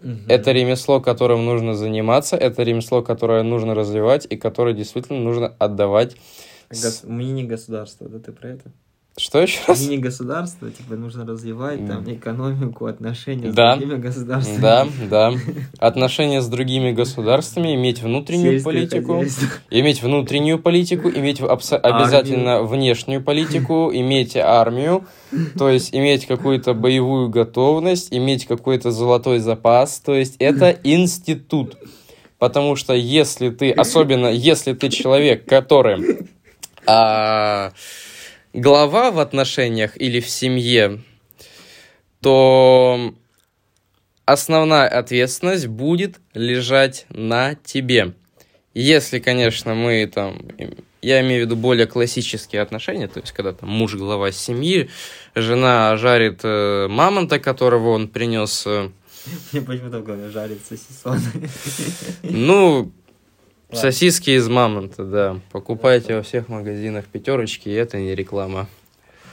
Мгм. 0.00 0.26
Это 0.28 0.52
ремесло, 0.52 1.00
которым 1.00 1.44
нужно 1.44 1.74
заниматься, 1.74 2.36
это 2.36 2.62
ремесло, 2.62 3.02
которое 3.02 3.42
нужно 3.42 3.74
развивать 3.74 4.26
и 4.30 4.36
которое 4.36 4.74
действительно 4.74 5.20
нужно 5.20 5.54
отдавать. 5.58 6.16
С- 6.70 6.84
Гос- 7.04 7.08
Мини-государство, 7.08 8.08
да 8.08 8.18
ты 8.18 8.32
про 8.32 8.48
это? 8.50 8.70
Что 9.20 9.40
еще 9.40 9.58
раз? 9.66 9.80
Мини-государство, 9.80 10.70
типа, 10.70 10.94
нужно 10.94 11.26
развивать 11.26 11.84
там 11.88 12.04
экономику, 12.08 12.86
отношения 12.86 13.50
с 13.50 13.54
Да. 13.54 13.74
другими 13.74 13.98
государствами. 13.98 14.60
Да, 14.60 14.86
да. 15.10 15.32
Отношения 15.80 16.40
с 16.40 16.46
другими 16.46 16.92
государствами, 16.92 17.74
иметь 17.74 18.00
внутреннюю 18.00 18.60
Сельское 18.60 18.64
политику, 18.72 19.14
хозяйство. 19.18 19.46
иметь 19.70 20.02
внутреннюю 20.04 20.60
политику, 20.60 21.08
иметь 21.10 21.40
абсо- 21.40 21.78
обязательно 21.78 22.62
внешнюю 22.62 23.20
политику, 23.20 23.90
иметь 23.92 24.36
армию, 24.36 25.04
то 25.58 25.68
есть 25.68 25.92
иметь 25.92 26.26
какую-то 26.26 26.74
боевую 26.74 27.28
готовность, 27.28 28.12
иметь 28.14 28.46
какой-то 28.46 28.92
золотой 28.92 29.40
запас, 29.40 29.98
то 29.98 30.14
есть 30.14 30.36
это 30.38 30.70
институт. 30.84 31.76
Потому 32.38 32.76
что 32.76 32.94
если 32.94 33.50
ты, 33.50 33.72
особенно 33.72 34.28
если 34.28 34.72
ты 34.74 34.90
человек, 34.90 35.44
который 35.44 36.27
а, 36.88 37.72
глава 38.54 39.10
в 39.10 39.18
отношениях 39.18 39.92
или 40.00 40.20
в 40.20 40.28
семье, 40.28 41.02
то 42.22 43.14
основная 44.24 44.88
ответственность 44.88 45.66
будет 45.66 46.16
лежать 46.32 47.06
на 47.10 47.54
тебе. 47.54 48.14
Если, 48.72 49.18
конечно, 49.18 49.74
мы 49.74 50.06
там, 50.06 50.40
я 51.02 51.20
имею 51.20 51.42
в 51.42 51.46
виду 51.46 51.56
более 51.56 51.86
классические 51.86 52.62
отношения, 52.62 53.08
то 53.08 53.20
есть 53.20 53.32
когда 53.32 53.52
там 53.52 53.68
муж 53.68 53.94
глава 53.94 54.32
семьи, 54.32 54.88
жена 55.34 55.96
жарит 55.98 56.40
э, 56.42 56.86
мамонта, 56.88 57.38
которого 57.38 57.90
он 57.90 58.08
принес, 58.08 58.64
э, 58.66 58.90
Мне 59.52 59.62
почему-то 59.62 60.00
в 60.00 60.04
голове 60.04 60.30
жарит 60.30 60.60
сосисон. 60.66 61.20
ну. 62.22 62.92
Сосиски 63.72 64.30
из 64.30 64.48
мамонта, 64.48 65.04
да, 65.04 65.40
покупайте 65.52 66.16
во 66.16 66.22
всех 66.22 66.48
магазинах 66.48 67.04
пятерочки, 67.06 67.68
и 67.68 67.72
это 67.72 67.98
не 67.98 68.14
реклама. 68.14 68.68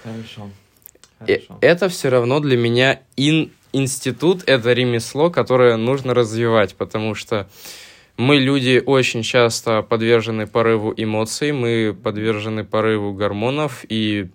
Хорошо. 0.03 0.49
Хорошо. 1.17 1.57
это 1.61 1.87
все 1.89 2.09
равно 2.09 2.39
для 2.41 2.57
меня 2.57 2.99
ин- 3.15 3.51
институт, 3.71 4.43
это 4.45 4.73
ремесло, 4.73 5.29
которое 5.29 5.77
нужно 5.77 6.13
развивать, 6.13 6.75
потому 6.75 7.15
что 7.15 7.47
мы, 8.17 8.37
люди, 8.37 8.81
очень 8.85 9.23
часто 9.23 9.81
подвержены 9.81 10.47
порыву 10.47 10.93
эмоций, 10.95 11.51
мы 11.51 11.93
подвержены 11.93 12.63
порыву 12.63 13.13
гормонов, 13.13 13.85
и 13.89 14.27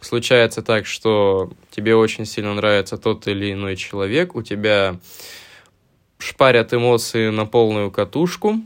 случается 0.00 0.62
так, 0.62 0.86
что 0.86 1.52
тебе 1.70 1.96
очень 1.96 2.24
сильно 2.24 2.54
нравится 2.54 2.98
тот 2.98 3.26
или 3.26 3.52
иной 3.52 3.76
человек, 3.76 4.36
у 4.36 4.42
тебя 4.42 5.00
шпарят 6.18 6.72
эмоции 6.72 7.30
на 7.30 7.46
полную 7.46 7.90
катушку, 7.90 8.56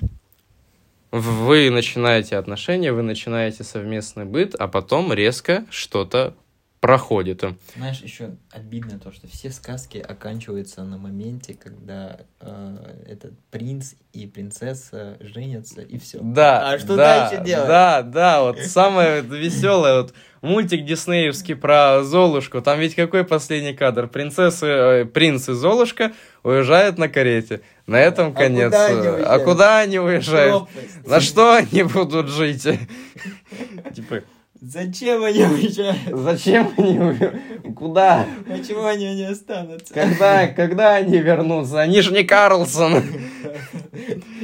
вы 1.10 1.70
начинаете 1.70 2.36
отношения, 2.36 2.92
вы 2.92 3.02
начинаете 3.02 3.64
совместный 3.64 4.24
быт, 4.24 4.54
а 4.54 4.68
потом 4.68 5.12
резко 5.12 5.64
что-то 5.70 6.34
проходит. 6.80 7.44
Знаешь, 7.76 8.00
еще 8.00 8.30
обидно 8.50 8.98
то, 8.98 9.12
что 9.12 9.28
все 9.28 9.50
сказки 9.50 9.98
оканчиваются 9.98 10.82
на 10.82 10.96
моменте, 10.96 11.54
когда 11.54 12.20
э, 12.40 12.94
этот 13.06 13.38
принц 13.50 13.92
и 14.14 14.26
принцесса 14.26 15.18
женятся, 15.20 15.82
и 15.82 15.98
все. 15.98 16.18
Да. 16.22 16.72
А 16.72 16.78
что 16.78 16.96
да, 16.96 17.28
дальше 17.28 17.44
делать? 17.44 17.68
Да, 17.68 18.02
да, 18.02 18.42
вот 18.42 18.58
самое 18.60 19.20
веселое, 19.20 20.02
вот 20.02 20.14
мультик 20.40 20.86
диснеевский 20.86 21.54
про 21.54 22.02
Золушку. 22.02 22.62
Там 22.62 22.78
ведь 22.80 22.94
какой 22.94 23.24
последний 23.24 23.74
кадр? 23.74 24.08
Принцесса, 24.08 24.66
э, 24.66 25.04
принц 25.04 25.50
и 25.50 25.52
Золушка 25.52 26.12
уезжают 26.42 26.96
на 26.96 27.10
карете. 27.10 27.60
На 27.86 28.00
этом 28.00 28.28
А 28.28 28.32
конец. 28.32 28.72
куда 28.72 28.86
они 28.86 29.06
А 29.24 29.38
куда 29.40 29.78
они 29.80 29.98
уезжают? 29.98 30.68
Пропасть. 30.70 31.06
На 31.06 31.20
что 31.20 31.56
они 31.56 31.82
будут 31.82 32.28
жить? 32.28 32.62
Типа, 33.94 34.22
Зачем 34.62 35.24
они 35.24 35.42
уезжают? 35.44 35.98
зачем 36.12 36.70
они 36.76 36.98
уезжают? 36.98 37.42
Куда? 37.74 38.26
Почему 38.46 38.84
они 38.84 39.14
не 39.14 39.24
останутся? 39.24 39.94
Когда, 39.94 40.48
когда 40.48 40.96
они 40.96 41.18
вернутся? 41.18 41.80
Они 41.80 42.02
же 42.02 42.12
не 42.12 42.24
Карлсон. 42.24 43.02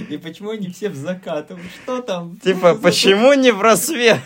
И 0.09 0.17
почему 0.17 0.51
они 0.51 0.71
все 0.71 0.89
в 0.89 0.95
закат? 0.95 1.51
Что 1.83 2.01
там? 2.01 2.39
Типа, 2.43 2.75
почему 2.75 3.35
не 3.35 3.53
в 3.53 3.61
рассвет? 3.61 4.19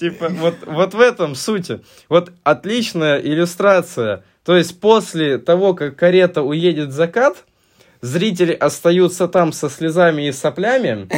Типа, 0.00 0.28
вот, 0.30 0.56
вот 0.66 0.94
в 0.94 1.00
этом 1.00 1.34
суть. 1.36 1.70
Вот 2.08 2.32
отличная 2.42 3.20
иллюстрация. 3.20 4.24
То 4.44 4.56
есть 4.56 4.80
после 4.80 5.38
того, 5.38 5.74
как 5.74 5.94
карета 5.96 6.42
уедет 6.42 6.88
в 6.88 6.92
закат, 6.92 7.44
зрители 8.00 8.52
остаются 8.52 9.28
там 9.28 9.52
со 9.52 9.68
слезами 9.68 10.26
и 10.26 10.32
соплями, 10.32 11.08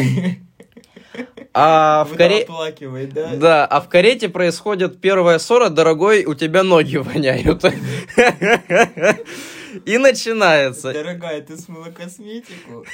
а 1.54 2.04
в 2.04 2.12
оплакивает, 2.12 3.12
да? 3.12 3.30
Да, 3.34 3.66
а 3.66 3.80
в 3.80 3.88
карете 3.88 4.28
происходит 4.28 5.00
первая 5.00 5.38
ссора, 5.38 5.68
дорогой, 5.68 6.24
у 6.24 6.34
тебя 6.34 6.62
ноги 6.62 6.96
воняют. 6.96 7.64
И 9.84 9.98
начинается. 9.98 10.92
Дорогая, 10.92 11.40
ты 11.40 11.56
смыла 11.56 11.90
косметику? 11.90 12.84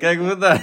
Как 0.00 0.18
бы 0.18 0.34
да. 0.36 0.60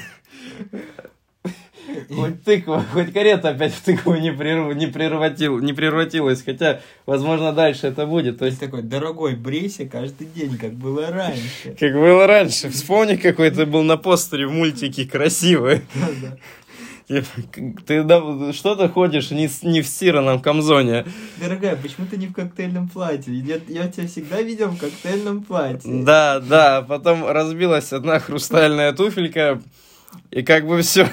Хоть 2.10 2.44
тыква, 2.44 2.84
хоть 2.94 3.12
карета 3.14 3.50
опять 3.50 3.74
в 3.74 3.82
тыкву 3.82 4.16
не, 4.16 4.30
прерв- 4.32 4.74
не, 4.74 4.88
превратил, 4.88 5.60
не 5.60 5.74
превратилась, 5.74 6.42
хотя, 6.42 6.82
возможно, 7.06 7.52
дальше 7.52 7.88
это 7.88 8.06
будет. 8.06 8.40
То 8.40 8.46
есть, 8.46 8.60
такой, 8.60 8.82
дорогой, 8.82 9.36
брейся 9.36 9.86
каждый 9.86 10.28
день, 10.28 10.58
как 10.58 10.74
было 10.74 11.08
раньше. 11.08 11.76
как 11.80 11.94
было 11.94 12.26
раньше, 12.28 12.70
вспомни, 12.70 13.16
какой 13.16 13.52
ты 13.52 13.66
был 13.66 13.84
на 13.84 13.98
постере 13.98 14.48
в 14.48 14.52
мультике 14.52 15.06
красивый. 15.06 15.82
Типа, 17.08 17.26
Ты 17.86 18.54
что-то 18.54 18.88
ходишь 18.88 19.32
не, 19.32 19.50
не 19.64 19.82
в 19.82 19.88
стиранном 19.88 20.40
камзоне. 20.40 21.06
Дорогая, 21.38 21.76
почему 21.76 22.08
ты 22.10 22.18
не 22.18 22.28
в 22.28 22.34
коктейльном 22.34 22.88
платье? 22.88 23.34
Я, 23.34 23.60
я 23.68 23.88
тебя 23.90 24.08
всегда 24.08 24.42
видел 24.42 24.70
в 24.70 24.78
коктейльном 24.78 25.44
платье. 25.44 26.04
Да, 26.04 26.40
да, 26.40 26.82
потом 26.82 27.26
разбилась 27.28 27.92
одна 27.92 28.20
хрустальная 28.20 28.94
туфелька, 28.94 29.62
и 30.32 30.42
как 30.42 30.66
бы 30.66 30.82
все, 30.82 31.08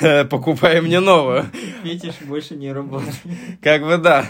покупай 0.30 0.80
мне 0.80 1.00
новую. 1.00 1.46
Фетиш 1.82 2.14
больше 2.26 2.54
не 2.54 2.72
работает. 2.72 3.14
Как 3.62 3.82
бы 3.82 3.98
да. 3.98 4.26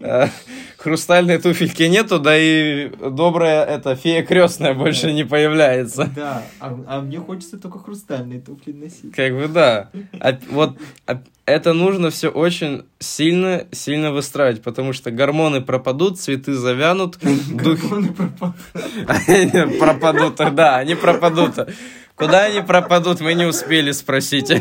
Э, 0.00 0.28
Хрустальной 0.76 1.38
туфельки 1.38 1.82
нету, 1.84 2.20
да 2.20 2.36
и 2.36 2.88
добрая 2.88 3.64
эта 3.64 3.96
фея 3.96 4.22
крестная 4.22 4.74
больше 4.74 5.12
не 5.12 5.24
появляется. 5.24 6.08
Да, 6.14 6.44
а, 6.60 6.78
а 6.86 7.00
мне 7.00 7.18
хочется 7.18 7.58
только 7.58 7.80
хрустальные 7.80 8.40
туфли 8.40 8.72
носить. 8.72 9.12
Как 9.14 9.32
бы 9.32 9.48
да. 9.48 9.90
А 10.20 10.38
вот 10.50 10.78
а 11.06 11.20
это 11.46 11.72
нужно 11.72 12.10
все 12.10 12.28
очень 12.28 12.84
сильно, 13.00 13.66
сильно 13.72 14.12
выстраивать, 14.12 14.62
потому 14.62 14.92
что 14.92 15.10
гормоны 15.10 15.60
пропадут, 15.62 16.20
цветы 16.20 16.54
завянут, 16.54 17.18
Гормоны 17.50 18.12
пропали. 18.12 19.78
пропадут, 19.78 20.36
да, 20.54 20.76
они 20.76 20.94
пропадут. 20.94 21.54
Куда 22.18 22.44
они 22.44 22.60
пропадут, 22.62 23.20
мы 23.20 23.34
не 23.34 23.44
успели 23.46 23.92
спросить. 23.92 24.52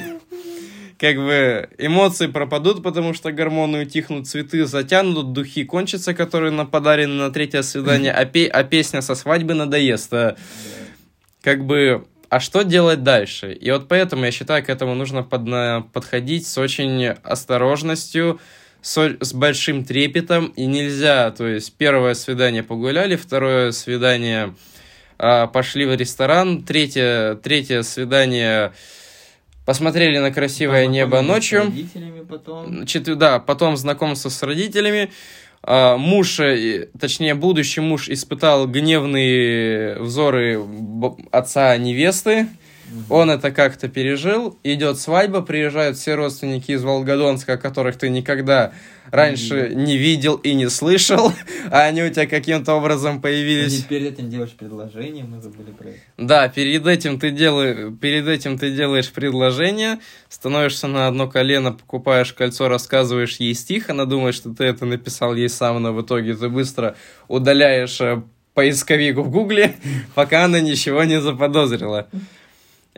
Как 0.99 1.16
бы 1.18 1.70
эмоции 1.78 2.28
пропадут, 2.28 2.82
потому 2.82 3.14
что 3.14 3.32
гормоны 3.32 3.84
утихнут, 3.84 4.28
цветы 4.28 4.66
затянут, 4.66 5.32
духи 5.32 5.64
кончатся, 5.64 6.14
которые 6.16 6.51
нам 6.51 6.68
подарены 6.68 7.14
на 7.14 7.32
третье 7.32 7.62
свидание, 7.62 8.12
а, 8.12 8.26
пе- 8.26 8.47
а 8.47 8.64
песня 8.64 9.01
со 9.01 9.14
свадьбы 9.16 9.53
надоест. 9.53 10.14
А 10.14 10.36
Как 11.43 11.66
бы, 11.66 12.05
а 12.30 12.39
что 12.39 12.64
делать 12.64 13.03
дальше? 13.03 13.53
И 13.53 13.70
вот 13.72 13.88
поэтому 13.88 14.26
я 14.26 14.32
считаю, 14.32 14.64
к 14.66 14.70
этому 14.70 14.95
нужно 14.95 15.20
подна- 15.20 15.82
подходить 15.93 16.47
с 16.47 16.58
очень 16.58 17.05
осторожностью, 17.08 18.39
со- 18.82 19.18
с 19.20 19.34
большим 19.34 19.86
трепетом, 19.86 20.47
и 20.55 20.66
нельзя, 20.66 21.30
то 21.32 21.47
есть 21.47 21.74
первое 21.78 22.16
свидание 22.16 22.64
погуляли, 22.64 23.16
второе 23.16 23.72
свидание 23.72 24.55
пошли 25.18 25.86
в 25.86 25.95
ресторан, 25.95 26.63
третье, 26.63 27.36
третье 27.36 27.82
свидание 27.82 28.72
посмотрели 29.65 30.18
на 30.20 30.32
красивое 30.32 30.88
небо 30.88 31.22
ночью. 31.22 31.63
С 31.63 31.65
родителями 31.65 32.24
потом. 32.24 32.86
Чет- 32.86 33.15
да, 33.15 33.39
потом 33.39 33.76
знакомство 33.76 34.30
с 34.30 34.41
родителями. 34.41 35.11
А, 35.61 35.97
муж, 35.97 36.39
э, 36.39 36.88
точнее, 36.97 37.34
будущий 37.34 37.82
муж 37.82 38.07
испытал 38.07 38.68
гневные 38.68 39.99
взоры 39.99 40.63
отца 41.32 41.76
невесты. 41.78 42.47
Он 43.09 43.30
это 43.30 43.51
как-то 43.51 43.89
пережил. 43.89 44.57
Идет 44.63 44.97
свадьба, 44.97 45.41
приезжают 45.41 45.97
все 45.97 46.15
родственники 46.15 46.72
из 46.72 46.84
Волгодонска, 46.84 47.57
которых 47.57 47.97
ты 47.97 48.07
никогда 48.07 48.72
раньше 49.12 49.72
не 49.74 49.97
видел 49.97 50.36
и 50.36 50.53
не 50.53 50.70
слышал, 50.70 51.34
а 51.72 51.84
они 51.84 52.03
у 52.03 52.10
тебя 52.10 52.28
каким-то 52.28 52.74
образом 52.74 53.18
И 53.18 53.22
появились. 53.22 53.82
перед 53.84 54.14
этим 54.14 54.30
делаешь 54.30 54.51
предложение, 54.51 55.24
мы 55.24 55.41
забыли 55.41 55.72
про 55.72 55.89
это. 55.89 55.99
Да, 56.18 56.47
перед 56.49 56.86
этим 56.86 57.20
ты 57.20 57.32
делаешь, 57.32 57.93
перед 58.01 58.28
этим 58.28 58.58
ты 58.58 58.72
делаешь 58.72 59.12
предложение, 59.12 59.99
становишься 60.30 60.88
на 60.88 61.08
одно 61.08 61.28
колено, 61.28 61.72
покупаешь 61.72 62.34
кольцо, 62.34 62.68
рассказываешь 62.68 63.38
ей 63.38 63.53
стих, 63.53 63.89
она 63.89 64.05
думает, 64.05 64.36
что 64.36 64.53
ты 64.53 64.64
это 64.66 64.86
написал 64.86 65.36
ей 65.36 65.49
сам, 65.49 65.82
но 65.82 65.93
в 65.93 66.01
итоге 66.01 66.36
ты 66.36 66.49
быстро 66.49 66.95
удаляешь 67.28 67.99
э, 68.01 68.22
поисковик 68.53 69.18
в 69.18 69.30
гугле, 69.30 69.76
пока 70.16 70.45
она 70.45 70.60
ничего 70.60 71.03
не 71.03 71.22
заподозрила. 71.22 72.08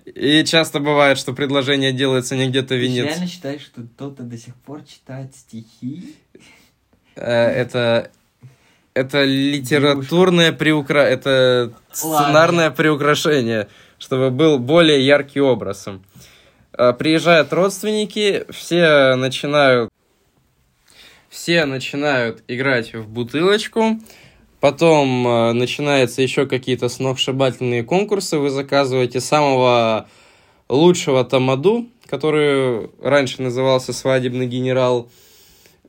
И 0.05 0.43
часто 0.45 0.79
бывает, 0.79 1.17
что 1.17 1.33
предложение 1.33 1.91
делается 1.91 2.35
не 2.35 2.47
где-то 2.49 2.75
в 2.75 2.77
Ты 2.77 2.77
Венеции. 2.77 3.07
реально 3.09 3.27
считаешь, 3.27 3.61
что 3.61 3.81
кто-то 3.81 4.23
до 4.23 4.37
сих 4.37 4.55
пор 4.55 4.83
читает 4.83 5.35
стихи? 5.35 6.15
Э, 7.15 7.47
Это 7.47 8.11
это 8.93 9.23
литературное 9.23 10.51
приукра... 10.51 10.99
это 10.99 11.71
сценарное 11.91 12.69
приукрашение, 12.71 13.67
чтобы 13.97 14.29
был 14.31 14.59
более 14.59 15.05
яркий 15.05 15.39
образ. 15.39 15.87
Э, 16.73 16.93
Приезжают 16.93 17.53
родственники, 17.53 18.45
все 18.49 19.15
начинают 19.15 19.89
все 21.29 21.65
начинают 21.65 22.43
играть 22.47 22.93
в 22.93 23.07
бутылочку, 23.07 23.99
потом 24.59 25.27
э, 25.27 25.53
начинаются 25.53 26.21
еще 26.21 26.45
какие-то 26.45 26.89
сногсшибательные 26.89 27.83
конкурсы, 27.83 28.37
вы 28.37 28.49
заказываете 28.49 29.21
самого 29.21 30.07
лучшего 30.67 31.23
тамаду, 31.23 31.87
который 32.05 32.89
раньше 33.01 33.41
назывался 33.41 33.93
«Свадебный 33.93 34.47
генерал», 34.47 35.09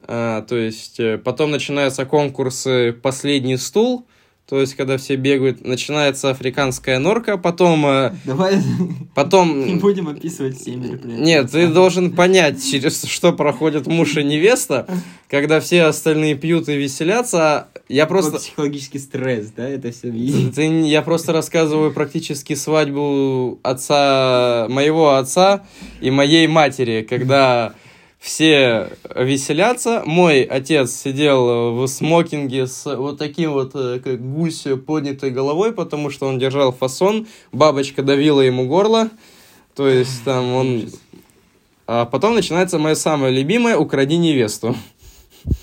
а, 0.02 0.42
то 0.42 0.56
есть 0.56 0.98
э, 0.98 1.18
потом 1.18 1.50
начинаются 1.50 2.04
конкурсы 2.06 2.92
«Последний 2.92 3.56
стул», 3.56 4.06
то 4.48 4.60
есть 4.60 4.74
когда 4.74 4.96
все 4.96 5.14
бегают, 5.14 5.64
начинается 5.64 6.30
африканская 6.30 6.98
норка, 6.98 7.38
потом, 7.38 7.86
э, 7.86 8.12
Давай 8.24 8.56
не 8.80 9.06
потом 9.14 9.78
будем 9.78 10.08
описывать 10.08 10.58
все 10.58 10.74
мероприятия. 10.74 11.22
нет, 11.22 11.50
ты 11.52 11.68
должен 11.68 12.12
понять, 12.12 12.60
через 12.64 13.04
что 13.04 13.32
проходит 13.32 13.86
муж 13.86 14.16
и 14.16 14.24
невеста, 14.24 14.86
когда 15.28 15.60
все 15.60 15.84
остальные 15.84 16.34
пьют 16.34 16.68
и 16.68 16.76
веселятся. 16.76 17.68
Я 17.88 18.06
Просто 18.06 18.32
просто... 18.32 18.46
психологический 18.48 18.98
стресс, 18.98 19.52
да, 19.56 19.68
это 19.68 19.90
все 19.92 20.10
видеть. 20.10 20.54
Ты, 20.54 20.64
я 20.82 21.02
просто 21.02 21.32
рассказываю 21.32 21.92
практически 21.92 22.54
свадьбу 22.54 23.58
отца, 23.62 24.66
моего 24.68 25.14
отца 25.14 25.64
и 26.00 26.10
моей 26.10 26.46
матери, 26.46 27.06
когда 27.08 27.74
все 28.20 28.90
веселятся. 29.16 30.02
Мой 30.04 30.42
отец 30.42 30.92
сидел 30.92 31.74
в 31.74 31.86
смокинге 31.88 32.66
с 32.66 32.94
вот 32.94 33.18
таким 33.18 33.52
вот, 33.52 33.72
э, 33.74 33.98
как 34.04 34.20
гусь, 34.20 34.66
поднятой 34.86 35.30
головой, 35.30 35.72
потому 35.72 36.10
что 36.10 36.26
он 36.26 36.38
держал 36.38 36.70
фасон, 36.70 37.26
бабочка 37.50 38.02
давила 38.02 38.42
ему 38.42 38.68
горло, 38.68 39.08
то 39.74 39.88
есть 39.88 40.22
там 40.24 40.52
он... 40.52 40.90
А 41.86 42.04
потом 42.04 42.34
начинается 42.34 42.78
мое 42.78 42.94
самое 42.94 43.34
любимое 43.34 43.76
«Укради 43.76 44.16
невесту». 44.18 44.76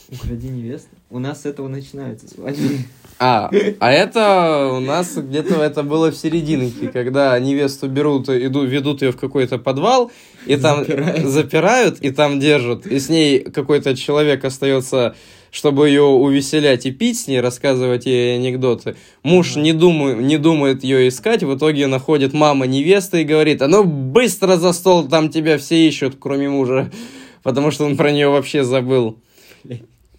Укради 0.09 0.49
невесту. 0.49 0.89
У 1.09 1.19
нас 1.19 1.43
с 1.43 1.45
этого 1.45 1.67
начинаются 1.67 2.27
свадьбы. 2.27 2.79
А, 3.19 3.49
а 3.79 3.91
это 3.91 4.73
у 4.73 4.79
нас 4.79 5.15
где-то 5.15 5.55
это 5.61 5.83
было 5.83 6.11
в 6.11 6.15
серединке, 6.15 6.89
когда 6.89 7.37
невесту 7.39 7.87
берут, 7.87 8.29
иду, 8.29 8.63
ведут 8.63 9.01
ее 9.01 9.11
в 9.11 9.17
какой-то 9.17 9.57
подвал, 9.57 10.11
и 10.45 10.55
там 10.55 10.79
Запирают. 10.79 11.25
запирают, 11.25 11.99
и 11.99 12.11
там 12.11 12.39
держат, 12.39 12.85
и 12.85 12.99
с 12.99 13.09
ней 13.09 13.39
какой-то 13.39 13.95
человек 13.95 14.45
остается, 14.45 15.15
чтобы 15.51 15.87
ее 15.87 16.03
увеселять 16.03 16.85
и 16.85 16.91
пить 16.91 17.19
с 17.19 17.27
ней, 17.27 17.41
рассказывать 17.41 18.05
ей 18.05 18.35
анекдоты. 18.35 18.95
Муж 19.23 19.55
не, 19.55 19.73
думаю, 19.73 20.21
не 20.21 20.37
думает 20.37 20.83
ее 20.83 21.07
искать, 21.07 21.43
в 21.43 21.57
итоге 21.57 21.87
находит 21.87 22.33
мама 22.33 22.67
невесты 22.67 23.21
и 23.21 23.25
говорит, 23.25 23.61
а 23.61 23.67
ну 23.67 23.83
быстро 23.83 24.57
за 24.57 24.73
стол, 24.73 25.07
там 25.07 25.29
тебя 25.29 25.57
все 25.57 25.87
ищут, 25.87 26.17
кроме 26.19 26.49
мужа, 26.49 26.91
потому 27.43 27.71
что 27.71 27.85
он 27.85 27.97
про 27.97 28.11
нее 28.11 28.29
вообще 28.29 28.63
забыл. 28.63 29.17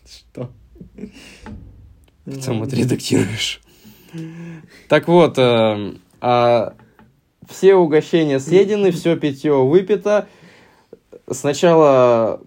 Что? 0.05 0.51
Потом 2.35 2.62
отредактируешь. 2.62 3.61
Так 4.89 5.09
вот, 5.09 5.39
э, 5.39 5.95
а, 6.20 6.74
все 7.49 7.74
угощения 7.74 8.41
съедены, 8.41 8.91
все 8.91 9.16
питье 9.16 9.55
выпито. 9.55 10.29
Сначала 11.31 12.41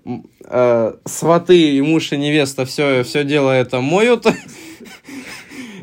э, 0.44 0.94
сваты 1.06 1.78
и 1.78 1.82
муж 1.82 2.12
и 2.12 2.18
невеста 2.18 2.66
все, 2.66 3.04
все 3.04 3.24
дело 3.24 3.52
это 3.52 3.80
моют. 3.82 4.26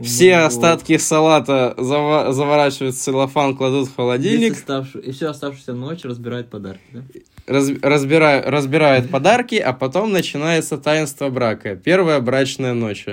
Все 0.02 0.38
Ну, 0.38 0.46
остатки 0.46 0.96
салата 0.96 1.74
заворачивают 1.76 2.94
в 2.94 2.98
целлофан, 2.98 3.56
кладут 3.56 3.88
в 3.88 3.96
холодильник. 3.96 4.54
И 5.02 5.10
всю 5.10 5.26
оставшуюся 5.26 5.72
ночь 5.72 6.04
разбирают 6.04 6.50
подарки, 6.50 6.84
да? 6.92 7.02
Раз- 7.48 7.70
разбира- 7.82 8.42
разбирают 8.42 9.10
подарки, 9.10 9.56
а 9.56 9.72
потом 9.72 10.12
начинается 10.12 10.78
таинство 10.78 11.28
брака. 11.30 11.76
Первая 11.76 12.20
брачная 12.20 12.74
ночь. 12.74 13.06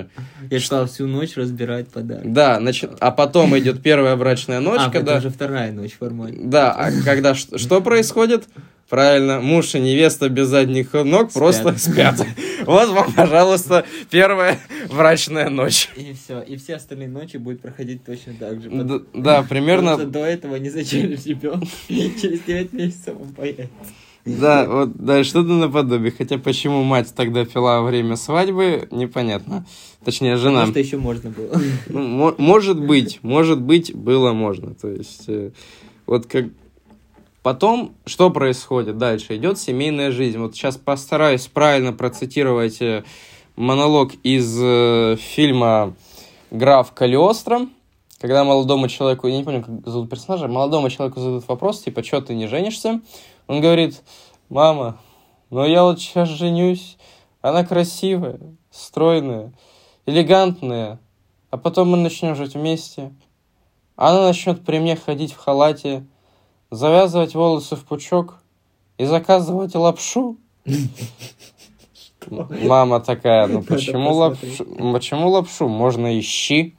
Я 0.50 0.60
сказал, 0.60 0.86
всю 0.86 1.06
ночь 1.06 1.36
разбирают 1.36 1.88
подарки. 1.88 2.26
Да, 2.26 2.58
начи- 2.60 2.94
а 3.00 3.10
потом 3.10 3.58
идет 3.58 3.82
первая 3.82 4.16
брачная 4.16 4.60
ночь, 4.60 4.80
а, 4.82 4.90
когда... 4.90 5.12
это 5.12 5.20
уже 5.26 5.30
вторая 5.30 5.72
ночь 5.72 5.96
формально. 5.98 6.48
Да, 6.50 6.72
а 6.72 6.90
когда 7.04 7.34
что 7.34 7.80
происходит? 7.80 8.44
Правильно, 8.88 9.40
муж 9.40 9.74
и 9.74 9.80
невеста 9.80 10.28
без 10.28 10.46
задних 10.46 10.92
ног 10.92 11.32
просто 11.32 11.76
спят. 11.76 12.24
Вот 12.64 12.88
вам, 12.90 13.12
пожалуйста, 13.12 13.84
первая 14.10 14.58
брачная 14.88 15.48
ночь. 15.50 15.88
И 15.96 16.12
все. 16.12 16.40
И 16.40 16.56
все 16.56 16.76
остальные 16.76 17.08
ночи 17.08 17.36
будут 17.36 17.60
проходить 17.62 18.04
точно 18.04 18.34
так 18.38 18.62
же. 18.62 18.70
Да, 19.12 19.42
примерно, 19.42 19.96
до 19.98 20.24
этого 20.24 20.54
не 20.56 20.70
зачали 20.70 21.18
ребенка. 21.24 21.66
Через 21.88 22.40
9 22.42 22.72
месяцев 22.74 23.16
он 23.20 23.34
появится. 23.34 23.68
Да, 24.26 24.66
вот, 24.68 24.96
да, 24.96 25.22
что-то 25.24 25.50
наподобие. 25.50 26.10
Хотя 26.10 26.38
почему 26.38 26.82
мать 26.82 27.14
тогда 27.14 27.44
пила 27.44 27.80
во 27.80 27.86
время 27.86 28.16
свадьбы, 28.16 28.88
непонятно. 28.90 29.64
Точнее, 30.04 30.36
жена. 30.36 30.60
Потому 30.60 30.72
что 30.72 30.80
еще 30.80 30.96
можно 30.98 31.30
было. 31.30 31.60
Ну, 31.88 32.02
мо- 32.02 32.34
может 32.38 32.80
быть, 32.80 33.20
может 33.22 33.60
быть, 33.60 33.94
было 33.94 34.32
можно. 34.32 34.74
То 34.74 34.88
есть, 34.88 35.24
э, 35.28 35.52
вот 36.06 36.26
как... 36.26 36.46
Потом, 37.42 37.94
что 38.04 38.30
происходит 38.30 38.98
дальше? 38.98 39.36
Идет 39.36 39.58
семейная 39.58 40.10
жизнь. 40.10 40.38
Вот 40.38 40.56
сейчас 40.56 40.76
постараюсь 40.76 41.46
правильно 41.46 41.92
процитировать 41.92 42.82
э, 42.82 43.04
монолог 43.54 44.12
из 44.24 44.58
э, 44.60 45.16
фильма 45.18 45.94
«Граф 46.50 46.92
Калиостро», 46.92 47.68
когда 48.20 48.44
молодому 48.44 48.88
человеку, 48.88 49.28
я 49.28 49.36
не 49.36 49.44
помню, 49.44 49.62
как 49.62 49.86
зовут 49.86 50.08
персонажа, 50.08 50.48
молодому 50.48 50.88
человеку 50.88 51.20
задают 51.20 51.46
вопрос, 51.48 51.82
типа, 51.82 52.02
что 52.02 52.22
ты 52.22 52.34
не 52.34 52.46
женишься? 52.46 53.00
Он 53.46 53.60
говорит, 53.60 54.02
мама, 54.48 54.98
ну 55.50 55.64
я 55.64 55.84
вот 55.84 56.00
сейчас 56.00 56.28
женюсь, 56.28 56.96
она 57.40 57.64
красивая, 57.64 58.40
стройная, 58.70 59.52
элегантная, 60.06 60.98
а 61.50 61.58
потом 61.58 61.90
мы 61.90 61.96
начнем 61.96 62.34
жить 62.34 62.54
вместе. 62.54 63.12
Она 63.94 64.24
начнет 64.24 64.64
при 64.64 64.78
мне 64.78 64.96
ходить 64.96 65.32
в 65.32 65.38
халате, 65.38 66.04
завязывать 66.70 67.34
волосы 67.34 67.76
в 67.76 67.84
пучок 67.84 68.42
и 68.98 69.04
заказывать 69.04 69.74
лапшу. 69.74 70.36
Мама 72.28 73.00
такая, 73.00 73.46
ну 73.46 73.62
почему 73.62 74.12
лапшу? 74.12 74.64
Почему 74.92 75.30
лапшу? 75.30 75.68
Можно 75.68 76.18
и 76.18 76.20
щи. 76.20 76.74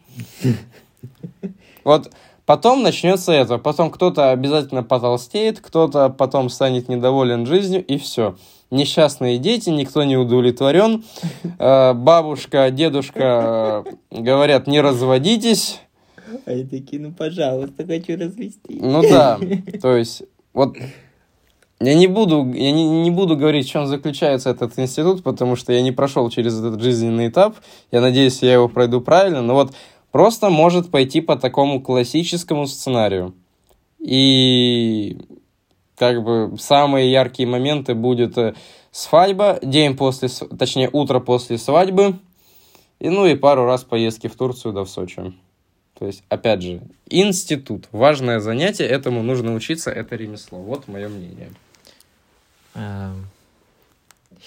Вот 1.85 2.11
потом 2.47 2.81
начнется 2.81 3.33
это. 3.33 3.59
Потом 3.59 3.91
кто-то 3.91 4.31
обязательно 4.31 4.81
потолстеет, 4.81 5.59
кто-то 5.59 6.09
потом 6.09 6.49
станет 6.49 6.89
недоволен 6.89 7.45
жизнью, 7.45 7.85
и 7.85 7.99
все. 7.99 8.35
Несчастные 8.71 9.37
дети, 9.37 9.69
никто 9.69 10.03
не 10.03 10.17
удовлетворен. 10.17 11.03
Э, 11.59 11.93
Бабушка, 11.93 12.71
дедушка 12.71 13.83
э, 13.85 14.19
говорят, 14.21 14.65
не 14.65 14.81
разводитесь. 14.81 15.81
А 16.45 16.51
я 16.51 16.65
такие, 16.65 17.01
ну 17.01 17.11
пожалуйста, 17.11 17.85
хочу 17.85 18.17
развести. 18.17 18.59
Ну 18.67 19.01
да, 19.01 19.39
то 19.81 19.95
есть, 19.95 20.23
вот 20.53 20.77
я 21.79 21.93
не 21.93 22.07
буду, 22.07 22.51
я 22.53 22.71
не, 22.71 22.87
не 23.03 23.11
буду 23.11 23.37
говорить, 23.37 23.67
в 23.67 23.69
чем 23.69 23.87
заключается 23.87 24.49
этот 24.49 24.77
институт, 24.79 25.23
потому 25.23 25.55
что 25.55 25.71
я 25.71 25.81
не 25.81 25.91
прошел 25.91 26.29
через 26.29 26.59
этот 26.59 26.81
жизненный 26.81 27.27
этап. 27.27 27.55
Я 27.91 28.01
надеюсь, 28.01 28.41
я 28.41 28.53
его 28.53 28.67
пройду 28.67 28.99
правильно, 28.99 29.41
но 29.41 29.53
вот 29.53 29.73
просто 30.11 30.49
может 30.49 30.91
пойти 30.91 31.21
по 31.21 31.35
такому 31.35 31.81
классическому 31.81 32.67
сценарию. 32.67 33.33
И 33.99 35.17
как 35.97 36.23
бы 36.23 36.55
самые 36.59 37.11
яркие 37.11 37.47
моменты 37.49 37.95
будет 37.95 38.37
э, 38.37 38.53
свадьба, 38.91 39.59
день 39.61 39.97
после, 39.97 40.29
точнее, 40.29 40.89
утро 40.91 41.19
после 41.19 41.57
свадьбы, 41.57 42.19
и 42.99 43.09
ну 43.09 43.25
и 43.25 43.35
пару 43.35 43.65
раз 43.65 43.83
поездки 43.83 44.27
в 44.27 44.35
Турцию 44.35 44.73
да 44.73 44.83
в 44.83 44.89
Сочи. 44.89 45.33
То 45.97 46.05
есть, 46.05 46.23
опять 46.29 46.61
же, 46.61 46.81
институт. 47.09 47.87
Важное 47.91 48.39
занятие, 48.39 48.85
этому 48.85 49.23
нужно 49.23 49.55
учиться, 49.55 49.89
это 49.89 50.15
ремесло. 50.15 50.59
Вот 50.59 50.87
мое 50.87 51.09
мнение. 51.09 51.49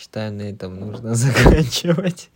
Считаю, 0.01 0.33
на 0.33 0.43
этом 0.43 0.81
нужно 0.81 1.15
заканчивать. 1.15 2.31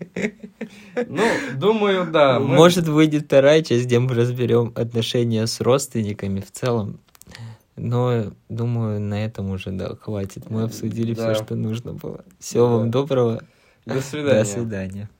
Ну, 1.09 1.23
думаю, 1.57 2.07
да. 2.13 2.39
Мы... 2.39 2.57
Может, 2.57 2.89
выйдет 2.89 3.25
вторая 3.25 3.63
часть, 3.63 3.87
где 3.87 3.99
мы 3.99 4.15
разберем 4.15 4.71
отношения 4.77 5.47
с 5.47 5.63
родственниками 5.63 6.41
в 6.41 6.51
целом. 6.51 7.01
Но, 7.77 8.33
думаю, 8.51 9.01
на 9.01 9.25
этом 9.25 9.51
уже, 9.51 9.71
да, 9.71 9.97
хватит. 9.97 10.51
Мы 10.51 10.65
обсудили 10.65 11.15
да. 11.15 11.33
все, 11.33 11.43
что 11.43 11.55
нужно 11.55 11.95
было. 11.95 12.23
Всего 12.39 12.67
да. 12.67 12.73
вам 12.75 12.91
доброго. 12.91 13.43
До 13.87 14.03
свидания. 14.03 14.41
До 14.41 14.45
свидания. 14.45 15.11